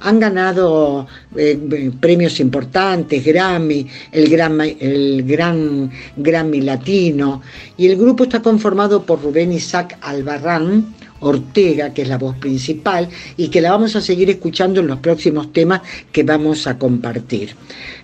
Han 0.00 0.20
ganado 0.20 1.06
eh, 1.36 1.90
premios 2.00 2.38
importantes, 2.38 3.24
Grammy, 3.24 3.86
el 4.12 4.28
gran, 4.28 4.60
el 4.60 5.22
gran 5.24 5.90
Grammy 6.16 6.60
Latino, 6.60 7.42
y 7.76 7.86
el 7.86 7.96
grupo 7.96 8.24
está 8.24 8.42
conformado 8.42 9.04
por 9.04 9.22
Rubén 9.22 9.52
Isaac 9.52 9.96
Albarrán, 10.02 10.94
Ortega, 11.20 11.92
que 11.92 12.02
es 12.02 12.08
la 12.08 12.18
voz 12.18 12.36
principal, 12.36 13.08
y 13.36 13.48
que 13.48 13.60
la 13.60 13.70
vamos 13.70 13.96
a 13.96 14.00
seguir 14.00 14.30
escuchando 14.30 14.80
en 14.80 14.86
los 14.86 14.98
próximos 14.98 15.52
temas 15.52 15.82
que 16.12 16.22
vamos 16.22 16.66
a 16.66 16.78
compartir. 16.78 17.54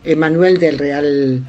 Emanuel 0.04 0.58
del 0.58 0.78
Real 0.78 1.42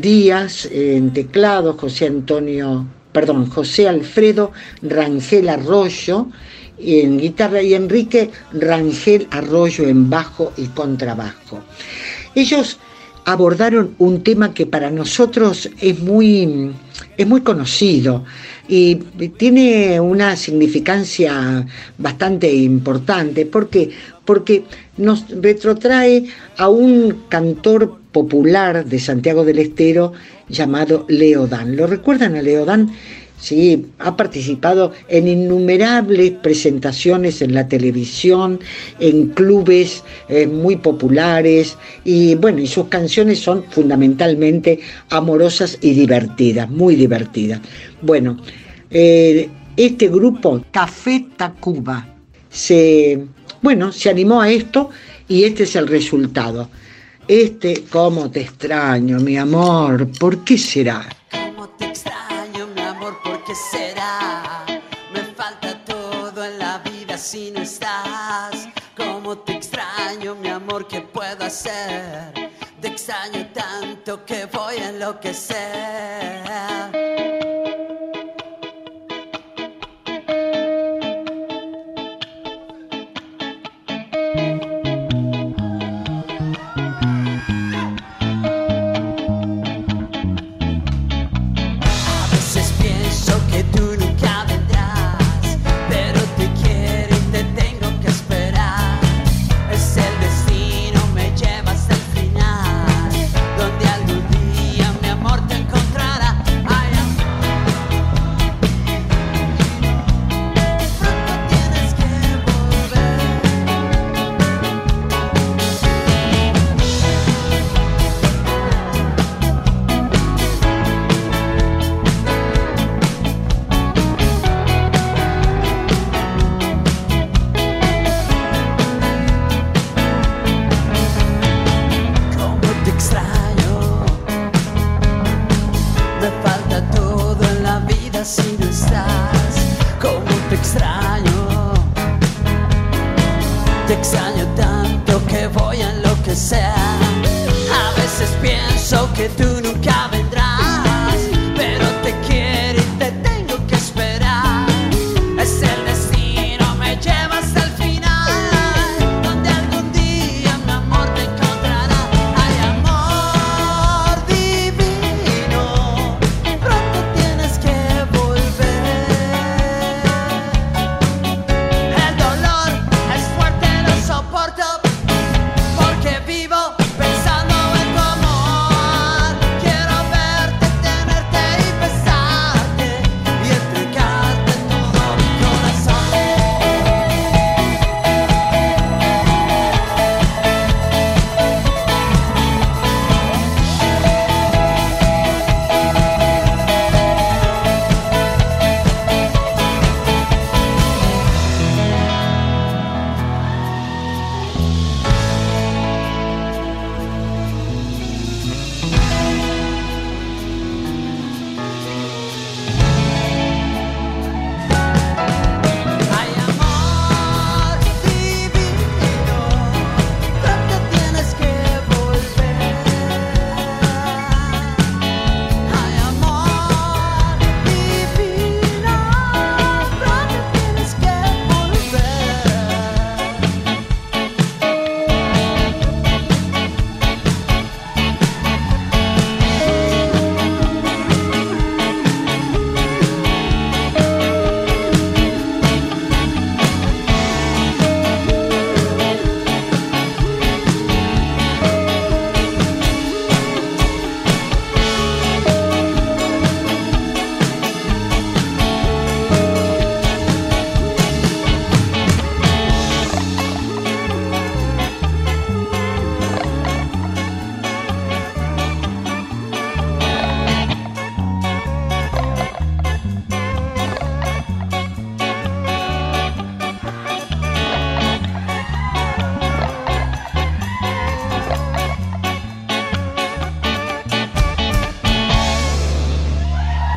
Díaz 0.00 0.66
en 0.70 1.12
teclado, 1.12 1.74
José 1.74 2.06
Antonio, 2.06 2.86
perdón, 3.12 3.50
José 3.50 3.88
Alfredo 3.88 4.52
Rangel 4.82 5.48
Arroyo 5.48 6.28
en 6.78 7.18
guitarra 7.18 7.62
y 7.62 7.74
Enrique 7.74 8.30
Rangel 8.52 9.28
Arroyo 9.30 9.86
en 9.86 10.10
bajo 10.10 10.52
y 10.56 10.66
contrabajo. 10.68 11.60
Ellos 12.34 12.78
abordaron 13.24 13.94
un 13.98 14.22
tema 14.22 14.52
que 14.52 14.66
para 14.66 14.90
nosotros 14.90 15.70
es 15.80 15.98
muy, 16.00 16.72
es 17.16 17.26
muy 17.26 17.40
conocido 17.40 18.24
y 18.68 18.96
tiene 19.36 20.00
una 20.00 20.36
significancia 20.36 21.66
bastante 21.98 22.52
importante. 22.52 23.46
¿Por 23.46 23.68
qué? 23.68 23.90
Porque 24.24 24.64
nos 24.96 25.28
retrotrae 25.28 26.24
a 26.56 26.68
un 26.68 27.24
cantor 27.28 27.98
popular 28.12 28.84
de 28.84 28.98
Santiago 28.98 29.44
del 29.44 29.58
Estero 29.58 30.12
llamado 30.48 31.04
Leodán. 31.08 31.76
¿Lo 31.76 31.86
recuerdan 31.86 32.36
a 32.36 32.42
Leodán? 32.42 32.90
Sí, 33.44 33.88
ha 33.98 34.16
participado 34.16 34.92
en 35.06 35.28
innumerables 35.28 36.30
presentaciones 36.30 37.42
en 37.42 37.52
la 37.52 37.68
televisión, 37.68 38.58
en 39.00 39.28
clubes 39.34 40.02
eh, 40.30 40.46
muy 40.46 40.76
populares 40.76 41.76
y 42.06 42.36
bueno, 42.36 42.60
y 42.60 42.66
sus 42.66 42.86
canciones 42.86 43.40
son 43.40 43.62
fundamentalmente 43.64 44.80
amorosas 45.10 45.76
y 45.82 45.92
divertidas, 45.92 46.70
muy 46.70 46.96
divertidas. 46.96 47.60
Bueno, 48.00 48.38
eh, 48.90 49.50
este 49.76 50.08
grupo 50.08 50.64
Café 50.70 51.26
Tacuba 51.36 52.16
se, 52.48 53.26
bueno, 53.60 53.92
se 53.92 54.08
animó 54.08 54.40
a 54.40 54.48
esto 54.48 54.88
y 55.28 55.44
este 55.44 55.64
es 55.64 55.76
el 55.76 55.86
resultado. 55.86 56.70
Este, 57.28 57.84
cómo 57.90 58.30
te 58.30 58.40
extraño, 58.40 59.20
mi 59.20 59.36
amor, 59.36 60.08
¿por 60.18 60.44
qué 60.44 60.56
será? 60.56 61.06
Si 67.24 67.50
no 67.50 67.62
estás. 67.62 68.68
Cómo 68.96 69.38
te 69.38 69.54
extraño, 69.54 70.34
mi 70.34 70.48
amor, 70.48 70.86
¿qué 70.86 71.00
puedo 71.00 71.44
hacer? 71.44 72.52
Te 72.80 72.88
extraño 72.88 73.48
tanto 73.52 74.24
que 74.26 74.44
voy 74.46 74.76
a 74.76 74.90
enloquecer. 74.90 76.44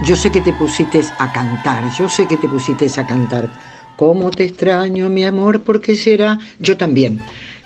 Yo 0.07 0.15
sé 0.15 0.31
que 0.31 0.39
te 0.39 0.53
pusiste 0.53 1.01
a 1.19 1.33
cantar, 1.33 1.83
yo 1.99 2.07
sé 2.07 2.25
que 2.25 2.37
te 2.37 2.47
pusiste 2.47 2.87
a 2.97 3.05
cantar, 3.05 3.49
¿Cómo 3.97 4.31
te 4.31 4.45
extraño, 4.45 5.09
mi 5.09 5.25
amor? 5.25 5.63
¿Por 5.63 5.81
qué 5.81 5.97
será? 5.97 6.39
Yo 6.59 6.77
también. 6.77 7.19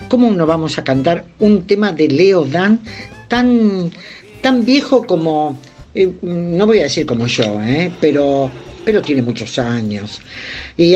¿Cómo 0.07 0.31
no 0.31 0.47
vamos 0.47 0.79
a 0.79 0.83
cantar 0.83 1.25
un 1.37 1.67
tema 1.67 1.91
de 1.91 2.07
Leo 2.07 2.45
Dan 2.45 2.79
tan, 3.27 3.91
tan 4.41 4.65
viejo 4.65 5.05
como, 5.05 5.59
eh, 5.93 6.11
no 6.23 6.65
voy 6.65 6.79
a 6.79 6.83
decir 6.83 7.05
como 7.05 7.27
yo, 7.27 7.61
eh, 7.61 7.91
pero, 8.01 8.49
pero 8.83 9.03
tiene 9.03 9.21
muchos 9.21 9.59
años. 9.59 10.19
Y 10.75 10.95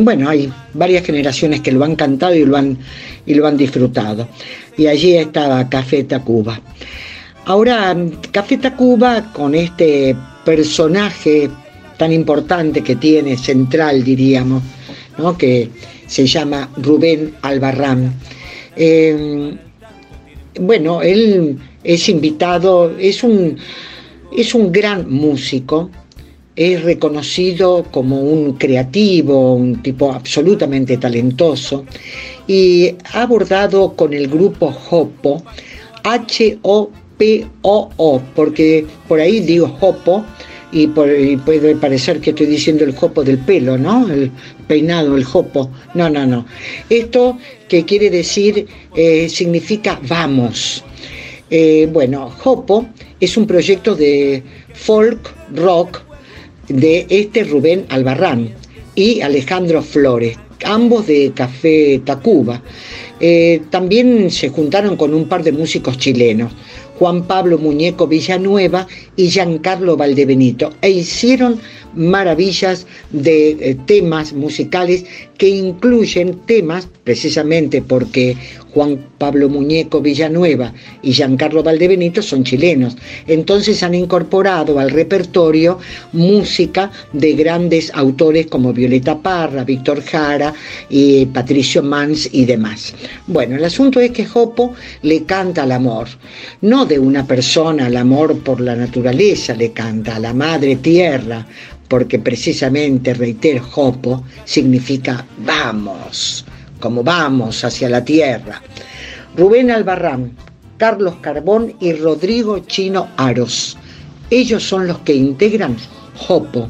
bueno, 0.00 0.30
hay 0.30 0.50
varias 0.72 1.04
generaciones 1.04 1.60
que 1.60 1.72
lo 1.72 1.84
han 1.84 1.96
cantado 1.96 2.34
y 2.34 2.46
lo 2.46 2.56
han, 2.56 2.78
y 3.26 3.34
lo 3.34 3.46
han 3.46 3.58
disfrutado. 3.58 4.26
Y 4.78 4.86
allí 4.86 5.16
estaba 5.16 5.68
Café 5.68 6.04
Tacuba. 6.04 6.58
Ahora, 7.44 7.94
Café 8.30 8.56
Tacuba, 8.56 9.32
con 9.34 9.54
este 9.54 10.16
personaje 10.48 11.50
tan 11.98 12.10
importante 12.10 12.82
que 12.82 12.96
tiene, 12.96 13.36
central 13.36 14.02
diríamos, 14.02 14.62
¿no? 15.18 15.36
que 15.36 15.68
se 16.06 16.26
llama 16.26 16.70
Rubén 16.78 17.34
Albarrán. 17.42 18.14
Eh, 18.74 19.54
bueno, 20.58 21.02
él 21.02 21.58
es 21.84 22.08
invitado, 22.08 22.96
es 22.98 23.22
un, 23.22 23.58
es 24.34 24.54
un 24.54 24.72
gran 24.72 25.10
músico, 25.10 25.90
es 26.56 26.82
reconocido 26.82 27.84
como 27.90 28.18
un 28.18 28.54
creativo, 28.54 29.54
un 29.54 29.82
tipo 29.82 30.12
absolutamente 30.12 30.96
talentoso, 30.96 31.84
y 32.46 32.94
ha 33.12 33.20
abordado 33.20 33.92
con 33.92 34.14
el 34.14 34.28
grupo 34.28 34.74
Hopo, 34.90 35.42
H-O-P-O-O, 37.18 38.22
porque 38.34 38.86
por 39.08 39.20
ahí 39.20 39.40
digo 39.40 39.76
Hopo, 39.80 40.24
y, 40.70 40.86
puede 40.86 41.76
parecer 41.76 42.20
que 42.20 42.30
estoy 42.30 42.46
diciendo 42.46 42.84
el 42.84 42.94
jopo 42.94 43.24
del 43.24 43.38
pelo, 43.38 43.78
¿no? 43.78 44.06
El 44.08 44.30
peinado, 44.66 45.16
el 45.16 45.24
jopo. 45.24 45.70
No, 45.94 46.10
no, 46.10 46.26
no. 46.26 46.44
Esto 46.90 47.38
que 47.68 47.84
quiere 47.84 48.10
decir 48.10 48.66
eh, 48.94 49.28
significa 49.30 49.98
vamos. 50.06 50.84
Eh, 51.50 51.88
bueno, 51.90 52.28
Jopo 52.28 52.86
es 53.18 53.38
un 53.38 53.46
proyecto 53.46 53.94
de 53.94 54.42
folk 54.74 55.34
rock 55.54 56.02
de 56.68 57.06
este 57.08 57.44
Rubén 57.44 57.86
Albarrán 57.88 58.50
y 58.94 59.22
Alejandro 59.22 59.82
Flores, 59.82 60.36
ambos 60.64 61.06
de 61.06 61.32
Café 61.34 62.02
Tacuba. 62.04 62.60
Eh, 63.20 63.62
también 63.70 64.30
se 64.30 64.50
juntaron 64.50 64.96
con 64.96 65.14
un 65.14 65.26
par 65.26 65.42
de 65.42 65.52
músicos 65.52 65.98
chilenos. 65.98 66.52
Juan 66.98 67.22
Pablo 67.24 67.58
Muñeco 67.58 68.06
Villanueva 68.06 68.86
y 69.16 69.30
Giancarlo 69.30 69.96
Valdebenito, 69.96 70.72
e 70.82 70.90
hicieron 70.90 71.60
maravillas 71.98 72.86
de 73.10 73.50
eh, 73.50 73.76
temas 73.86 74.32
musicales 74.32 75.04
que 75.36 75.48
incluyen 75.48 76.38
temas, 76.46 76.88
precisamente 77.04 77.82
porque 77.82 78.36
Juan 78.72 78.98
Pablo 79.18 79.48
Muñeco 79.48 80.00
Villanueva 80.00 80.72
y 81.02 81.12
Giancarlo 81.12 81.62
Valdebenito 81.62 82.22
son 82.22 82.44
chilenos. 82.44 82.96
Entonces 83.26 83.82
han 83.82 83.94
incorporado 83.94 84.78
al 84.78 84.90
repertorio 84.90 85.78
música 86.12 86.90
de 87.12 87.32
grandes 87.32 87.90
autores 87.94 88.46
como 88.46 88.72
Violeta 88.72 89.18
Parra, 89.18 89.64
Víctor 89.64 90.02
Jara, 90.02 90.52
y 90.90 91.26
Patricio 91.26 91.82
Mans 91.82 92.28
y 92.32 92.44
demás. 92.44 92.94
Bueno, 93.26 93.56
el 93.56 93.64
asunto 93.64 94.00
es 94.00 94.10
que 94.10 94.26
Jopo 94.26 94.74
le 95.02 95.24
canta 95.24 95.62
al 95.62 95.72
amor, 95.72 96.08
no 96.60 96.84
de 96.84 96.98
una 96.98 97.26
persona 97.26 97.86
al 97.86 97.96
amor 97.96 98.38
por 98.40 98.60
la 98.60 98.74
naturaleza, 98.74 99.54
le 99.54 99.72
canta 99.72 100.16
a 100.16 100.20
la 100.20 100.34
madre 100.34 100.76
tierra, 100.76 101.46
porque 101.88 102.18
precisamente, 102.18 103.14
reitero, 103.14 103.64
Jopo 103.64 104.22
significa 104.44 105.24
vamos, 105.38 106.44
como 106.80 107.02
vamos 107.02 107.64
hacia 107.64 107.88
la 107.88 108.04
tierra. 108.04 108.62
Rubén 109.36 109.70
Albarrán, 109.70 110.32
Carlos 110.76 111.16
Carbón 111.20 111.74
y 111.80 111.92
Rodrigo 111.94 112.60
Chino 112.60 113.08
Aros. 113.16 113.76
Ellos 114.30 114.62
son 114.62 114.86
los 114.86 114.98
que 114.98 115.14
integran 115.14 115.76
Jopo 116.14 116.68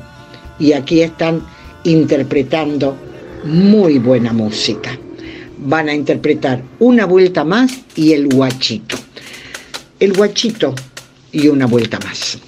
y 0.59 0.73
aquí 0.73 1.03
están 1.03 1.43
interpretando 1.85 2.97
muy 3.45 3.99
buena 3.99 4.33
música. 4.33 4.99
Van 5.59 5.89
a 5.89 5.95
interpretar 5.95 6.63
una 6.79 7.05
vuelta 7.05 7.45
más 7.45 7.73
y 7.97 8.13
el 8.13 8.29
guachito. 8.29 8.97
El 9.99 10.13
guachito 10.13 10.75
y 11.33 11.49
una 11.49 11.67
vuelta 11.67 11.99
más. 12.05 12.39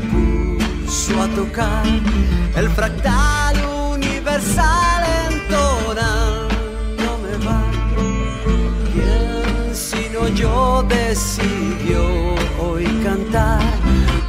puso 0.00 1.22
a 1.22 1.28
tocar 1.28 1.84
el 2.56 2.68
fractal 2.70 3.56
universal 3.92 5.04
entonando 5.30 7.18
me 7.22 7.46
va. 7.46 7.62
¿Quién 8.92 9.74
sino 9.74 10.28
yo 10.28 10.84
decidió 10.88 12.34
hoy 12.60 12.84
cantar 13.04 13.62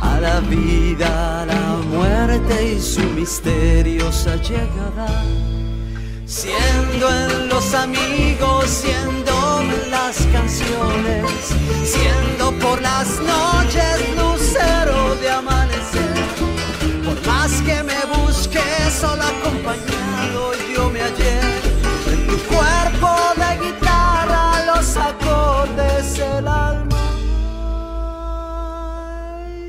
a 0.01 0.19
la 0.19 0.39
vida, 0.41 1.41
a 1.41 1.45
la 1.45 1.77
muerte 1.91 2.75
y 2.75 2.81
su 2.81 3.01
misteriosa 3.01 4.35
llegada? 4.37 5.23
Siendo 6.25 7.09
en 7.09 7.49
los 7.49 7.73
amigos, 7.73 8.65
siendo 8.67 9.61
en 9.61 9.91
las 9.91 10.17
canciones, 10.31 11.23
siendo 11.83 12.51
por 12.59 12.81
las 12.81 13.07
noches. 13.19 14.15
No 14.15 14.22
de 14.53 15.29
amanecer. 15.29 16.13
Por 17.03 17.27
más 17.27 17.51
que 17.61 17.81
me 17.81 17.99
busques 18.15 18.93
sola 18.99 19.27
acompañado, 19.27 20.53
yo 20.75 20.89
me 20.91 20.99
hallé 20.99 21.39
en 22.11 22.27
tu 22.27 22.37
cuerpo 22.53 23.09
de 23.35 23.65
guitarra, 23.65 24.65
los 24.67 24.95
acordes, 24.95 26.19
el 26.19 26.47
alma 26.47 26.95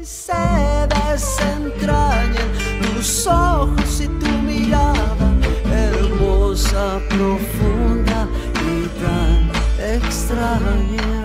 y 0.00 0.04
se 0.04 0.86
desentrañan 0.94 2.50
tus 2.82 3.26
ojos 3.26 4.00
y 4.00 4.06
tu 4.06 4.28
mirada, 4.42 5.32
hermosa, 5.72 7.00
profunda 7.08 8.28
y 8.60 8.86
tan 9.00 9.50
extraña. 9.78 11.23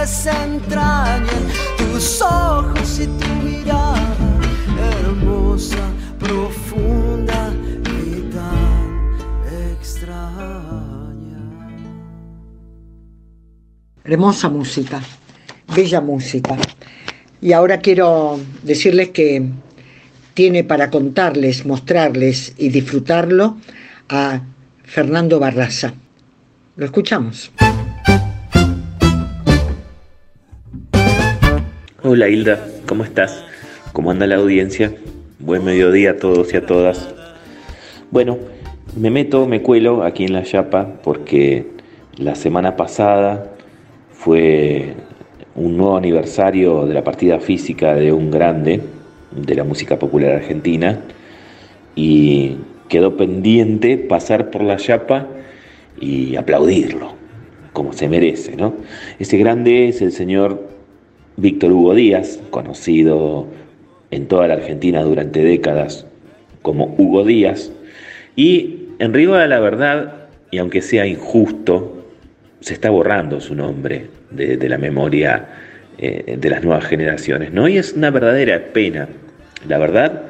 Las 0.00 0.26
entrañas, 0.26 1.42
tus 1.76 2.22
ojos 2.22 3.00
y 3.00 3.06
tu 3.06 3.28
mirada, 3.44 4.16
hermosa, 5.02 5.90
profunda 6.18 7.52
y 7.84 8.22
tan 8.32 9.78
extraña. 9.78 11.40
Hermosa 14.04 14.48
música, 14.48 15.02
bella 15.76 16.00
música. 16.00 16.56
Y 17.42 17.52
ahora 17.52 17.80
quiero 17.80 18.40
decirles 18.62 19.10
que 19.10 19.50
tiene 20.32 20.64
para 20.64 20.88
contarles, 20.88 21.66
mostrarles 21.66 22.54
y 22.56 22.70
disfrutarlo 22.70 23.58
a 24.08 24.40
Fernando 24.82 25.38
Barraza. 25.38 25.92
Lo 26.76 26.86
escuchamos. 26.86 27.52
Hola 32.02 32.30
Hilda, 32.30 32.66
¿cómo 32.86 33.04
estás? 33.04 33.44
¿Cómo 33.92 34.10
anda 34.10 34.26
la 34.26 34.36
audiencia? 34.36 34.90
Buen 35.38 35.66
mediodía 35.66 36.12
a 36.12 36.16
todos 36.16 36.54
y 36.54 36.56
a 36.56 36.64
todas. 36.64 37.10
Bueno, 38.10 38.38
me 38.96 39.10
meto, 39.10 39.46
me 39.46 39.60
cuelo 39.60 40.02
aquí 40.02 40.24
en 40.24 40.32
la 40.32 40.42
Yapa 40.42 40.94
porque 41.02 41.66
la 42.16 42.36
semana 42.36 42.74
pasada 42.74 43.52
fue 44.12 44.94
un 45.54 45.76
nuevo 45.76 45.98
aniversario 45.98 46.86
de 46.86 46.94
la 46.94 47.04
partida 47.04 47.38
física 47.38 47.94
de 47.94 48.14
un 48.14 48.30
grande 48.30 48.80
de 49.32 49.54
la 49.54 49.64
música 49.64 49.98
popular 49.98 50.36
argentina 50.36 51.00
y 51.94 52.56
quedó 52.88 53.18
pendiente 53.18 53.98
pasar 53.98 54.50
por 54.50 54.62
la 54.62 54.78
Yapa 54.78 55.26
y 56.00 56.34
aplaudirlo, 56.36 57.12
como 57.74 57.92
se 57.92 58.08
merece, 58.08 58.56
¿no? 58.56 58.72
Ese 59.18 59.36
grande 59.36 59.88
es 59.88 60.00
el 60.00 60.12
señor 60.12 60.69
Víctor 61.40 61.72
Hugo 61.72 61.94
Díaz, 61.94 62.40
conocido 62.50 63.46
en 64.10 64.26
toda 64.26 64.48
la 64.48 64.54
Argentina 64.54 65.02
durante 65.02 65.42
décadas 65.42 66.06
como 66.62 66.94
Hugo 66.98 67.24
Díaz, 67.24 67.72
y 68.36 68.88
en 68.98 69.14
Río 69.14 69.34
de 69.34 69.48
la 69.48 69.60
Verdad, 69.60 70.28
y 70.50 70.58
aunque 70.58 70.82
sea 70.82 71.06
injusto, 71.06 72.04
se 72.60 72.74
está 72.74 72.90
borrando 72.90 73.40
su 73.40 73.54
nombre 73.54 74.08
de, 74.30 74.68
la 74.68 74.78
memoria 74.78 75.48
eh, 75.98 76.36
de 76.38 76.50
las 76.50 76.62
nuevas 76.62 76.84
generaciones, 76.84 77.52
¿no? 77.52 77.68
Y 77.68 77.78
es 77.78 77.94
una 77.94 78.10
verdadera 78.10 78.72
pena. 78.72 79.08
La 79.66 79.78
verdad, 79.78 80.22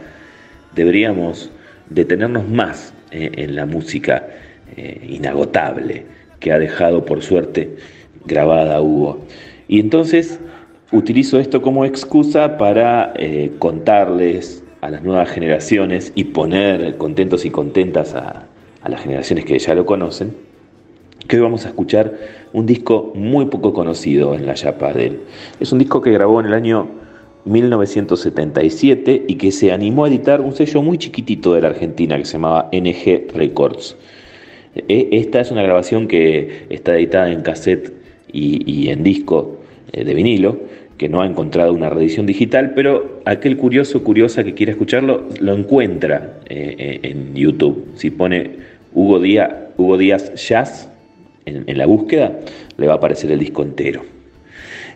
deberíamos 0.74 1.50
detenernos 1.88 2.48
más 2.48 2.94
eh, 3.10 3.30
en 3.36 3.56
la 3.56 3.66
música 3.66 4.28
eh, 4.76 5.04
inagotable 5.08 6.04
que 6.38 6.52
ha 6.52 6.58
dejado 6.58 7.04
por 7.04 7.22
suerte 7.22 7.76
grabada 8.24 8.80
Hugo. 8.80 9.26
Y 9.66 9.80
entonces 9.80 10.38
utilizo 10.92 11.38
esto 11.38 11.62
como 11.62 11.84
excusa 11.84 12.58
para 12.58 13.12
eh, 13.16 13.52
contarles 13.58 14.64
a 14.80 14.90
las 14.90 15.02
nuevas 15.02 15.30
generaciones 15.30 16.12
y 16.14 16.24
poner 16.24 16.96
contentos 16.96 17.44
y 17.44 17.50
contentas 17.50 18.14
a, 18.14 18.46
las 18.88 19.02
generaciones 19.02 19.44
que 19.44 19.58
ya 19.58 19.74
lo 19.74 19.84
conocen, 19.84 20.34
que 21.28 21.36
hoy 21.36 21.42
vamos 21.42 21.66
a 21.66 21.68
escuchar 21.68 22.14
un 22.54 22.64
disco 22.64 23.12
muy 23.14 23.44
poco 23.46 23.74
conocido 23.74 24.34
en 24.34 24.46
la 24.46 24.54
Yapa 24.54 24.94
de 24.94 25.06
él. 25.06 25.20
Es 25.60 25.70
un 25.70 25.78
disco 25.78 26.00
que 26.00 26.10
grabó 26.10 26.40
en 26.40 26.46
el 26.46 26.54
año 26.54 26.88
1977 27.44 29.24
y 29.28 29.34
que 29.34 29.52
se 29.52 29.70
animó 29.70 30.06
a 30.06 30.08
editar 30.08 30.40
un 30.40 30.54
sello 30.54 30.80
muy 30.80 30.96
chiquitito 30.96 31.52
de 31.54 31.60
la 31.60 31.68
Argentina 31.68 32.16
que 32.16 32.24
se 32.24 32.32
llamaba 32.32 32.70
NG 32.72 33.30
Records. 33.34 33.96
E, 34.74 35.08
esta 35.12 35.40
es 35.40 35.50
una 35.50 35.62
grabación 35.62 36.08
que 36.08 36.66
está 36.70 36.96
editada 36.96 37.30
en 37.30 37.42
cassette 37.42 37.92
y, 38.32 38.88
en 38.88 39.02
disco 39.02 39.58
eh, 39.92 40.04
de 40.04 40.14
vinilo, 40.14 40.58
que 41.00 41.08
no 41.08 41.22
ha 41.22 41.26
encontrado 41.26 41.72
una 41.72 41.88
reedición 41.88 42.26
digital, 42.26 42.72
pero 42.76 43.22
aquel 43.24 43.56
curioso, 43.56 44.04
curiosa 44.04 44.44
que 44.44 44.52
quiera 44.52 44.72
escucharlo, 44.72 45.30
lo 45.40 45.54
encuentra 45.54 46.40
eh, 46.46 46.76
eh, 46.78 47.00
en 47.04 47.34
YouTube. 47.34 47.92
Si 47.94 48.10
pone 48.10 48.56
Hugo 48.92 49.18
Díaz, 49.18 49.50
Hugo 49.78 49.96
Díaz 49.96 50.34
Jazz 50.34 50.90
en 51.46 51.78
la 51.78 51.86
búsqueda, 51.86 52.38
le 52.76 52.86
va 52.86 52.92
a 52.92 52.96
aparecer 52.96 53.30
el 53.30 53.38
disco 53.38 53.62
entero. 53.62 54.02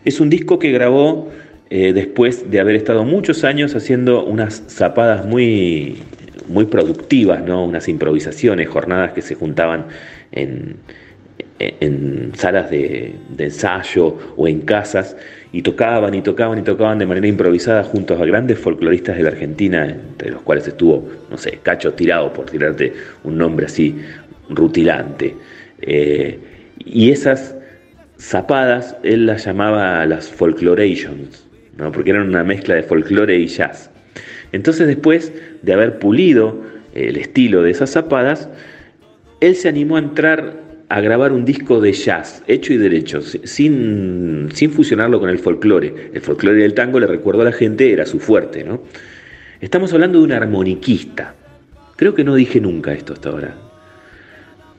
Es 0.04 0.20
un 0.20 0.28
disco 0.28 0.58
que 0.58 0.72
grabó 0.72 1.30
eh, 1.70 1.94
después 1.94 2.50
de 2.50 2.60
haber 2.60 2.76
estado 2.76 3.04
muchos 3.04 3.42
años 3.42 3.74
haciendo 3.74 4.26
unas 4.26 4.62
zapadas 4.68 5.24
muy, 5.24 6.02
muy 6.48 6.66
productivas, 6.66 7.42
¿no? 7.42 7.64
unas 7.64 7.88
improvisaciones, 7.88 8.68
jornadas 8.68 9.14
que 9.14 9.22
se 9.22 9.36
juntaban 9.36 9.86
en, 10.32 10.76
en 11.58 12.32
salas 12.36 12.70
de, 12.70 13.14
ensayo 13.38 14.18
o 14.36 14.48
en 14.48 14.60
casas 14.60 15.16
y 15.54 15.62
tocaban 15.62 16.12
y 16.16 16.20
tocaban 16.20 16.58
y 16.58 16.62
tocaban 16.62 16.98
de 16.98 17.06
manera 17.06 17.28
improvisada 17.28 17.84
junto 17.84 18.20
a 18.20 18.26
grandes 18.26 18.58
folcloristas 18.58 19.16
de 19.16 19.22
la 19.22 19.28
Argentina, 19.28 19.88
entre 19.88 20.32
los 20.32 20.42
cuales 20.42 20.66
estuvo, 20.66 21.08
no 21.30 21.38
sé, 21.38 21.60
Cacho 21.62 21.92
Tirado, 21.92 22.32
por 22.32 22.46
tirarte 22.46 22.92
un 23.22 23.38
nombre 23.38 23.66
así 23.66 23.94
rutilante. 24.48 25.36
Eh, 25.80 26.40
y 26.84 27.12
esas 27.12 27.54
zapadas 28.18 28.96
él 29.04 29.26
las 29.26 29.44
llamaba 29.44 30.04
las 30.06 30.28
folklorations, 30.28 31.46
porque 31.92 32.10
eran 32.10 32.30
una 32.30 32.42
mezcla 32.42 32.74
de 32.74 32.82
folclore 32.82 33.38
y 33.38 33.46
jazz. 33.46 33.92
Entonces 34.50 34.88
después 34.88 35.32
de 35.62 35.72
haber 35.72 36.00
pulido 36.00 36.62
el 36.94 37.16
estilo 37.16 37.62
de 37.62 37.70
esas 37.70 37.90
zapadas, 37.90 38.48
él 39.38 39.54
se 39.54 39.68
animó 39.68 39.94
a 39.94 40.00
entrar 40.00 40.63
a 40.88 41.00
grabar 41.00 41.32
un 41.32 41.44
disco 41.44 41.80
de 41.80 41.92
jazz, 41.92 42.42
hecho 42.46 42.72
y 42.72 42.76
derecho, 42.76 43.20
sin, 43.22 44.48
sin 44.52 44.70
fusionarlo 44.70 45.20
con 45.20 45.30
el 45.30 45.38
folclore. 45.38 46.10
El 46.12 46.20
folclore 46.20 46.62
del 46.62 46.74
tango, 46.74 47.00
le 47.00 47.06
recuerdo 47.06 47.42
a 47.42 47.46
la 47.46 47.52
gente, 47.52 47.92
era 47.92 48.06
su 48.06 48.18
fuerte. 48.20 48.64
¿no? 48.64 48.82
Estamos 49.60 49.92
hablando 49.92 50.18
de 50.18 50.24
un 50.24 50.32
armoniquista. 50.32 51.34
Creo 51.96 52.14
que 52.14 52.24
no 52.24 52.34
dije 52.34 52.60
nunca 52.60 52.92
esto 52.92 53.12
hasta 53.12 53.30
ahora 53.30 53.54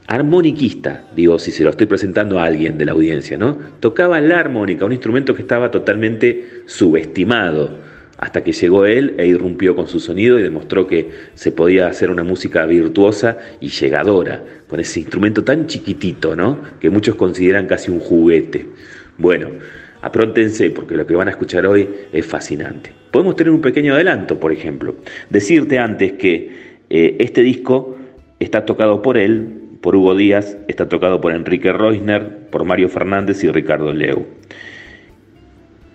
armoniquista, 0.07 1.03
digo, 1.15 1.40
si 1.40 1.52
se 1.52 1.64
lo 1.64 1.72
estoy 1.72 1.88
presentando 1.88 2.40
a 2.40 2.45
alguien 2.45 2.77
de 2.77 2.86
la 2.86 2.91
audiencia, 2.91 3.38
¿no? 3.38 3.57
Tocaba 3.80 4.22
la 4.22 4.40
armónica, 4.40 4.86
un 4.86 4.91
instrumento 4.91 5.34
que 5.34 5.41
estaba 5.41 5.72
totalmente 5.72 6.61
subestimado, 6.68 7.80
hasta 8.26 8.43
que 8.43 8.53
llegó 8.53 8.88
él 8.88 9.14
e 9.19 9.27
irrumpió 9.27 9.76
con 9.76 9.88
su 9.88 9.99
sonido 9.99 10.39
y 10.39 10.41
demostró 10.41 10.88
que 10.88 11.11
se 11.35 11.52
podía 11.52 11.85
hacer 11.85 12.10
una 12.10 12.23
música 12.23 12.65
virtuosa 12.65 13.38
y 13.61 13.68
llegadora, 13.68 14.43
con 14.68 14.80
ese 14.80 15.02
instrumento 15.02 15.43
tan 15.43 15.68
chiquitito, 15.68 16.35
¿no? 16.35 16.60
Que 16.80 16.89
muchos 16.89 17.14
consideran 17.14 17.68
casi 17.68 17.91
un 17.91 17.99
juguete. 17.99 18.65
Bueno, 19.19 19.49
apróntense 20.02 20.72
porque 20.72 20.95
lo 20.95 21.06
que 21.06 21.14
van 21.14 21.27
a 21.27 21.31
escuchar 21.31 21.68
hoy 21.68 21.88
es 22.11 22.26
fascinante. 22.26 22.91
Podemos 23.11 23.35
tener 23.35 23.53
un 23.53 23.61
pequeño 23.61 23.93
adelanto, 23.93 24.39
por 24.39 24.52
ejemplo. 24.52 24.95
Decirte 25.30 25.77
antes 25.77 26.14
que 26.14 26.80
eh, 26.89 27.18
este 27.19 27.43
disco 27.43 27.95
está 28.39 28.65
tocado 28.65 29.03
por 29.03 29.19
él, 29.19 29.77
por 29.81 29.95
Hugo 29.95 30.15
Díaz, 30.15 30.57
está 30.68 30.89
tocado 30.89 31.22
por 31.22 31.31
Enrique 31.31 31.72
Reusner, 31.72 32.49
por 32.49 32.65
Mario 32.65 32.89
Fernández 32.89 33.43
y 33.43 33.52
Ricardo 33.52 33.93
Leu. 33.93 34.26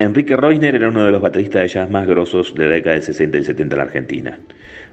Enrique 0.00 0.34
Reusner 0.34 0.74
era 0.74 0.88
uno 0.88 1.04
de 1.04 1.12
los 1.12 1.20
bateristas 1.20 1.60
de 1.60 1.68
jazz 1.68 1.90
más 1.90 2.06
grosos 2.06 2.54
de 2.54 2.66
la 2.66 2.76
década 2.76 2.94
del 2.94 3.02
60 3.02 3.36
y 3.36 3.44
70 3.44 3.74
en 3.74 3.78
la 3.78 3.84
Argentina. 3.84 4.38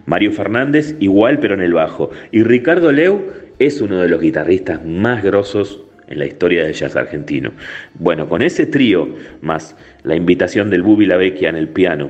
Mario 0.05 0.33
Fernández 0.33 0.97
igual 0.99 1.39
pero 1.39 1.53
en 1.53 1.61
el 1.61 1.73
bajo. 1.73 2.11
Y 2.31 2.43
Ricardo 2.43 2.91
Leu 2.91 3.21
es 3.57 3.79
uno 3.79 3.99
de 4.01 4.09
los 4.09 4.19
guitarristas 4.19 4.85
más 4.85 5.23
grosos 5.23 5.81
en 6.09 6.19
la 6.19 6.25
historia 6.25 6.65
del 6.65 6.73
jazz 6.73 6.97
argentino. 6.97 7.53
Bueno, 7.93 8.27
con 8.27 8.41
ese 8.41 8.65
trío, 8.65 9.07
más 9.41 9.77
la 10.03 10.17
invitación 10.17 10.69
del 10.69 10.83
Bubi 10.83 11.05
Lavecchia 11.05 11.47
en 11.47 11.55
el 11.55 11.69
piano, 11.69 12.09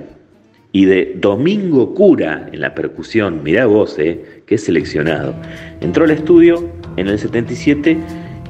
y 0.71 0.85
de 0.85 1.13
Domingo 1.17 1.93
Cura 1.93 2.49
en 2.51 2.61
la 2.61 2.73
percusión, 2.73 3.43
mirá 3.43 3.67
vos, 3.67 3.97
eh, 3.99 4.41
qué 4.47 4.57
seleccionado. 4.57 5.35
Entró 5.81 6.05
al 6.05 6.11
estudio 6.11 6.67
en 6.97 7.07
el 7.07 7.19
77 7.19 7.97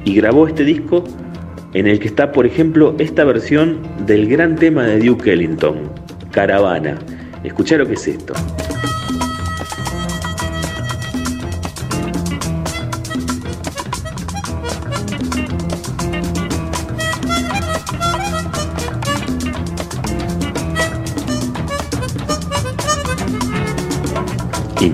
y 0.06 0.16
grabó 0.16 0.48
este 0.48 0.64
disco 0.64 1.04
en 1.78 1.86
el 1.86 2.00
que 2.00 2.08
está, 2.08 2.32
por 2.32 2.48
ejemplo, 2.48 2.96
esta 2.98 3.24
versión 3.24 3.82
del 4.08 4.28
gran 4.28 4.56
tema 4.56 4.84
de 4.84 4.98
Duke 4.98 5.32
Ellington, 5.32 5.92
Caravana. 6.32 6.98
Escuchá 7.44 7.78
lo 7.78 7.86
que 7.86 7.94
es 7.94 8.08
esto. 8.08 8.34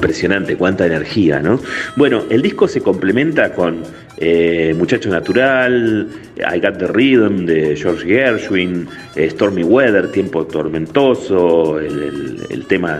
Impresionante, 0.04 0.58
cuánta 0.58 0.86
energía, 0.86 1.40
¿no? 1.40 1.62
Bueno, 1.96 2.24
el 2.30 2.42
disco 2.42 2.68
se 2.68 2.82
complementa 2.82 3.54
con 3.54 3.84
eh, 4.18 4.76
Muchacho 4.78 5.10
Natural, 5.10 6.10
I 6.36 6.60
Got 6.60 6.78
the 6.78 6.88
Rhythm 6.88 7.46
de 7.46 7.74
George 7.78 8.06
Gershwin, 8.06 8.86
eh, 9.16 9.30
Stormy 9.30 9.64
Weather, 9.64 10.12
Tiempo 10.12 10.46
Tormentoso, 10.46 11.80
el, 11.80 12.66
tema 12.68 13.00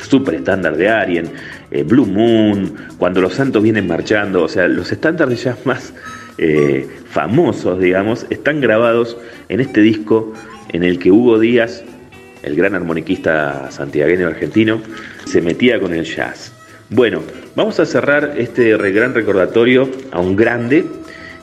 super 0.00 0.34
estándar 0.34 0.76
de 0.76 0.88
Arien, 0.88 1.28
eh, 1.72 1.82
Blue 1.82 2.06
Moon, 2.06 2.72
Cuando 2.98 3.20
los 3.20 3.34
Santos 3.34 3.60
vienen 3.60 3.88
marchando, 3.88 4.44
o 4.44 4.48
sea, 4.48 4.68
los 4.68 4.92
estándares 4.92 5.42
ya 5.42 5.56
más 5.64 5.92
famosos, 7.10 7.80
digamos, 7.80 8.26
están 8.30 8.60
grabados 8.60 9.16
en 9.48 9.58
este 9.58 9.80
disco 9.80 10.32
en 10.72 10.84
el 10.84 11.00
que 11.00 11.10
Hugo 11.10 11.40
Díaz, 11.40 11.82
el 12.42 12.56
gran 12.56 12.74
armoniquista 12.74 13.70
santiagueño 13.70 14.28
argentino, 14.28 14.80
se 15.24 15.40
metía 15.40 15.80
con 15.80 15.94
el 15.94 16.04
jazz. 16.04 16.52
Bueno, 16.90 17.22
vamos 17.54 17.78
a 17.80 17.86
cerrar 17.86 18.34
este 18.38 18.76
gran 18.76 19.14
recordatorio 19.14 19.90
a 20.10 20.20
un 20.20 20.36
grande, 20.36 20.86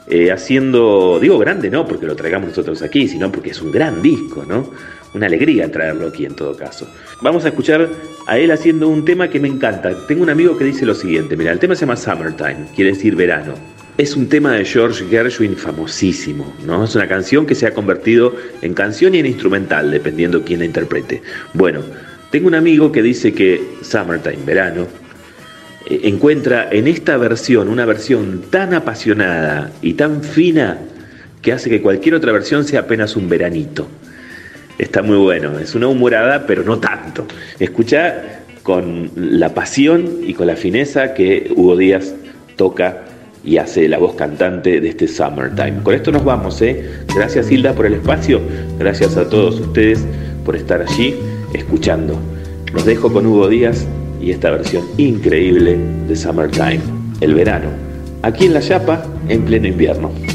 eh, 0.08 0.32
haciendo, 0.32 1.20
digo 1.20 1.38
grande 1.38 1.70
no 1.70 1.88
porque 1.88 2.06
lo 2.06 2.16
traigamos 2.16 2.50
nosotros 2.50 2.82
aquí, 2.82 3.08
sino 3.08 3.32
porque 3.32 3.52
es 3.52 3.62
un 3.62 3.72
gran 3.72 4.02
disco, 4.02 4.44
¿no? 4.48 4.72
Una 5.14 5.28
alegría 5.28 5.72
traerlo 5.72 6.08
aquí 6.08 6.26
en 6.26 6.36
todo 6.36 6.58
caso. 6.58 6.88
Vamos 7.22 7.46
a 7.46 7.50
escuchar 7.50 7.88
a 8.28 8.38
él 8.38 8.52
haciendo 8.52 8.90
un 8.90 9.06
tema 9.06 9.30
que 9.30 9.40
me 9.40 9.48
encanta. 9.48 9.92
Tengo 10.08 10.24
un 10.24 10.30
amigo 10.30 10.58
que 10.58 10.66
dice 10.66 10.86
lo 10.86 10.96
siguiente, 10.96 11.38
mira, 11.38 11.52
el 11.52 11.60
tema 11.60 11.76
se 11.76 11.82
llama 11.82 11.96
Summertime, 11.96 12.68
quiere 12.76 12.92
decir 12.92 13.16
verano. 13.16 13.75
Es 13.98 14.18
un 14.18 14.28
tema 14.28 14.52
de 14.52 14.66
George 14.66 15.06
Gershwin 15.10 15.56
famosísimo, 15.56 16.54
¿no? 16.66 16.84
Es 16.84 16.96
una 16.96 17.08
canción 17.08 17.46
que 17.46 17.56
se 17.56 17.66
ha 17.66 17.74
convertido 17.74 18.36
en 18.62 18.74
canción 18.74 19.16
y 19.16 19.20
en 19.20 19.26
instrumental, 19.26 19.90
dependiendo 19.90 20.44
quién 20.44 20.60
la 20.60 20.66
interprete. 20.66 21.22
Bueno, 21.54 21.80
tengo 22.30 22.48
un 22.48 22.56
amigo 22.56 22.92
que 22.92 23.02
dice 23.02 23.34
que 23.34 23.78
Summertime, 23.82 24.44
verano, 24.46 24.88
eh, 25.90 26.02
encuentra 26.04 26.68
en 26.70 26.88
esta 26.88 27.16
versión 27.16 27.70
una 27.70 27.86
versión 27.86 28.44
tan 28.50 28.74
apasionada 28.74 29.72
y 29.82 29.94
tan 29.94 30.24
fina 30.24 30.78
que 31.42 31.54
hace 31.54 31.70
que 31.70 31.82
cualquier 31.82 32.16
otra 32.16 32.34
versión 32.34 32.66
sea 32.66 32.82
apenas 32.82 33.16
un 33.16 33.30
veranito. 33.30 33.88
Está 34.78 35.04
muy 35.04 35.16
bueno, 35.16 35.58
es 35.58 35.74
una 35.74 35.88
humorada, 35.88 36.46
pero 36.46 36.64
no 36.64 36.80
tanto. 36.80 37.26
Escucha 37.60 38.42
con 38.62 39.10
la 39.16 39.54
pasión 39.54 40.20
y 40.28 40.34
con 40.34 40.48
la 40.48 40.58
fineza 40.58 41.14
que 41.14 41.50
Hugo 41.56 41.78
Díaz 41.78 42.14
toca 42.58 43.06
y 43.46 43.58
hace 43.58 43.88
la 43.88 43.98
voz 43.98 44.16
cantante 44.16 44.82
de 44.82 44.90
este 44.90 45.08
Summertime. 45.08 45.84
Con 45.84 45.94
esto 45.94 46.12
nos 46.12 46.26
vamos, 46.26 46.62
¿eh? 46.62 46.84
Gracias 47.16 47.52
Hilda 47.52 47.74
por 47.74 47.86
el 47.86 47.94
espacio, 47.94 48.42
gracias 48.80 49.18
a 49.18 49.30
todos 49.30 49.60
ustedes 49.60 50.04
por 50.44 50.56
estar 50.56 50.82
allí 50.82 51.16
escuchando. 51.54 52.20
Los 52.74 52.86
dejo 52.86 53.12
con 53.12 53.26
Hugo 53.26 53.48
Díaz 53.48 53.86
y 54.22 54.32
esta 54.32 54.52
versión 54.52 54.84
increíble 54.98 55.78
de 56.08 56.16
Summertime, 56.16 56.82
el 57.22 57.34
verano, 57.34 57.70
aquí 58.24 58.46
en 58.46 58.54
La 58.54 58.62
Chapa 58.62 59.06
en 59.30 59.44
pleno 59.44 59.68
invierno. 59.68 60.35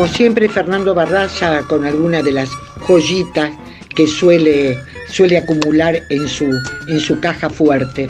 Como 0.00 0.14
siempre, 0.14 0.48
Fernando 0.48 0.94
Barraza 0.94 1.60
con 1.68 1.84
alguna 1.84 2.22
de 2.22 2.32
las 2.32 2.48
joyitas 2.88 3.50
que 3.94 4.06
suele, 4.06 4.78
suele 5.10 5.36
acumular 5.36 6.00
en 6.08 6.26
su, 6.26 6.46
en 6.88 7.00
su 7.00 7.20
caja 7.20 7.50
fuerte. 7.50 8.08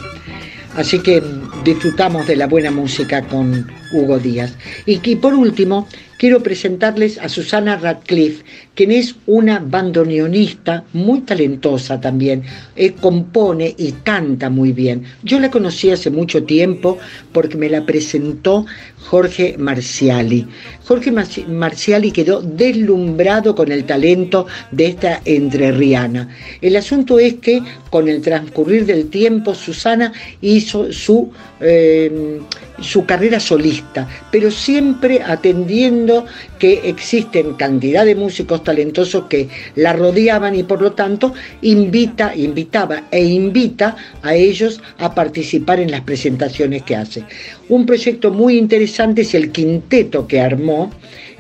Así 0.76 1.00
que 1.00 1.20
disfrutamos 1.64 2.28
de 2.28 2.36
la 2.36 2.46
buena 2.46 2.70
música 2.70 3.26
con 3.26 3.66
Hugo 3.92 4.20
Díaz. 4.20 4.56
Y, 4.86 5.00
y 5.02 5.16
por 5.16 5.34
último, 5.34 5.88
quiero 6.16 6.44
presentarles 6.44 7.18
a 7.18 7.28
Susana 7.28 7.76
Radcliffe, 7.76 8.44
quien 8.80 8.92
es 8.92 9.14
una 9.26 9.58
bandoneonista 9.58 10.84
muy 10.94 11.20
talentosa 11.20 12.00
también. 12.00 12.44
Eh, 12.76 12.92
compone 12.92 13.74
y 13.76 13.92
canta 13.92 14.48
muy 14.48 14.72
bien. 14.72 15.02
Yo 15.22 15.38
la 15.38 15.50
conocí 15.50 15.90
hace 15.90 16.08
mucho 16.08 16.44
tiempo 16.44 16.96
porque 17.30 17.58
me 17.58 17.68
la 17.68 17.84
presentó 17.84 18.64
Jorge 19.04 19.56
Marciali. 19.58 20.46
Jorge 20.86 21.12
Marciali 21.12 22.10
quedó 22.10 22.40
deslumbrado 22.40 23.54
con 23.54 23.70
el 23.70 23.84
talento 23.84 24.46
de 24.70 24.86
esta 24.86 25.20
entrerriana. 25.26 26.28
El 26.62 26.74
asunto 26.76 27.18
es 27.18 27.34
que 27.34 27.62
con 27.90 28.08
el 28.08 28.22
transcurrir 28.22 28.86
del 28.86 29.10
tiempo 29.10 29.54
Susana 29.54 30.10
hizo 30.40 30.90
su, 30.90 31.30
eh, 31.60 32.40
su 32.80 33.04
carrera 33.04 33.40
solista, 33.40 34.08
pero 34.32 34.50
siempre 34.50 35.22
atendiendo 35.22 36.24
que 36.60 36.88
existen 36.88 37.54
cantidad 37.54 38.04
de 38.04 38.14
músicos 38.14 38.62
talentosos 38.62 39.24
que 39.24 39.48
la 39.74 39.94
rodeaban 39.94 40.54
y 40.54 40.62
por 40.62 40.80
lo 40.80 40.92
tanto 40.92 41.32
invita, 41.62 42.36
invitaba 42.36 43.04
e 43.10 43.24
invita 43.24 43.96
a 44.22 44.34
ellos 44.34 44.80
a 44.98 45.12
participar 45.12 45.80
en 45.80 45.90
las 45.90 46.02
presentaciones 46.02 46.82
que 46.82 46.94
hace. 46.94 47.24
Un 47.68 47.86
proyecto 47.86 48.30
muy 48.30 48.58
interesante 48.58 49.22
es 49.22 49.34
el 49.34 49.50
quinteto 49.50 50.28
que 50.28 50.40
armó 50.40 50.92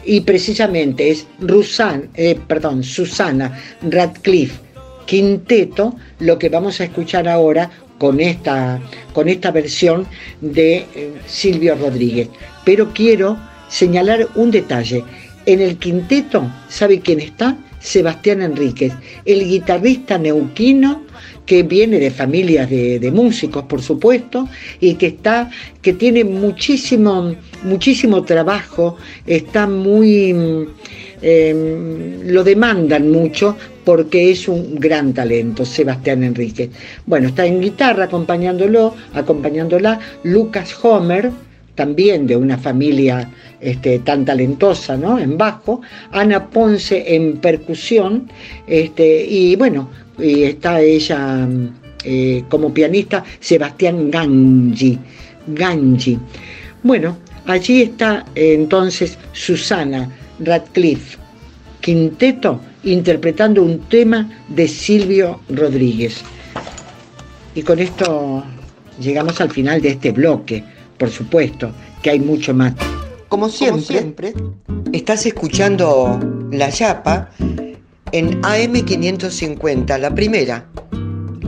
y 0.04 0.22
precisamente 0.22 1.10
es 1.10 1.26
Rusan, 1.38 2.08
eh, 2.14 2.36
perdón, 2.48 2.82
Susana 2.82 3.56
Radcliffe 3.82 4.70
Quinteto, 5.04 5.96
lo 6.20 6.38
que 6.38 6.48
vamos 6.48 6.80
a 6.80 6.84
escuchar 6.84 7.28
ahora 7.28 7.68
con 7.98 8.20
esta, 8.20 8.80
con 9.12 9.28
esta 9.28 9.50
versión 9.50 10.06
de 10.40 10.86
eh, 10.94 11.12
Silvio 11.26 11.74
Rodríguez. 11.74 12.28
Pero 12.64 12.92
quiero 12.94 13.36
señalar 13.70 14.28
un 14.34 14.50
detalle. 14.50 15.02
En 15.46 15.60
el 15.60 15.78
quinteto, 15.78 16.50
¿sabe 16.68 17.00
quién 17.00 17.20
está? 17.20 17.56
Sebastián 17.80 18.42
Enríquez, 18.42 18.92
el 19.24 19.42
guitarrista 19.48 20.18
neuquino 20.18 21.02
que 21.46 21.62
viene 21.62 21.98
de 21.98 22.10
familias 22.10 22.68
de, 22.70 23.10
músicos, 23.12 23.64
por 23.64 23.82
supuesto, 23.82 24.48
y 24.80 24.94
que 24.94 25.08
está, 25.08 25.50
que 25.82 25.94
tiene 25.94 26.22
muchísimo, 26.22 27.34
muchísimo 27.64 28.22
trabajo, 28.22 28.96
está 29.26 29.66
muy, 29.66 30.68
em, 31.22 32.22
lo 32.26 32.44
demandan 32.44 33.10
mucho 33.10 33.56
porque 33.84 34.30
es 34.30 34.46
un 34.46 34.76
gran 34.78 35.12
talento, 35.12 35.64
Sebastián 35.64 36.22
Enríquez. 36.22 36.70
Bueno, 37.06 37.28
está 37.28 37.46
en 37.46 37.60
guitarra 37.60 38.04
acompañándolo, 38.04 38.94
acompañándola 39.14 39.98
Lucas 40.22 40.76
Homer, 40.84 41.32
también 41.74 42.26
de 42.26 42.36
una 42.36 42.58
familia 42.58 43.28
este, 43.60 43.98
tan 44.00 44.24
talentosa, 44.24 44.96
¿no? 44.96 45.18
En 45.18 45.36
bajo, 45.36 45.82
Ana 46.12 46.48
Ponce 46.48 47.14
en 47.14 47.38
percusión, 47.38 48.30
este, 48.66 49.24
y 49.24 49.56
bueno, 49.56 49.90
y 50.18 50.44
está 50.44 50.80
ella 50.80 51.46
eh, 52.04 52.44
como 52.48 52.72
pianista, 52.72 53.24
Sebastián 53.38 54.10
Gangi, 54.10 54.98
Gangi. 55.48 56.18
Bueno, 56.82 57.18
allí 57.46 57.82
está 57.82 58.24
entonces 58.34 59.18
Susana 59.32 60.10
Radcliffe, 60.38 61.18
quinteto, 61.80 62.60
interpretando 62.84 63.62
un 63.62 63.80
tema 63.80 64.28
de 64.48 64.66
Silvio 64.68 65.40
Rodríguez. 65.50 66.22
Y 67.54 67.62
con 67.62 67.78
esto 67.78 68.44
llegamos 69.00 69.40
al 69.40 69.50
final 69.50 69.82
de 69.82 69.90
este 69.90 70.12
bloque, 70.12 70.64
por 70.96 71.10
supuesto, 71.10 71.72
que 72.02 72.10
hay 72.10 72.20
mucho 72.20 72.54
más. 72.54 72.74
Como 73.30 73.48
siempre, 73.48 74.34
estás 74.92 75.24
escuchando 75.24 76.18
La 76.50 76.68
Yapa 76.68 77.30
en 78.10 78.42
AM550, 78.42 79.98
la 79.98 80.12
primera, 80.12 80.64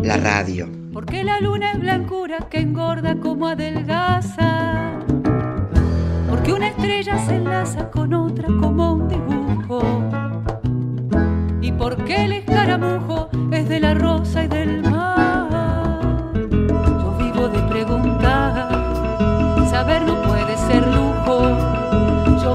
la 0.01 0.17
radio. 0.17 0.69
Porque 0.93 1.25
la 1.25 1.41
luna 1.41 1.73
es 1.73 1.81
blancura 1.81 2.39
que 2.49 2.59
engorda 2.59 3.19
como 3.19 3.49
adelgaza. 3.49 4.93
Porque 6.31 6.53
una 6.53 6.69
estrella 6.69 7.19
se 7.27 7.35
enlaza 7.35 7.91
con 7.91 8.15
otra 8.15 8.47
como 8.61 8.95
un 8.95 9.09
dibujo. 9.09 9.83
Y 11.61 11.73
porque 11.73 12.27
el 12.27 12.33
escaramujo 12.35 13.29
es 13.51 13.69
de 13.69 13.81
la 13.81 13.95
rosa 13.95 14.45
y 14.45 14.47
del 14.47 14.83
mar. 14.89 16.31
Yo 16.33 17.17
vivo 17.19 17.49
de 17.49 17.59
preguntar, 17.69 18.69
saber 19.69 20.03
no 20.03 20.22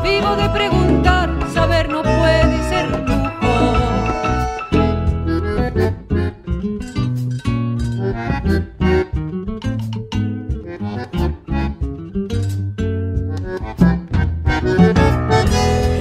vivo 0.01 0.35
de 0.35 0.49
preguntar, 0.49 1.29
saber 1.53 1.89
no 1.89 2.03
puede 2.03 2.63
ser 2.69 2.89
lujo. 2.89 3.27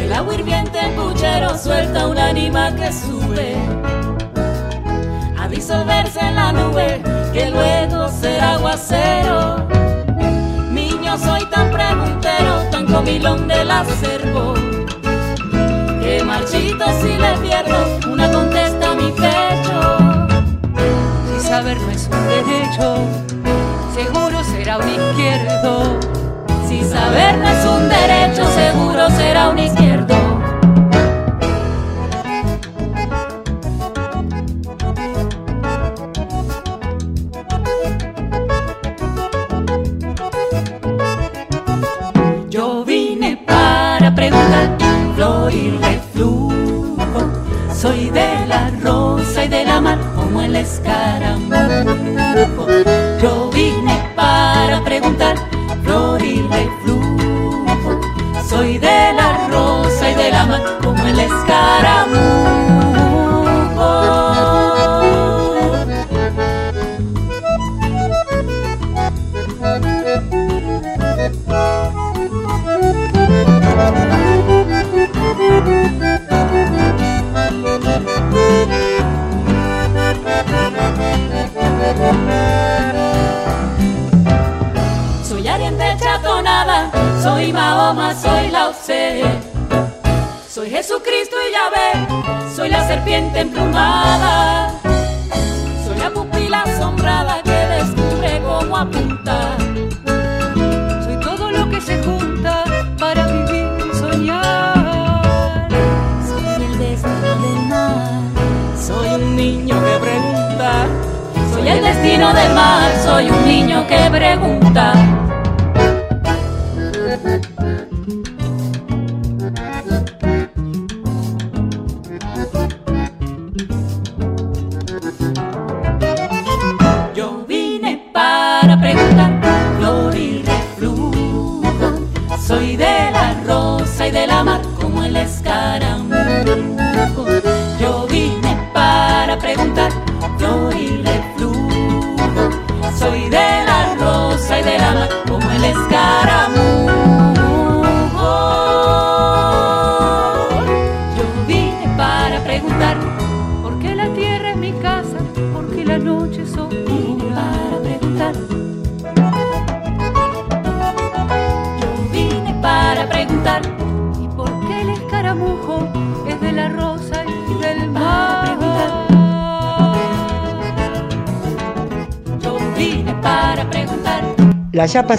El 0.01 0.13
agua 0.13 0.35
hirviente 0.35 0.79
en 0.79 0.95
puchero 0.97 1.57
suelta 1.57 2.07
un 2.09 2.19
ánima 2.19 2.75
que 2.75 2.93
sube 2.93 3.57
a 5.39 5.49
disolverse 5.49 6.21
en 6.21 6.35
la 6.35 6.53
nube 6.53 7.03
que 7.33 7.51
luego 7.51 8.09
será 8.09 8.55
aguacero. 8.55 9.76
Comilón 12.97 13.47
del 13.47 13.71
acervo. 13.71 14.55
Que 16.01 16.23
marchito 16.25 16.85
si 17.03 17.13
le 17.19 17.33
pierdo 17.43 17.99
una 18.11 18.31
contesta 18.31 18.93
a 18.93 18.95
mi 18.95 19.13
pecho. 19.13 19.79
Si 21.29 21.47
saber 21.47 21.79
no 21.79 21.91
es 21.91 22.09
un 22.11 22.29
derecho, 22.29 22.96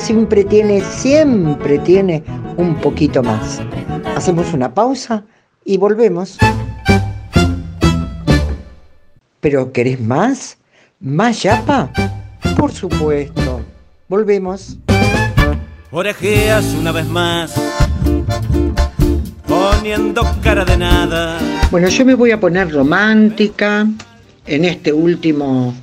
siempre 0.08 0.46
tiene, 0.46 0.80
siempre 0.80 1.80
tiene 1.80 2.24
un 2.56 2.76
poquito 2.76 3.22
más. 3.22 3.62
Hacemos 4.16 4.54
una 4.54 4.74
pausa 4.74 5.26
y 5.66 5.78
volvemos. 5.78 6.38
¿Pero 9.42 9.74
querés 9.74 10.00
más? 10.00 10.60
¿Más 11.02 11.44
yapa? 11.44 11.92
Por 12.56 12.72
supuesto. 12.72 13.60
Volvemos. 14.08 14.78
Orejeas 15.92 16.64
una 16.80 16.94
vez 16.94 17.06
más, 17.08 17.54
poniendo 19.46 20.22
cara 20.42 20.64
de 20.64 20.78
nada. 20.78 21.38
Bueno, 21.70 21.90
yo 21.90 22.06
me 22.06 22.14
voy 22.14 22.32
a 22.32 22.40
poner 22.40 22.72
romántica 22.72 23.86
en 24.46 24.64
este 24.64 24.94
último 24.94 25.74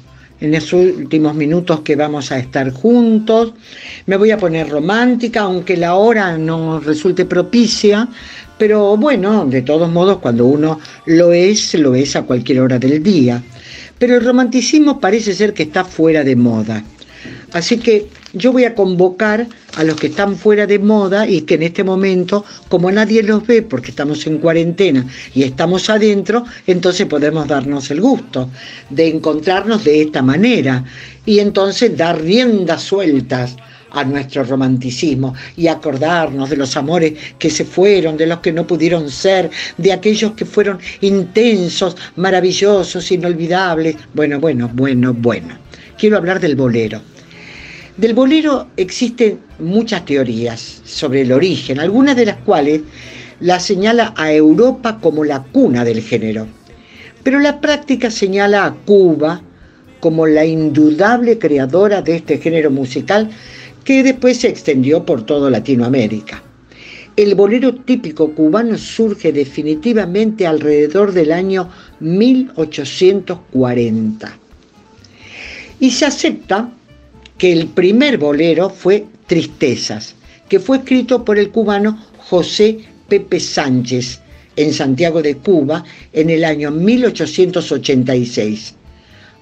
en 0.44 0.55
estos 0.55 0.74
últimos 0.74 1.34
minutos 1.34 1.80
que 1.80 1.96
vamos 1.96 2.30
a 2.30 2.38
estar 2.38 2.70
juntos. 2.70 3.55
Me 4.06 4.18
voy 4.18 4.31
a 4.32 4.36
poner 4.36 4.68
romántica, 4.68 5.40
aunque 5.40 5.78
la 5.78 5.94
hora 5.94 6.36
no 6.36 6.78
resulte 6.78 7.24
propicia, 7.24 8.06
pero 8.59 8.98
bueno, 8.98 9.47
de 9.47 9.62
todos 9.62 9.90
modos, 9.90 10.18
cuando 10.18 10.44
uno 10.44 10.78
lo 11.06 11.32
es, 11.32 11.72
lo 11.72 11.94
es 11.94 12.14
a 12.14 12.22
cualquier 12.22 12.60
hora 12.60 12.78
del 12.78 13.02
día. 13.02 13.43
Pero 13.98 14.16
el 14.16 14.24
romanticismo 14.24 15.01
parece 15.01 15.32
ser 15.32 15.55
que 15.55 15.62
está 15.62 15.86
fuera 15.86 16.22
de 16.22 16.36
moda. 16.36 16.85
Así 17.55 17.78
que 17.78 18.09
yo 18.35 18.52
voy 18.52 18.64
a 18.64 18.74
convocar 18.74 19.47
a 19.76 19.85
los 19.85 19.97
que 19.97 20.09
están 20.09 20.36
fuera 20.36 20.66
de 20.66 20.78
moda 20.78 21.26
y 21.26 21.43
que 21.43 21.55
en 21.55 21.62
este 21.62 21.82
momento, 21.82 22.44
como 22.68 22.93
nadie 22.93 23.22
los 23.22 23.47
ve 23.47 23.62
porque 23.62 23.90
estamos 23.90 24.26
en 24.26 24.36
cuarentena 24.36 25.06
y 25.35 25.44
estamos 25.44 25.89
adentro, 25.89 26.44
entonces 26.66 27.06
podemos 27.06 27.48
darnos 27.48 27.90
el 27.90 28.02
gusto 28.02 28.51
de 28.90 29.09
encontrarnos 29.09 29.82
de 29.85 30.02
esta 30.02 30.20
manera 30.20 30.85
y 31.24 31.39
entonces 31.39 31.97
dar 31.97 32.20
riendas 32.20 32.82
sueltas 32.82 33.56
a 33.95 34.05
nuestro 34.05 34.45
romanticismo 34.45 35.35
y 35.57 35.69
acordarnos 35.69 36.51
de 36.51 36.57
los 36.57 36.77
amores 36.77 37.15
que 37.39 37.51
se 37.51 37.65
fueron, 37.65 38.16
de 38.16 38.27
los 38.27 38.41
que 38.41 38.53
no 38.53 38.66
pudieron 38.66 39.11
ser, 39.11 39.51
de 39.79 39.93
aquellos 39.93 40.33
que 40.33 40.45
fueron 40.45 40.79
intensos, 41.01 41.97
maravillosos, 42.16 43.11
inolvidables. 43.11 43.97
Bueno, 44.12 44.41
bueno, 44.41 44.71
bueno, 44.73 45.15
bueno. 45.15 45.59
Quiero 45.97 46.16
hablar 46.16 46.41
del 46.41 46.57
bolero. 46.57 47.01
Del 47.97 48.15
bolero 48.15 48.69
existen 48.77 49.39
muchas 49.61 50.05
teorías 50.05 50.83
sobre 50.85 51.21
el 51.21 51.33
origen, 51.33 51.79
algunas 51.79 52.16
de 52.16 52.27
las 52.27 52.37
cuales 52.39 52.83
la 53.39 53.61
señala 53.61 54.12
a 54.16 54.33
Europa 54.33 54.99
como 55.01 55.25
la 55.25 55.43
cuna 55.43 55.85
del 55.85 56.03
género, 56.03 56.49
pero 57.23 57.39
la 57.39 57.61
práctica 57.61 58.11
señala 58.11 58.65
a 58.65 58.75
Cuba 58.75 59.43
como 60.01 60.27
la 60.27 60.45
indudable 60.45 61.39
creadora 61.39 62.03
de 62.03 62.16
este 62.16 62.39
género 62.39 62.71
musical 62.71 63.31
que 63.85 64.02
después 64.02 64.39
se 64.39 64.48
extendió 64.48 65.05
por 65.05 65.27
toda 65.27 65.51
Latinoamérica. 65.51 66.43
El 67.16 67.36
bolero 67.36 67.73
típico 67.74 68.35
cubano 68.35 68.77
surge 68.77 69.32
definitivamente 69.32 70.44
alrededor 70.47 71.12
del 71.12 71.31
año 71.31 71.70
1840 72.01 74.39
y 75.78 75.90
se 75.90 76.06
acepta 76.06 76.73
que 77.39 77.52
el 77.52 77.69
primer 77.69 78.19
bolero 78.19 78.69
fue 78.70 79.05
Tristezas, 79.27 80.16
que 80.48 80.59
fue 80.59 80.78
escrito 80.78 81.24
por 81.24 81.39
el 81.39 81.51
cubano 81.51 82.05
José 82.19 82.78
Pepe 83.09 83.39
Sánchez 83.39 84.20
en 84.56 84.73
Santiago 84.73 85.23
de 85.23 85.36
Cuba 85.36 85.85
en 86.12 86.31
el 86.31 86.44
año 86.44 86.70
1886. 86.70 88.74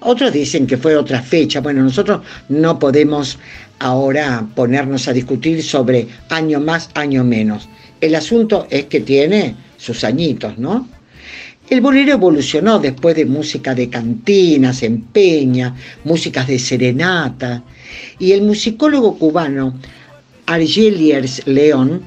Otros 0.01 0.33
dicen 0.33 0.67
que 0.67 0.77
fue 0.77 0.97
otra 0.97 1.21
fecha. 1.21 1.61
Bueno, 1.61 1.83
nosotros 1.83 2.21
no 2.49 2.77
podemos 2.77 3.37
ahora 3.83 4.47
ponernos 4.55 5.09
a 5.09 5.13
discutir 5.13 5.61
sobre 5.61 6.07
año 6.29 6.61
más, 6.61 6.89
año 6.95 7.23
menos. 7.25 7.67
El 7.99 8.15
asunto 8.15 8.65
es 8.69 8.85
que 8.85 9.01
tiene 9.01 9.55
sus 9.77 10.05
añitos, 10.05 10.57
¿no? 10.57 10.87
El 11.69 11.81
bolero 11.81 12.13
evolucionó 12.13 12.79
después 12.79 13.15
de 13.15 13.25
música 13.25 13.75
de 13.75 13.89
cantinas, 13.89 14.83
empeña, 14.83 15.75
músicas 16.05 16.47
de 16.47 16.59
serenata, 16.59 17.63
y 18.19 18.31
el 18.31 18.43
musicólogo 18.43 19.17
cubano 19.17 19.73
Argeliers 20.45 21.45
León, 21.45 22.03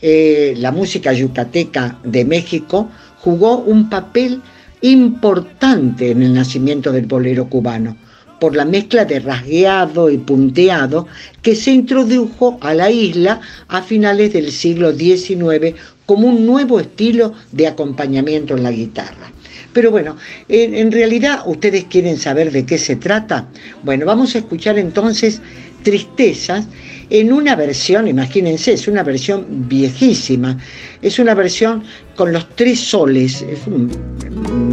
eh, 0.00 0.54
la 0.56 0.70
música 0.70 1.12
yucateca 1.12 1.98
de 2.04 2.24
México, 2.24 2.88
jugó 3.20 3.58
un 3.58 3.90
papel 3.90 4.40
importante 4.82 6.12
en 6.12 6.22
el 6.22 6.34
nacimiento 6.34 6.92
del 6.92 7.06
bolero 7.06 7.48
cubano, 7.48 7.96
por 8.40 8.56
la 8.56 8.64
mezcla 8.64 9.04
de 9.04 9.20
rasgueado 9.20 10.10
y 10.10 10.18
punteado 10.18 11.06
que 11.42 11.54
se 11.54 11.72
introdujo 11.72 12.58
a 12.60 12.74
la 12.74 12.90
isla 12.90 13.40
a 13.68 13.82
finales 13.82 14.32
del 14.32 14.52
siglo 14.52 14.92
XIX 14.92 15.74
como 16.06 16.28
un 16.28 16.46
nuevo 16.46 16.80
estilo 16.80 17.34
de 17.52 17.66
acompañamiento 17.66 18.56
en 18.56 18.62
la 18.62 18.70
guitarra. 18.70 19.32
Pero 19.72 19.90
bueno, 19.90 20.16
en, 20.48 20.90
realidad 20.90 21.42
ustedes 21.46 21.84
quieren 21.84 22.16
saber 22.16 22.50
de 22.50 22.64
qué 22.64 22.78
se 22.78 22.96
trata. 22.96 23.48
Bueno, 23.82 24.06
vamos 24.06 24.34
a 24.34 24.38
escuchar 24.38 24.78
entonces 24.78 25.40
Tristezas 25.82 26.66
en 27.08 27.32
una 27.32 27.54
versión, 27.54 28.08
imagínense, 28.08 28.72
es 28.72 28.88
una 28.88 29.02
versión 29.02 29.68
viejísima, 29.68 30.58
es 31.00 31.18
una 31.18 31.34
versión 31.34 31.84
con 32.16 32.32
los 32.32 32.48
tres 32.56 32.80
soles. 32.80 33.42
Es 33.42 33.66
un, 33.66 33.90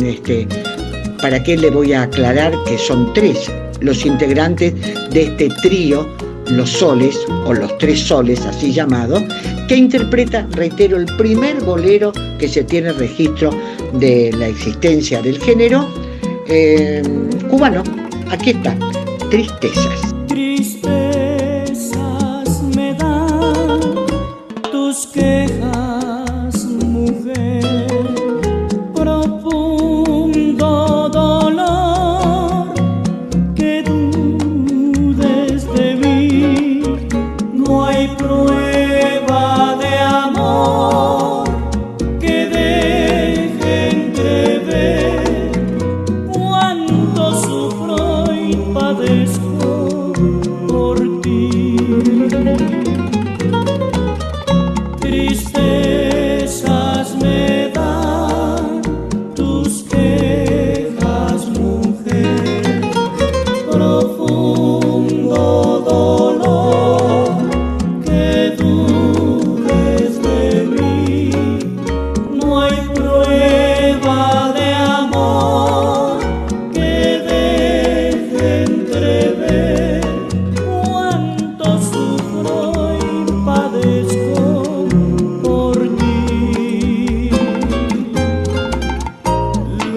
este, 0.03 0.47
¿Para 1.25 1.41
qué 1.41 1.57
le 1.57 1.71
voy 1.71 1.91
a 1.91 2.03
aclarar 2.03 2.53
que 2.67 2.77
son 2.77 3.11
tres 3.15 3.51
los 3.81 4.05
integrantes 4.05 4.75
de 5.09 5.23
este 5.23 5.49
trío? 5.63 6.07
Los 6.51 6.69
Soles, 6.69 7.17
o 7.47 7.51
los 7.51 7.75
Tres 7.79 7.99
Soles, 7.99 8.45
así 8.45 8.71
llamado, 8.71 9.23
que 9.67 9.75
interpreta, 9.75 10.47
reitero, 10.51 10.97
el 10.97 11.07
primer 11.17 11.59
bolero 11.63 12.13
que 12.37 12.47
se 12.47 12.63
tiene 12.63 12.93
registro 12.93 13.49
de 13.93 14.31
la 14.37 14.49
existencia 14.49 15.19
del 15.23 15.41
género 15.41 15.89
eh, 16.47 17.01
cubano. 17.49 17.81
Aquí 18.29 18.51
está. 18.51 18.77
Tristezas 19.31 20.14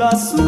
abraço 0.09 0.48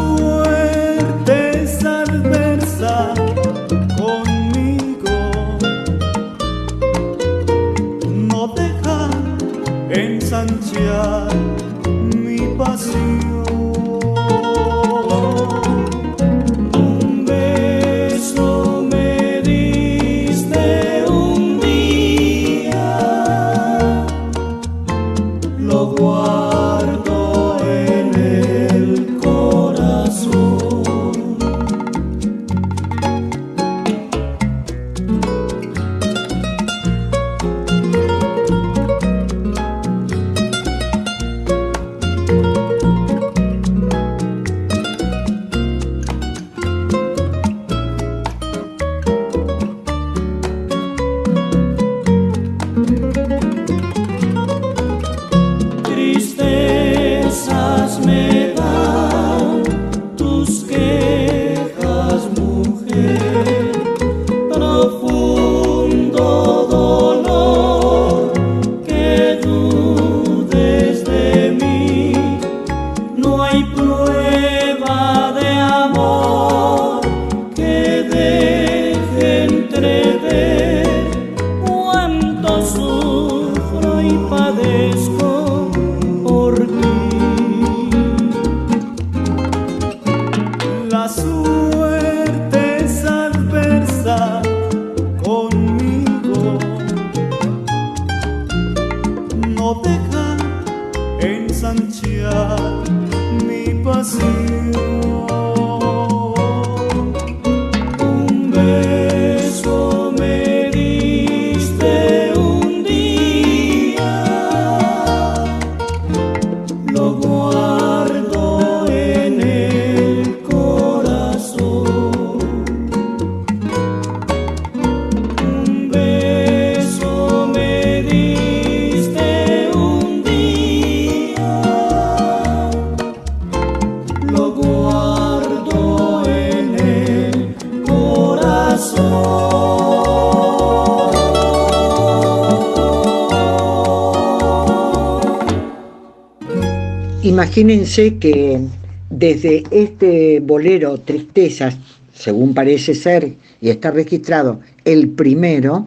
Imagínense 147.41 148.19
que 148.19 148.61
desde 149.09 149.62
este 149.71 150.41
bolero 150.41 150.99
Tristezas, 150.99 151.75
según 152.12 152.53
parece 152.53 152.95
ser 152.95 153.33
y 153.62 153.71
está 153.71 153.91
registrado, 153.91 154.61
el 154.85 155.09
primero, 155.09 155.87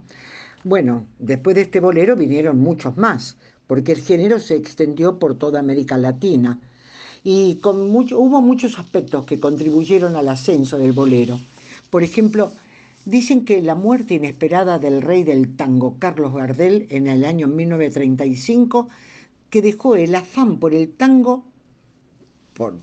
bueno, 0.64 1.06
después 1.20 1.56
de 1.56 1.62
este 1.62 1.80
bolero 1.80 2.16
vinieron 2.16 2.58
muchos 2.58 2.98
más, 2.98 3.38
porque 3.68 3.92
el 3.92 4.02
género 4.02 4.40
se 4.40 4.56
extendió 4.56 5.20
por 5.20 5.38
toda 5.38 5.60
América 5.60 5.96
Latina 5.96 6.60
y 7.24 7.58
con 7.58 7.88
mucho, 7.88 8.18
hubo 8.18 8.42
muchos 8.42 8.80
aspectos 8.80 9.24
que 9.28 9.40
contribuyeron 9.40 10.16
al 10.16 10.30
ascenso 10.30 10.80
del 10.80 10.94
bolero. 10.94 11.40
Por 11.92 12.02
ejemplo, 12.02 12.52
dicen 13.06 13.46
que 13.46 13.62
la 13.62 13.76
muerte 13.76 14.16
inesperada 14.16 14.80
del 14.80 15.04
rey 15.04 15.24
del 15.24 15.56
tango, 15.56 15.98
Carlos 16.00 16.34
Gardel, 16.34 16.88
en 16.90 17.06
el 17.06 17.24
año 17.24 17.48
1935, 17.48 18.88
que 19.54 19.62
dejó 19.62 19.96
el 19.96 20.16
afán 20.16 20.58
por 20.58 20.74
el 20.74 20.94
tango 20.94 21.44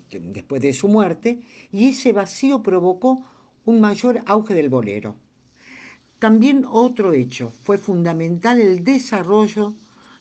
después 0.09 0.61
de 0.61 0.71
su 0.71 0.87
muerte, 0.87 1.43
y 1.69 1.89
ese 1.89 2.13
vacío 2.13 2.63
provocó 2.63 3.25
un 3.65 3.81
mayor 3.81 4.21
auge 4.25 4.53
del 4.53 4.69
bolero. 4.69 5.17
También 6.17 6.63
otro 6.65 7.11
hecho, 7.11 7.51
fue 7.65 7.77
fundamental 7.77 8.61
el 8.61 8.85
desarrollo 8.85 9.73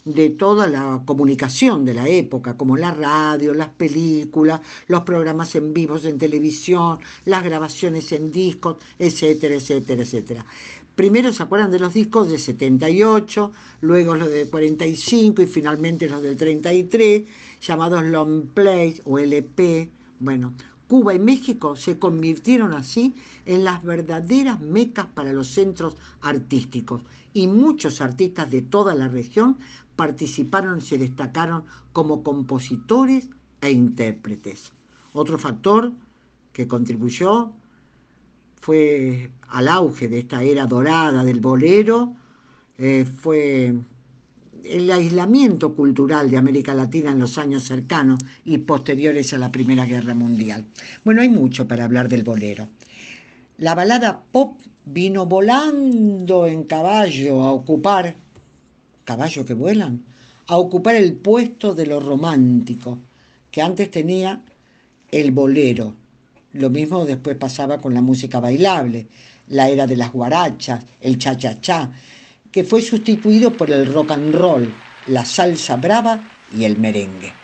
de 0.05 0.31
toda 0.31 0.67
la 0.67 1.03
comunicación 1.05 1.85
de 1.85 1.95
la 1.95 2.09
época, 2.09 2.57
como 2.57 2.77
la 2.77 2.93
radio, 2.93 3.53
las 3.53 3.69
películas, 3.69 4.61
los 4.87 5.03
programas 5.03 5.55
en 5.55 5.73
vivos 5.75 6.05
en 6.05 6.19
televisión, 6.19 7.01
las 7.27 7.45
grabaciones 7.45 8.11
en 8.13 8.33
discos, 8.33 8.77
etcétera, 8.99 9.57
etcétera, 9.57 10.03
etcétera. 10.03 10.47
Primero 10.95 11.33
se 11.33 11.43
acuerdan 11.43 11.71
de 11.71 11.79
los 11.79 11.95
discos 11.95 12.31
de 12.31 12.39
78, 12.39 13.53
luego 13.83 14.15
los 14.15 14.31
de 14.31 14.47
45 14.49 15.43
y 15.43 15.47
finalmente 15.47 16.09
los 16.09 16.23
del 16.23 16.37
33, 16.37 17.23
llamados 17.61 18.05
long 18.05 18.49
plays 18.49 19.01
o 19.05 19.19
LP. 19.19 19.91
Bueno, 20.19 20.55
Cuba 20.91 21.15
y 21.15 21.21
México 21.21 21.77
se 21.77 21.99
convirtieron 21.99 22.73
así 22.73 23.15
en 23.47 23.65
las 23.65 23.85
verdaderas 23.85 24.61
mecas 24.61 25.07
para 25.07 25.33
los 25.33 25.47
centros 25.47 25.97
artísticos 26.21 27.03
y 27.33 27.47
muchos 27.47 28.01
artistas 28.01 28.51
de 28.51 28.63
toda 28.63 28.95
la 28.95 29.09
región 29.09 29.59
participaron 29.97 30.79
y 30.79 30.83
se 30.83 30.99
destacaron 30.99 31.65
como 31.93 32.23
compositores 32.23 33.29
e 33.61 33.71
intérpretes. 33.71 34.73
Otro 35.13 35.39
factor 35.39 35.93
que 36.53 36.67
contribuyó 36.67 37.53
fue 38.57 39.31
al 39.49 39.69
auge 39.69 40.09
de 40.09 40.21
esta 40.21 40.43
era 40.43 40.67
dorada 40.67 41.25
del 41.25 41.41
bolero, 41.41 42.15
eh, 42.79 43.05
fue 43.05 43.75
el 44.65 44.91
aislamiento 44.91 45.75
cultural 45.75 46.31
de 46.31 46.37
América 46.37 46.75
Latina 46.75 47.13
en 47.13 47.19
los 47.19 47.39
años 47.39 47.65
cercanos 47.65 48.21
y 48.45 48.59
posteriores 48.59 49.33
a 49.33 49.39
la 49.39 49.51
Primera 49.51 49.87
Guerra 49.87 50.15
Mundial. 50.15 50.67
Bueno, 51.05 51.23
hay 51.23 51.29
mucho 51.29 51.67
para 51.67 51.85
hablar 51.85 52.09
del 52.09 52.23
bolero. 52.23 52.69
La 53.61 53.75
balada 53.75 54.23
pop 54.33 54.59
vino 54.87 55.27
volando 55.27 56.47
en 56.47 56.65
caballo 56.65 57.43
a 57.43 57.53
ocupar, 57.53 58.15
caballo 59.05 59.45
que 59.45 59.53
vuelan, 59.53 60.03
a 60.47 60.57
ocupar 60.57 60.95
el 60.95 61.13
puesto 61.17 61.75
de 61.75 61.85
lo 61.85 62.01
romántico, 62.01 62.99
que 63.51 63.61
antes 63.61 63.91
tenía 63.91 64.43
el 65.11 65.31
bolero. 65.33 65.93
Lo 66.55 66.71
mismo 66.71 67.05
después 67.05 67.37
pasaba 67.37 67.77
con 67.77 67.93
la 67.93 68.01
música 68.01 68.41
bailable, 68.41 69.09
la 69.49 69.69
era 69.69 69.87
de 69.87 69.97
las 69.99 70.11
guarachas, 70.11 70.83
el 70.99 71.19
cha-cha-cha, 71.19 71.93
que 72.51 72.65
fue 72.65 72.81
sustituido 72.81 73.53
por 73.53 73.71
el 73.71 73.93
rock 73.93 74.13
and 74.13 74.35
roll, 74.35 74.73
la 75.09 75.27
salsa 75.27 75.77
brava 75.77 76.19
y 76.57 76.65
el 76.65 76.79
merengue. 76.79 77.35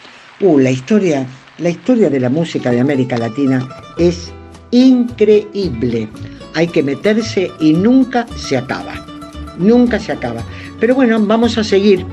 Uh, 0.41 0.59
la 0.61 0.71
historia, 0.71 1.27
la 1.59 1.69
historia 1.69 2.09
de 2.09 2.21
la 2.21 2.31
música 2.31 2.71
de 2.71 2.81
América 2.81 3.19
Latina 3.19 3.69
es 3.99 4.33
increíble. 4.79 6.09
Hay 6.55 6.69
que 6.69 6.83
meterse 6.83 7.51
y 7.61 7.73
nunca 7.73 8.27
se 8.37 8.57
acaba. 8.57 8.95
Nunca 9.59 9.99
se 9.99 10.13
acaba. 10.13 10.43
Pero 10.81 10.95
bueno, 10.95 11.19
vamos 11.21 11.59
a 11.59 11.65
seguir 11.65 12.05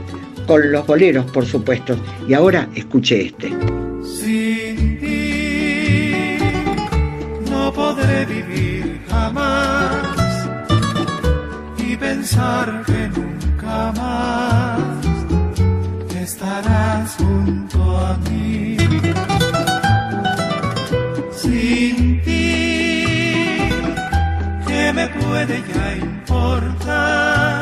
con 0.48 0.72
los 0.72 0.86
boleros, 0.86 1.26
por 1.32 1.46
supuesto. 1.46 1.96
Y 2.28 2.34
ahora 2.34 2.70
escuche 2.76 3.28
este. 3.28 3.50
Sin 4.04 5.00
ti 5.00 6.38
no 7.50 7.72
podré 7.74 8.26
vivir 8.26 9.02
jamás 9.10 10.14
pensar 12.04 12.84
que 12.86 13.10
nunca 13.16 13.92
más 13.96 14.80
estarás 16.16 17.16
junto 17.16 17.98
a 17.98 18.18
mí. 18.30 18.53
Puede 25.34 25.58
ya 25.74 25.88
importar? 25.96 27.62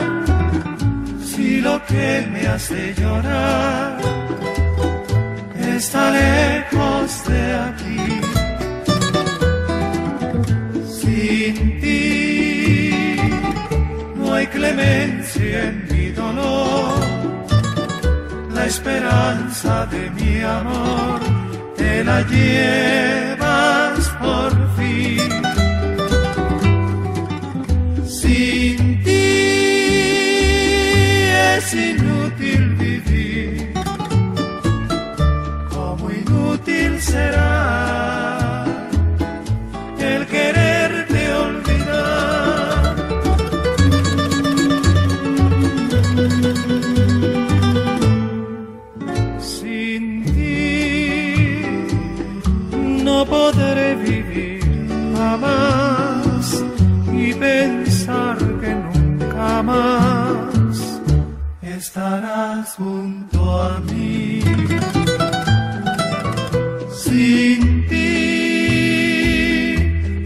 Si 1.29 1.61
lo 1.61 1.75
que 1.89 2.27
me 2.33 2.41
hace 2.53 2.93
llorar 2.99 3.97
está 5.77 6.01
lejos 6.21 7.07
de 7.29 7.43
aquí. 7.67 8.03
Sin 10.99 11.53
hay 14.33 14.47
clemencia 14.47 15.57
en 15.69 15.75
mi 15.91 16.05
dolor, 16.23 16.99
la 18.55 18.65
esperanza 18.65 19.85
de 19.93 20.03
mi 20.17 20.33
amor 20.41 21.19
te 21.77 22.03
la 22.03 22.19
llevas 22.33 23.99
por 24.23 24.51
fin. 24.77 25.40
Inútil 31.73 32.75
vivir, 32.75 33.73
como 35.69 36.11
inútil 36.11 36.99
será 36.99 38.65
el 39.99 40.27
querer 40.27 40.71
podré 53.25 53.95
vivir 53.95 54.61
jamás 55.15 56.63
y 57.13 57.33
pensar 57.33 58.37
que 58.61 58.75
nunca 58.75 59.63
más 59.63 60.10
estarás 61.93 62.75
junto 62.75 63.39
a 63.61 63.79
mí. 63.81 64.39
Sin 67.03 67.59
ti, 67.89 68.15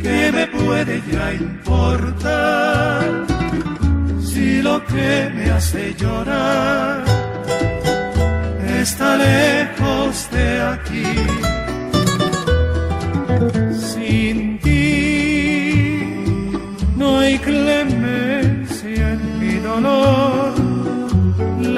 ¿qué 0.03 0.19
me 0.31 0.45
puede 0.45 1.01
ya 1.11 1.33
importar 1.33 3.03
si 4.21 4.61
lo 4.61 4.75
que 4.85 5.31
me 5.35 5.45
hace 5.49 5.95
llorar 5.95 7.03
está 8.81 9.17
lejos 9.17 10.29
de 10.35 10.47
aquí? 10.73 11.13
Sin 13.91 14.59
ti 14.59 14.85
no 16.95 17.07
hay 17.17 17.39
clemencia 17.39 19.03
en 19.13 19.21
mi 19.39 19.55
dolor, 19.69 20.34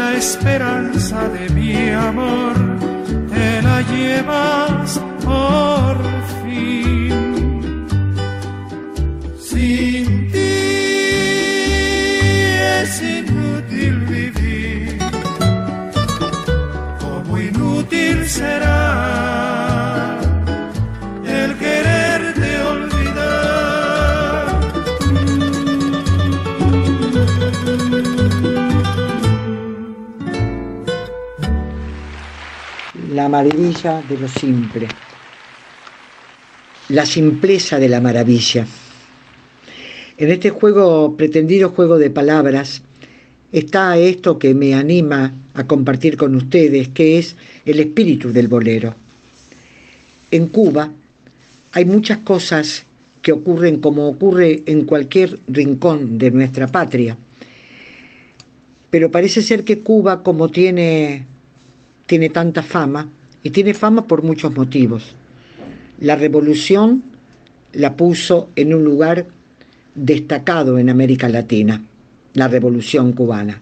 la 0.08 0.16
esperanza 0.16 1.28
de 1.30 1.50
mi 1.50 1.90
amor 1.90 2.56
te 3.34 3.62
la 3.68 3.78
llevas 3.92 4.90
por 5.26 5.96
fin. 6.42 7.16
Sin 9.50 10.06
ti 10.34 10.54
es 12.82 12.92
inútil 13.20 13.96
vivir, 14.16 14.98
como 17.02 17.32
inútil 17.50 18.18
será 18.38 18.77
la 33.28 33.44
maravilla 33.44 34.02
de 34.08 34.18
lo 34.18 34.30
simple, 34.30 34.88
la 36.88 37.06
simpleza 37.06 37.78
de 37.78 37.90
la 37.90 38.00
maravilla. 38.00 38.66
En 40.18 40.32
este 40.32 40.50
juego, 40.50 41.18
pretendido 41.18 41.72
juego 41.72 41.98
de 41.98 42.10
palabras, 42.10 42.84
está 43.52 43.98
esto 43.98 44.40
que 44.40 44.54
me 44.54 44.76
anima 44.76 45.34
a 45.56 45.68
compartir 45.68 46.16
con 46.16 46.36
ustedes, 46.36 46.88
que 46.88 47.18
es 47.18 47.36
el 47.66 47.82
espíritu 47.82 48.32
del 48.32 48.48
bolero. 48.48 48.96
en 50.32 50.48
Cuba 50.48 50.90
hay 51.74 51.84
muchas 51.84 52.20
cosas 52.20 52.86
que 53.22 53.34
ocurren 53.34 53.82
como 53.82 54.08
ocurre 54.08 54.64
en 54.68 54.86
cualquier 54.86 55.38
rincón 55.50 56.18
de 56.18 56.32
nuestra 56.32 56.68
patria. 56.68 57.18
Pero 58.90 59.12
parece 59.12 59.42
ser 59.42 59.66
que 59.66 59.80
Cuba, 59.80 60.24
como 60.24 60.48
tiene, 60.48 61.28
tiene 62.06 62.30
tanta 62.30 62.64
fama, 62.64 63.12
y 63.44 63.50
tiene 63.52 63.74
fama 63.74 64.08
por 64.08 64.24
muchos 64.24 64.56
motivos, 64.56 65.16
la 66.00 66.16
revolución 66.16 67.04
la 67.74 67.96
puso 67.96 68.50
en 68.56 68.74
un 68.74 68.84
lugar 68.84 69.28
destacado 69.96 70.78
en 70.78 70.90
América 70.90 71.28
Latina, 71.30 71.86
la 72.34 72.48
revolución 72.48 73.14
cubana. 73.14 73.62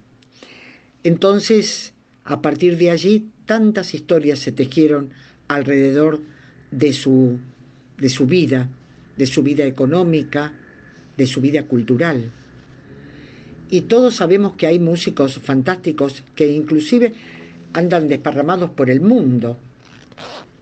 Entonces, 1.04 1.94
a 2.24 2.42
partir 2.42 2.78
de 2.78 2.92
allí, 2.92 3.30
tantas 3.46 3.94
historias 3.94 4.40
se 4.40 4.52
tejieron 4.52 5.12
alrededor 5.48 6.22
de 6.72 6.94
su, 6.94 7.40
de 7.98 8.10
su 8.10 8.26
vida, 8.26 8.70
de 9.18 9.26
su 9.26 9.44
vida 9.44 9.66
económica, 9.66 10.54
de 11.18 11.28
su 11.28 11.42
vida 11.42 11.64
cultural. 11.64 12.32
Y 13.70 13.82
todos 13.82 14.16
sabemos 14.16 14.56
que 14.56 14.68
hay 14.68 14.80
músicos 14.80 15.40
fantásticos 15.40 16.24
que 16.36 16.52
inclusive 16.52 17.14
andan 17.76 18.08
desparramados 18.08 18.70
por 18.70 18.90
el 18.90 19.02
mundo. 19.02 19.58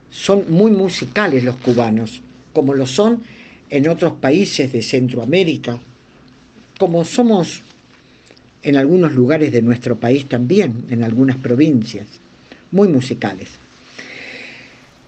Son 0.09 0.51
muy 0.51 0.71
musicales 0.71 1.43
los 1.43 1.57
cubanos, 1.57 2.21
como 2.51 2.73
lo 2.73 2.87
son 2.87 3.21
en 3.69 3.87
otros 3.87 4.13
países 4.13 4.71
de 4.71 4.81
Centroamérica, 4.81 5.79
como 6.79 7.05
somos 7.05 7.61
en 8.63 8.77
algunos 8.77 9.13
lugares 9.13 9.51
de 9.51 9.61
nuestro 9.61 9.95
país 9.95 10.27
también, 10.27 10.85
en 10.89 11.03
algunas 11.03 11.37
provincias, 11.37 12.07
muy 12.71 12.87
musicales. 12.87 13.49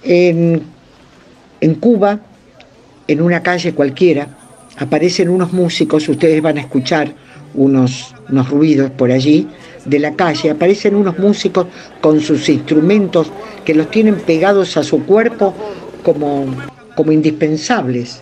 En, 0.04 0.62
en 1.60 1.74
Cuba, 1.74 2.20
en 3.08 3.20
una 3.20 3.42
calle 3.42 3.72
cualquiera, 3.72 4.28
aparecen 4.78 5.28
unos 5.28 5.52
músicos, 5.52 6.08
ustedes 6.08 6.40
van 6.40 6.58
a 6.58 6.60
escuchar 6.60 7.12
unos, 7.54 8.14
unos 8.28 8.48
ruidos 8.48 8.92
por 8.92 9.10
allí 9.10 9.48
de 9.86 9.98
la 9.98 10.14
calle, 10.14 10.50
aparecen 10.50 10.94
unos 10.94 11.18
músicos 11.18 11.66
con 12.00 12.20
sus 12.20 12.48
instrumentos 12.48 13.30
que 13.64 13.74
los 13.74 13.90
tienen 13.90 14.16
pegados 14.16 14.76
a 14.76 14.82
su 14.82 15.04
cuerpo 15.04 15.54
como, 16.02 16.46
como 16.94 17.12
indispensables 17.12 18.20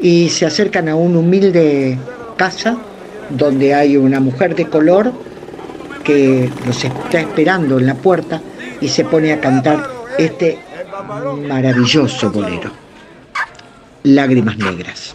y 0.00 0.28
se 0.28 0.46
acercan 0.46 0.88
a 0.88 0.96
una 0.96 1.18
humilde 1.18 1.98
casa 2.36 2.78
donde 3.30 3.74
hay 3.74 3.96
una 3.96 4.20
mujer 4.20 4.54
de 4.54 4.66
color 4.66 5.12
que 6.02 6.50
los 6.66 6.84
está 6.84 7.20
esperando 7.20 7.78
en 7.78 7.86
la 7.86 7.94
puerta 7.94 8.40
y 8.80 8.88
se 8.88 9.04
pone 9.04 9.32
a 9.32 9.40
cantar 9.40 9.88
este 10.18 10.58
maravilloso 11.48 12.30
bolero, 12.30 12.70
Lágrimas 14.02 14.58
Negras. 14.58 15.14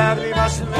Lágrimas 0.00 0.60
negras 0.60 0.79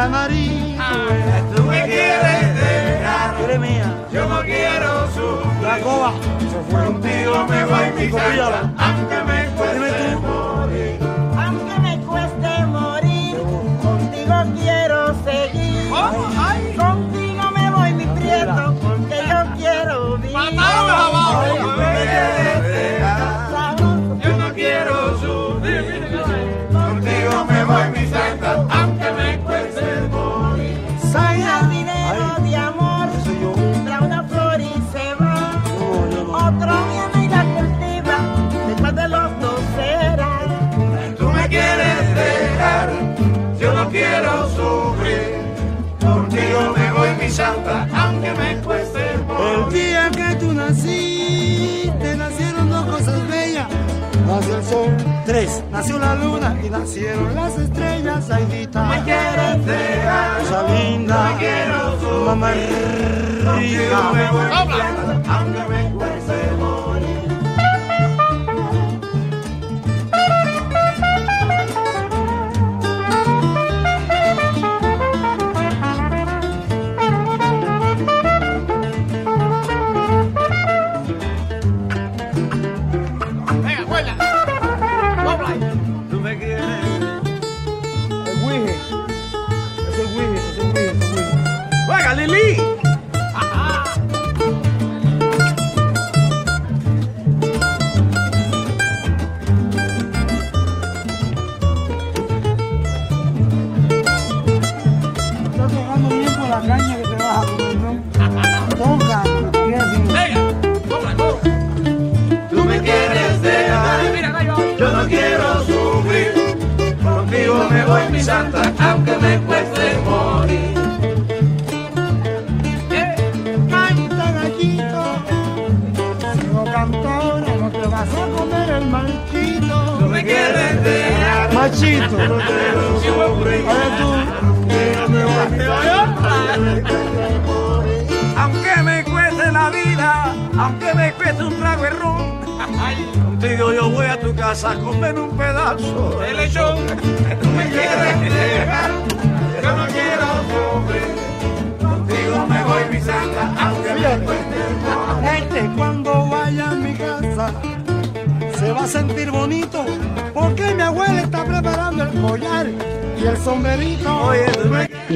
de 0.00 0.08
la 0.08 0.08
nariz. 0.08 0.78
Tú 1.54 1.62
me 1.64 1.84
quieres 1.84 2.54
dejar, 2.56 3.34
yo 4.12 4.28
no 4.28 4.42
quiero 4.42 5.06
sufrir. 5.08 5.62
La 5.62 5.78
coba. 5.80 6.12
Contigo 6.70 7.46
me 7.48 7.64
voy 7.64 7.90
mi 7.96 8.10
santa, 8.10 8.72
aunque 8.78 9.19
nació 55.70 55.98
la 55.98 56.14
luna 56.14 56.56
y 56.64 56.70
nacieron 56.70 57.34
las 57.34 57.58
estrellas. 57.58 58.30
Aidita, 58.30 58.84
Me 58.84 59.02
quieres 59.02 59.66
dejar, 59.66 60.40
cosa 60.40 60.62
linda, 60.72 61.36
quiero 61.38 62.24
mamá 62.26 62.52
rica. 62.52 62.80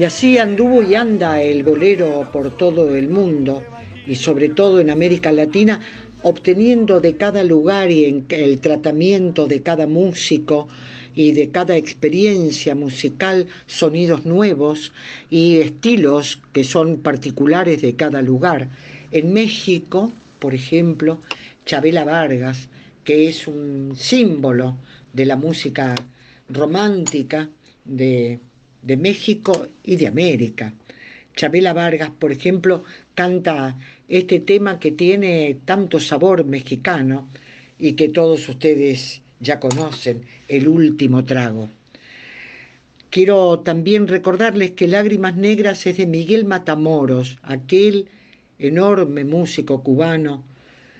Así 0.05 0.37
anduvo 0.37 0.83
y 0.83 0.95
anda 0.95 1.41
el 1.41 1.63
bolero 1.63 2.29
por 2.31 2.55
todo 2.57 2.95
el 2.95 3.09
mundo 3.09 3.63
y 4.05 4.15
sobre 4.15 4.49
todo 4.49 4.79
en 4.79 4.89
América 4.89 5.31
Latina, 5.31 5.79
obteniendo 6.21 6.99
de 6.99 7.17
cada 7.17 7.43
lugar 7.43 7.91
y 7.91 8.05
en 8.05 8.25
el 8.29 8.59
tratamiento 8.59 9.47
de 9.47 9.61
cada 9.61 9.87
músico 9.87 10.67
y 11.15 11.31
de 11.31 11.49
cada 11.49 11.75
experiencia 11.77 12.75
musical 12.75 13.47
sonidos 13.65 14.25
nuevos 14.25 14.91
y 15.29 15.57
estilos 15.57 16.41
que 16.51 16.63
son 16.63 16.97
particulares 16.97 17.81
de 17.81 17.95
cada 17.95 18.21
lugar. 18.21 18.69
En 19.11 19.33
México, 19.33 20.11
por 20.39 20.53
ejemplo, 20.53 21.19
Chabela 21.65 22.03
Vargas, 22.03 22.69
que 23.03 23.27
es 23.29 23.47
un 23.47 23.93
símbolo 23.95 24.77
de 25.13 25.25
la 25.25 25.35
música 25.35 25.95
romántica 26.49 27.49
de, 27.85 28.39
de 28.85 28.95
México 28.97 29.67
y 29.83 29.95
de 29.97 30.07
América. 30.07 30.73
Chabela 31.35 31.73
Vargas, 31.73 32.11
por 32.17 32.31
ejemplo, 32.31 32.83
canta 33.13 33.77
este 34.07 34.39
tema 34.39 34.79
que 34.79 34.91
tiene 34.91 35.57
tanto 35.65 35.99
sabor 35.99 36.45
mexicano 36.45 37.27
y 37.77 37.93
que 37.93 38.09
todos 38.09 38.47
ustedes 38.47 39.21
ya 39.39 39.59
conocen, 39.59 40.23
El 40.47 40.67
último 40.67 41.25
trago. 41.25 41.69
Quiero 43.09 43.59
también 43.59 44.07
recordarles 44.07 44.71
que 44.71 44.87
Lágrimas 44.87 45.35
Negras 45.35 45.85
es 45.85 45.97
de 45.97 46.05
Miguel 46.05 46.45
Matamoros, 46.45 47.37
aquel 47.43 48.07
enorme 48.59 49.23
músico 49.23 49.83
cubano, 49.83 50.43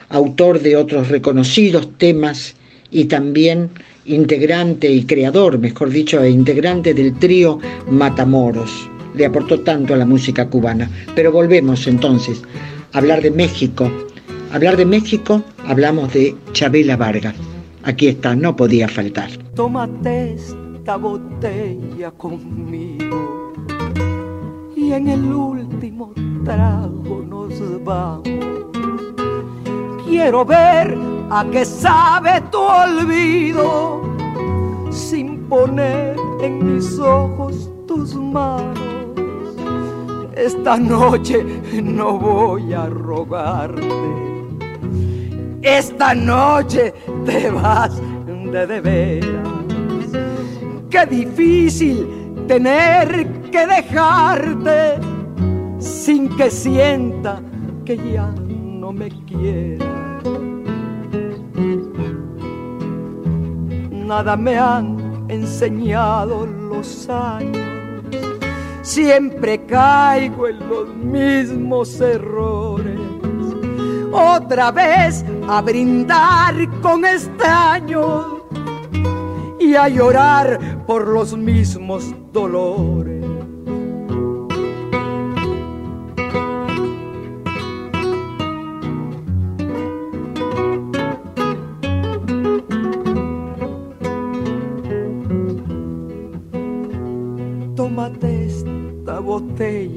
autor 0.09 0.61
de 0.61 0.75
otros 0.75 1.09
reconocidos 1.09 1.89
temas 1.97 2.55
y 2.91 3.05
también 3.05 3.69
integrante 4.05 4.89
y 4.89 5.03
creador, 5.03 5.59
mejor 5.59 5.89
dicho, 5.89 6.21
e 6.21 6.29
integrante 6.29 6.93
del 6.93 7.13
trío 7.15 7.59
Matamoros. 7.89 8.89
Le 9.15 9.25
aportó 9.25 9.61
tanto 9.61 9.93
a 9.93 9.97
la 9.97 10.05
música 10.05 10.49
cubana. 10.49 10.89
Pero 11.15 11.31
volvemos 11.31 11.87
entonces 11.87 12.41
a 12.93 12.97
hablar 12.97 13.21
de 13.21 13.31
México. 13.31 13.89
Hablar 14.51 14.77
de 14.77 14.85
México, 14.85 15.43
hablamos 15.65 16.13
de 16.13 16.35
Chabela 16.53 16.97
Vargas. 16.97 17.35
Aquí 17.83 18.07
está, 18.07 18.35
no 18.35 18.55
podía 18.55 18.87
faltar. 18.87 19.29
Tómate 19.55 20.33
esta 20.33 20.97
botella 20.97 22.11
conmigo 22.11 23.53
y 24.75 24.91
en 24.91 25.07
el 25.07 25.33
último 25.33 26.13
trago 26.43 27.25
nos 27.27 27.83
vamos. 27.83 28.74
Quiero 30.17 30.45
ver 30.45 30.97
a 31.29 31.45
qué 31.51 31.65
sabe 31.65 32.41
tu 32.49 32.57
olvido 32.57 34.01
sin 34.89 35.43
poner 35.49 36.15
en 36.41 36.73
mis 36.73 36.97
ojos 36.99 37.69
tus 37.85 38.15
manos. 38.15 38.79
Esta 40.33 40.77
noche 40.77 41.45
no 41.83 42.17
voy 42.17 42.71
a 42.71 42.85
rogarte. 42.85 43.81
Esta 45.61 46.15
noche 46.15 46.93
te 47.25 47.49
vas 47.51 48.01
de 48.51 48.67
de 48.67 48.79
veras. 48.79 49.49
Qué 50.89 51.05
difícil 51.07 52.07
tener 52.47 53.41
que 53.51 53.67
dejarte 53.67 54.93
sin 55.77 56.29
que 56.37 56.49
sienta 56.49 57.41
que 57.83 57.97
ya 58.13 58.33
no 58.85 58.93
me 58.93 59.09
quieras. 59.09 59.94
Nada 64.05 64.37
me 64.37 64.55
han 64.55 65.25
enseñado 65.29 66.45
los 66.45 67.09
años. 67.09 67.57
Siempre 68.83 69.65
caigo 69.65 70.47
en 70.47 70.59
los 70.69 70.95
mismos 70.95 71.99
errores. 71.99 72.99
Otra 74.11 74.71
vez 74.71 75.25
a 75.49 75.59
brindar 75.63 76.53
con 76.81 77.03
extraños 77.03 78.27
y 79.59 79.73
a 79.73 79.89
llorar 79.89 80.85
por 80.85 81.07
los 81.07 81.35
mismos 81.35 82.13
dolores. 82.31 83.14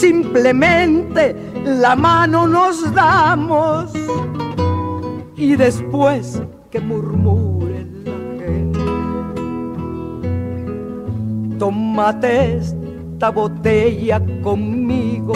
Simplemente 0.00 1.36
la 1.62 1.94
mano 1.94 2.46
nos 2.46 2.90
damos 2.94 3.92
y 5.36 5.56
después 5.56 6.40
que 6.70 6.80
murmure 6.80 7.84
la 8.06 8.12
gente, 8.42 8.78
tómate 11.58 12.56
esta 12.56 13.28
botella 13.28 14.22
conmigo 14.42 15.34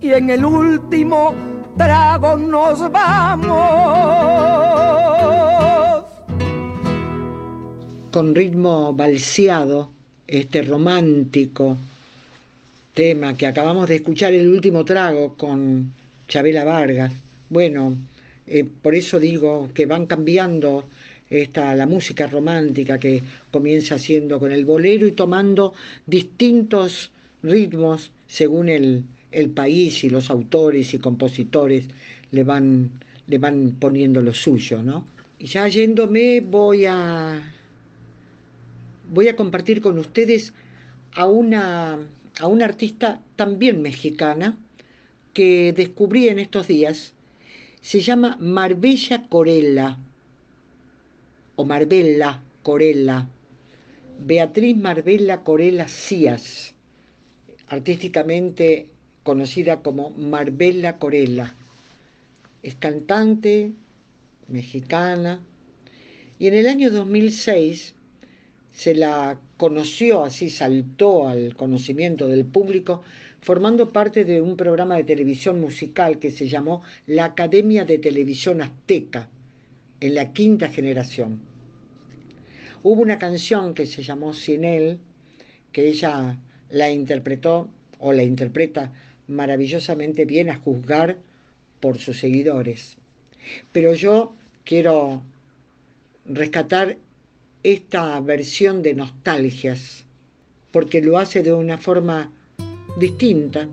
y 0.00 0.12
en 0.12 0.30
el 0.30 0.44
último 0.44 1.34
trago 1.76 2.36
nos 2.36 2.88
vamos. 2.92 3.58
Con 8.12 8.36
ritmo 8.36 8.92
balseado, 8.94 9.88
este 10.28 10.62
romántico 10.62 11.76
tema 12.94 13.36
que 13.36 13.46
acabamos 13.46 13.88
de 13.88 13.96
escuchar, 13.96 14.34
el 14.34 14.48
último 14.48 14.84
trago 14.84 15.34
con 15.34 15.92
Chabela 16.28 16.64
Vargas. 16.64 17.12
Bueno, 17.48 17.96
eh, 18.46 18.64
por 18.64 18.94
eso 18.94 19.18
digo 19.18 19.70
que 19.72 19.86
van 19.86 20.06
cambiando 20.06 20.84
esta, 21.28 21.74
la 21.74 21.86
música 21.86 22.26
romántica 22.26 22.98
que 22.98 23.22
comienza 23.50 23.98
siendo 23.98 24.38
con 24.38 24.52
el 24.52 24.64
bolero 24.64 25.06
y 25.06 25.12
tomando 25.12 25.72
distintos 26.06 27.12
ritmos 27.42 28.12
según 28.26 28.68
el, 28.68 29.04
el 29.30 29.50
país 29.50 30.04
y 30.04 30.10
los 30.10 30.30
autores 30.30 30.92
y 30.94 30.98
compositores 30.98 31.88
le 32.30 32.44
van, 32.44 32.90
le 33.26 33.38
van 33.38 33.76
poniendo 33.78 34.20
lo 34.20 34.34
suyo, 34.34 34.82
¿no? 34.82 35.06
Y 35.38 35.46
ya 35.46 35.68
yéndome 35.68 36.40
voy 36.40 36.84
a, 36.84 37.52
voy 39.10 39.28
a 39.28 39.36
compartir 39.36 39.80
con 39.80 39.98
ustedes 39.98 40.52
a 41.14 41.26
una, 41.26 41.98
a 42.38 42.46
una 42.46 42.64
artista 42.64 43.22
también 43.36 43.82
mexicana 43.82 44.58
que 45.34 45.72
descubrí 45.72 46.28
en 46.28 46.38
estos 46.38 46.68
días. 46.68 47.14
Se 47.80 48.00
llama 48.00 48.36
Marbella 48.40 49.26
Corella 49.28 49.98
o 51.56 51.64
Marbella 51.64 52.42
Corella. 52.62 53.28
Beatriz 54.22 54.76
Marbella 54.76 55.42
Corella 55.42 55.88
Cías, 55.88 56.74
artísticamente 57.68 58.90
conocida 59.22 59.80
como 59.82 60.10
Marbella 60.10 60.98
Corella. 60.98 61.54
Es 62.62 62.74
cantante 62.74 63.72
mexicana 64.48 65.40
y 66.38 66.48
en 66.48 66.54
el 66.54 66.66
año 66.66 66.90
2006 66.90 67.94
se 68.72 68.94
la 68.94 69.40
conoció, 69.56 70.24
así 70.24 70.48
saltó 70.48 71.28
al 71.28 71.54
conocimiento 71.54 72.28
del 72.28 72.46
público, 72.46 73.02
formando 73.40 73.90
parte 73.90 74.24
de 74.24 74.40
un 74.40 74.56
programa 74.56 74.96
de 74.96 75.04
televisión 75.04 75.60
musical 75.60 76.18
que 76.18 76.30
se 76.30 76.48
llamó 76.48 76.82
La 77.06 77.26
Academia 77.26 77.84
de 77.84 77.98
Televisión 77.98 78.62
Azteca, 78.62 79.28
en 80.00 80.14
la 80.14 80.32
quinta 80.32 80.68
generación. 80.68 81.42
Hubo 82.82 83.02
una 83.02 83.18
canción 83.18 83.74
que 83.74 83.86
se 83.86 84.02
llamó 84.02 84.32
Sin 84.32 84.64
él, 84.64 85.00
que 85.72 85.88
ella 85.88 86.38
la 86.70 86.90
interpretó 86.90 87.70
o 87.98 88.12
la 88.12 88.22
interpreta 88.22 88.92
maravillosamente 89.26 90.24
bien 90.24 90.48
a 90.48 90.56
juzgar 90.56 91.18
por 91.80 91.98
sus 91.98 92.18
seguidores. 92.18 92.96
Pero 93.72 93.94
yo 93.94 94.34
quiero 94.64 95.22
rescatar 96.24 96.98
esta 97.62 98.20
versión 98.20 98.82
de 98.82 98.94
nostalgias, 98.94 100.04
porque 100.72 101.02
lo 101.02 101.18
hace 101.18 101.42
de 101.42 101.52
una 101.52 101.78
forma 101.78 102.32
distinta 102.98 103.68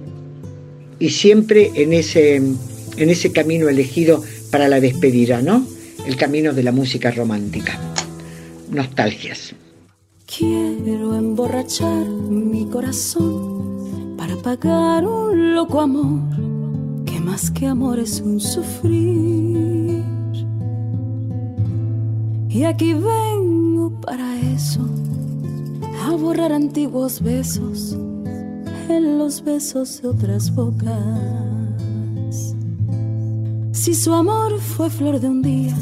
y 0.99 1.09
siempre 1.09 1.71
en 1.75 1.93
ese, 1.93 3.31
camino 3.31 3.69
elegido 3.69 4.23
para 4.51 4.67
la 4.67 4.79
despedida, 4.79 5.41
¿no? 5.41 5.65
El 6.05 6.15
camino 6.15 6.53
de 6.53 6.63
la 6.63 6.71
música 6.71 7.11
romántica. 7.11 7.79
Nostalgias. 8.71 9.53
Quiero 10.25 11.15
emborrachar 11.15 12.05
mi 12.05 12.65
corazón 12.65 14.15
para 14.17 14.35
pagar 14.37 15.05
un 15.05 15.55
loco 15.55 15.81
amor 15.81 16.21
que 17.05 17.19
más 17.19 17.49
que 17.51 17.67
amor 17.67 17.99
es 17.99 18.19
un 18.19 18.39
sufrir. 18.39 19.96
Y 22.49 22.63
aquí 22.63 22.93
vengo 22.93 23.91
para 24.01 24.39
eso, 24.39 24.79
a 26.05 26.15
borrar 26.15 26.53
antiguos 26.53 27.21
besos 27.21 27.97
en 28.87 29.17
los 29.17 29.43
besos 29.43 30.01
de 30.01 30.07
otras 30.07 30.55
bocas. 30.55 32.55
Si 33.73 33.93
su 33.93 34.13
amor 34.13 34.59
fue 34.59 34.89
flor 34.89 35.19
de 35.19 35.27
un 35.27 35.41
día, 35.41 35.75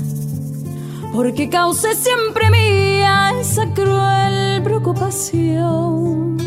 porque 1.13 1.49
causé 1.49 1.93
siempre 1.95 2.49
mía 2.49 3.31
esa 3.39 3.71
cruel 3.73 4.63
preocupación. 4.63 6.37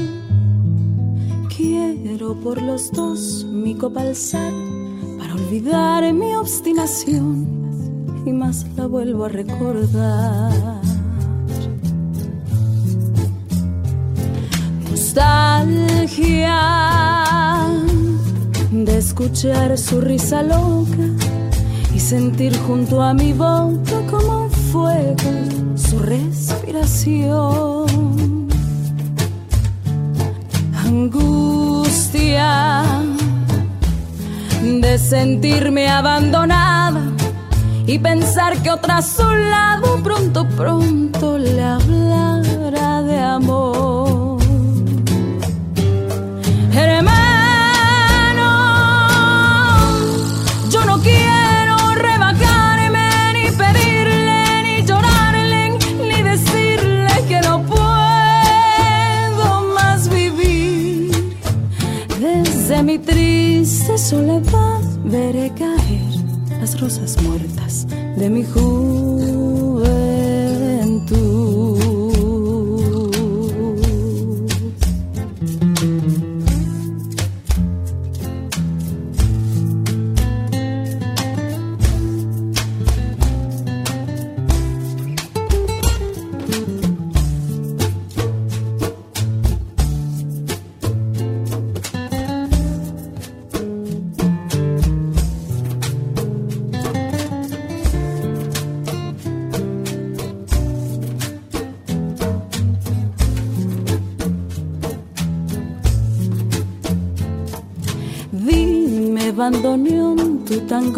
Quiero 1.57 2.35
por 2.35 2.61
los 2.61 2.91
dos 2.91 3.45
mi 3.45 3.77
copa 3.77 4.01
alzar 4.01 4.53
para 5.17 5.35
olvidar 5.35 6.13
mi 6.13 6.35
obstinación 6.35 7.58
y 8.25 8.33
más 8.33 8.67
la 8.77 8.87
vuelvo 8.87 9.25
a 9.25 9.29
recordar. 9.29 10.53
Nostalgia 14.91 16.59
de 18.71 18.99
escuchar 18.99 19.77
su 19.79 20.01
risa 20.01 20.43
loca 20.43 21.09
y 21.95 22.01
sentir 22.01 22.57
junto 22.59 23.03
a 23.03 23.15
mi 23.15 23.33
boca 23.33 24.01
como 24.11 24.45
un 24.45 24.51
fuego 24.51 25.17
su 25.77 25.99
respiración. 25.99 27.89
Angustia 30.85 32.83
de 34.63 34.99
sentirme 34.99 35.89
abandonada 35.89 37.03
y 37.89 37.99
pensar 37.99 38.63
que 38.63 38.71
otra 38.71 38.99
a 38.99 39.03
su 39.03 39.25
lado 39.25 39.97
pronto, 40.03 40.47
pronto 40.47 41.39
le 41.39 41.63
hablará 41.63 43.03
de 43.03 43.19
amor. 43.19 44.39
Hermano, 46.71 48.51
yo 50.71 50.85
no 50.85 51.01
quiero 51.01 51.77
rebajarme 51.95 53.33
ni 53.33 53.51
pedirle, 53.63 54.63
ni 54.65 54.83
llorarle, 54.85 55.79
ni 56.11 56.23
decirle 56.23 57.25
que 57.27 57.41
no 57.41 57.63
puedo 57.73 59.47
más 59.75 60.11
vivir. 60.11 61.11
Desde 62.21 62.83
mi 62.83 62.99
triste 62.99 63.97
soledad 63.97 64.83
veré 65.05 65.51
caer 65.55 66.19
las 66.61 66.79
rosas 66.79 67.17
muertas 67.23 67.68
de 68.17 68.29
mi 68.29 68.45
juventud. 68.45 69.18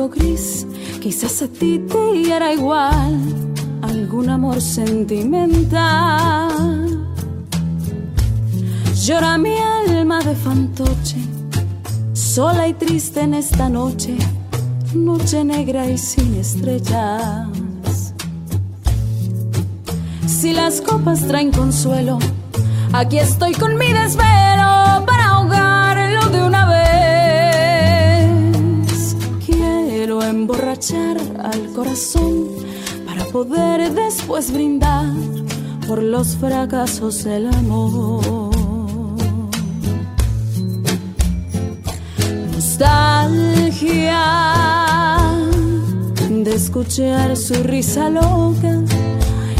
Gris, 0.09 0.66
quizás 1.01 1.43
a 1.43 1.48
ti 1.48 1.78
te 1.78 2.18
hiera 2.18 2.52
igual 2.52 3.18
algún 3.82 4.31
amor 4.31 4.60
sentimental. 4.60 6.51
Llora 9.05 9.39
mi 9.39 9.56
alma 9.59 10.20
de 10.20 10.35
fantoche, 10.35 11.16
sola 12.12 12.68
y 12.68 12.74
triste 12.74 13.20
en 13.20 13.35
esta 13.35 13.68
noche, 13.68 14.16
noche 14.94 15.44
negra 15.44 15.89
y 15.90 15.98
sin 15.98 16.35
estrellas. 16.36 18.14
Si 20.27 20.52
las 20.52 20.81
copas 20.81 21.27
traen 21.27 21.51
consuelo, 21.51 22.18
aquí 22.93 23.18
estoy 23.18 23.52
con 23.52 23.77
mi 23.77 23.93
desvelo 23.93 24.40
emborrachar 30.41 31.19
al 31.39 31.73
corazón 31.75 32.49
para 33.05 33.27
poder 33.27 33.93
después 33.93 34.51
brindar 34.51 35.12
por 35.87 36.03
los 36.03 36.35
fracasos 36.37 37.25
del 37.25 37.49
amor. 37.49 38.51
Nostalgia 42.53 44.23
de 46.45 46.55
escuchar 46.55 47.37
su 47.37 47.62
risa 47.62 48.09
loca 48.09 48.81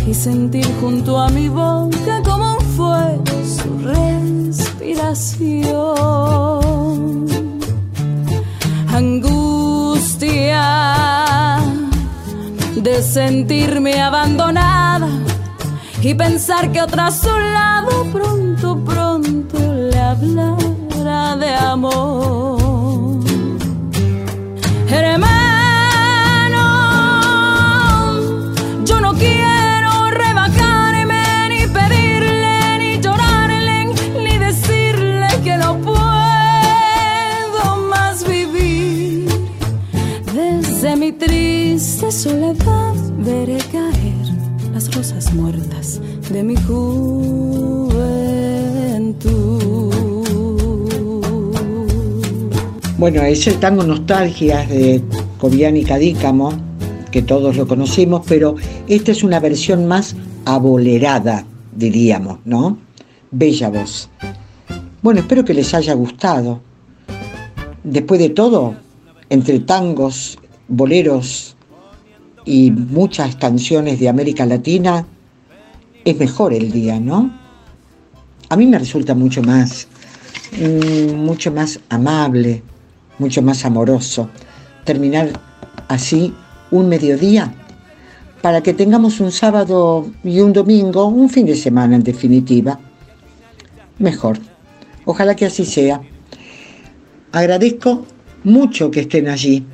y 0.07 0.15
sentir 0.15 0.66
junto 0.81 1.19
a 1.19 1.28
mi 1.28 1.51
boca 1.51 2.23
como 2.24 2.59
fuego 2.77 3.24
su 3.44 3.78
respiración. 3.86 6.19
De 12.90 13.02
sentirme 13.02 14.00
abandonada 14.00 15.08
y 16.02 16.12
pensar 16.14 16.72
que 16.72 16.82
otra 16.82 17.06
a 17.06 17.10
su 17.12 17.28
lado 17.28 18.04
pronto, 18.12 18.76
pronto 18.84 19.58
le 19.58 19.98
hablará 19.98 21.36
de 21.36 21.54
amor. 21.54 22.49
Bueno, 53.01 53.22
es 53.22 53.47
el 53.47 53.59
tango 53.59 53.82
Nostalgias 53.82 54.68
de 54.68 55.02
Cobian 55.39 55.74
y 55.74 55.85
Cadícamo, 55.85 56.52
que 57.10 57.22
todos 57.22 57.56
lo 57.56 57.66
conocimos, 57.66 58.27
pero 58.28 58.56
esta 58.89 59.10
es 59.10 59.24
una 59.24 59.40
versión 59.40 59.86
más 59.86 60.14
abolerada, 60.44 61.47
diríamos, 61.74 62.40
¿no? 62.44 62.77
Bella 63.31 63.70
voz. 63.70 64.10
Bueno, 65.01 65.20
espero 65.20 65.47
que 65.47 65.55
les 65.55 65.72
haya 65.72 65.94
gustado. 65.94 66.60
Después 67.85 68.20
de 68.20 68.28
todo, 68.28 68.74
entre 69.31 69.60
tangos, 69.60 70.39
boleros 70.68 71.56
y 72.44 72.70
muchas 72.70 73.35
canciones 73.36 73.98
de 73.98 74.10
América 74.10 74.44
Latina, 74.44 75.06
es 76.05 76.18
mejor 76.18 76.52
el 76.52 76.70
día, 76.70 77.01
¿no? 77.01 77.32
A 78.51 78.59
mí 78.59 78.66
me 78.66 78.78
resulta 78.78 79.14
mucho 79.14 79.43
más, 79.43 79.89
mm, 80.52 81.14
mucho 81.14 81.51
más 81.51 81.81
amable, 81.89 82.62
mucho 83.20 83.42
más 83.42 83.64
amoroso 83.64 84.28
terminar 84.84 85.30
así 85.88 86.34
un 86.70 86.88
mediodía 86.88 87.52
para 88.42 88.62
que 88.62 88.72
tengamos 88.74 89.20
un 89.20 89.30
sábado 89.30 90.10
y 90.24 90.40
un 90.40 90.52
domingo, 90.52 91.06
un 91.06 91.28
fin 91.28 91.47
de 91.47 91.55
semana 91.55 91.97
en 91.97 92.02
definitiva. 92.02 92.80
Mejor. 93.98 94.38
Ojalá 95.05 95.36
que 95.36 95.47
así 95.47 95.64
sea. 95.64 96.01
Agradezco 97.32 98.06
mucho 98.44 98.90
que 98.90 99.01
estén 99.01 99.28
allí 99.28 99.66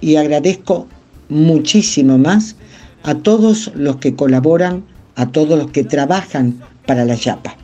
y 0.00 0.16
agradezco 0.16 0.88
muchísimo 1.28 2.18
más 2.18 2.56
a 3.04 3.14
todos 3.14 3.70
los 3.74 3.96
que 3.96 4.14
colaboran, 4.16 4.84
a 5.14 5.30
todos 5.30 5.58
los 5.58 5.70
que 5.70 5.84
trabajan 5.84 6.60
para 6.86 7.04
la 7.04 7.14
Yapa. 7.14 7.56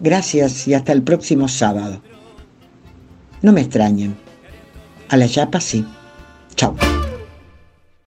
Gracias 0.00 0.66
y 0.66 0.74
hasta 0.74 0.92
el 0.92 1.02
próximo 1.02 1.48
sábado. 1.48 2.00
No 3.46 3.52
me 3.52 3.60
extrañen. 3.60 4.16
A 5.08 5.16
la 5.16 5.26
Yapa 5.26 5.60
sí. 5.60 5.86
Chao. 6.56 6.74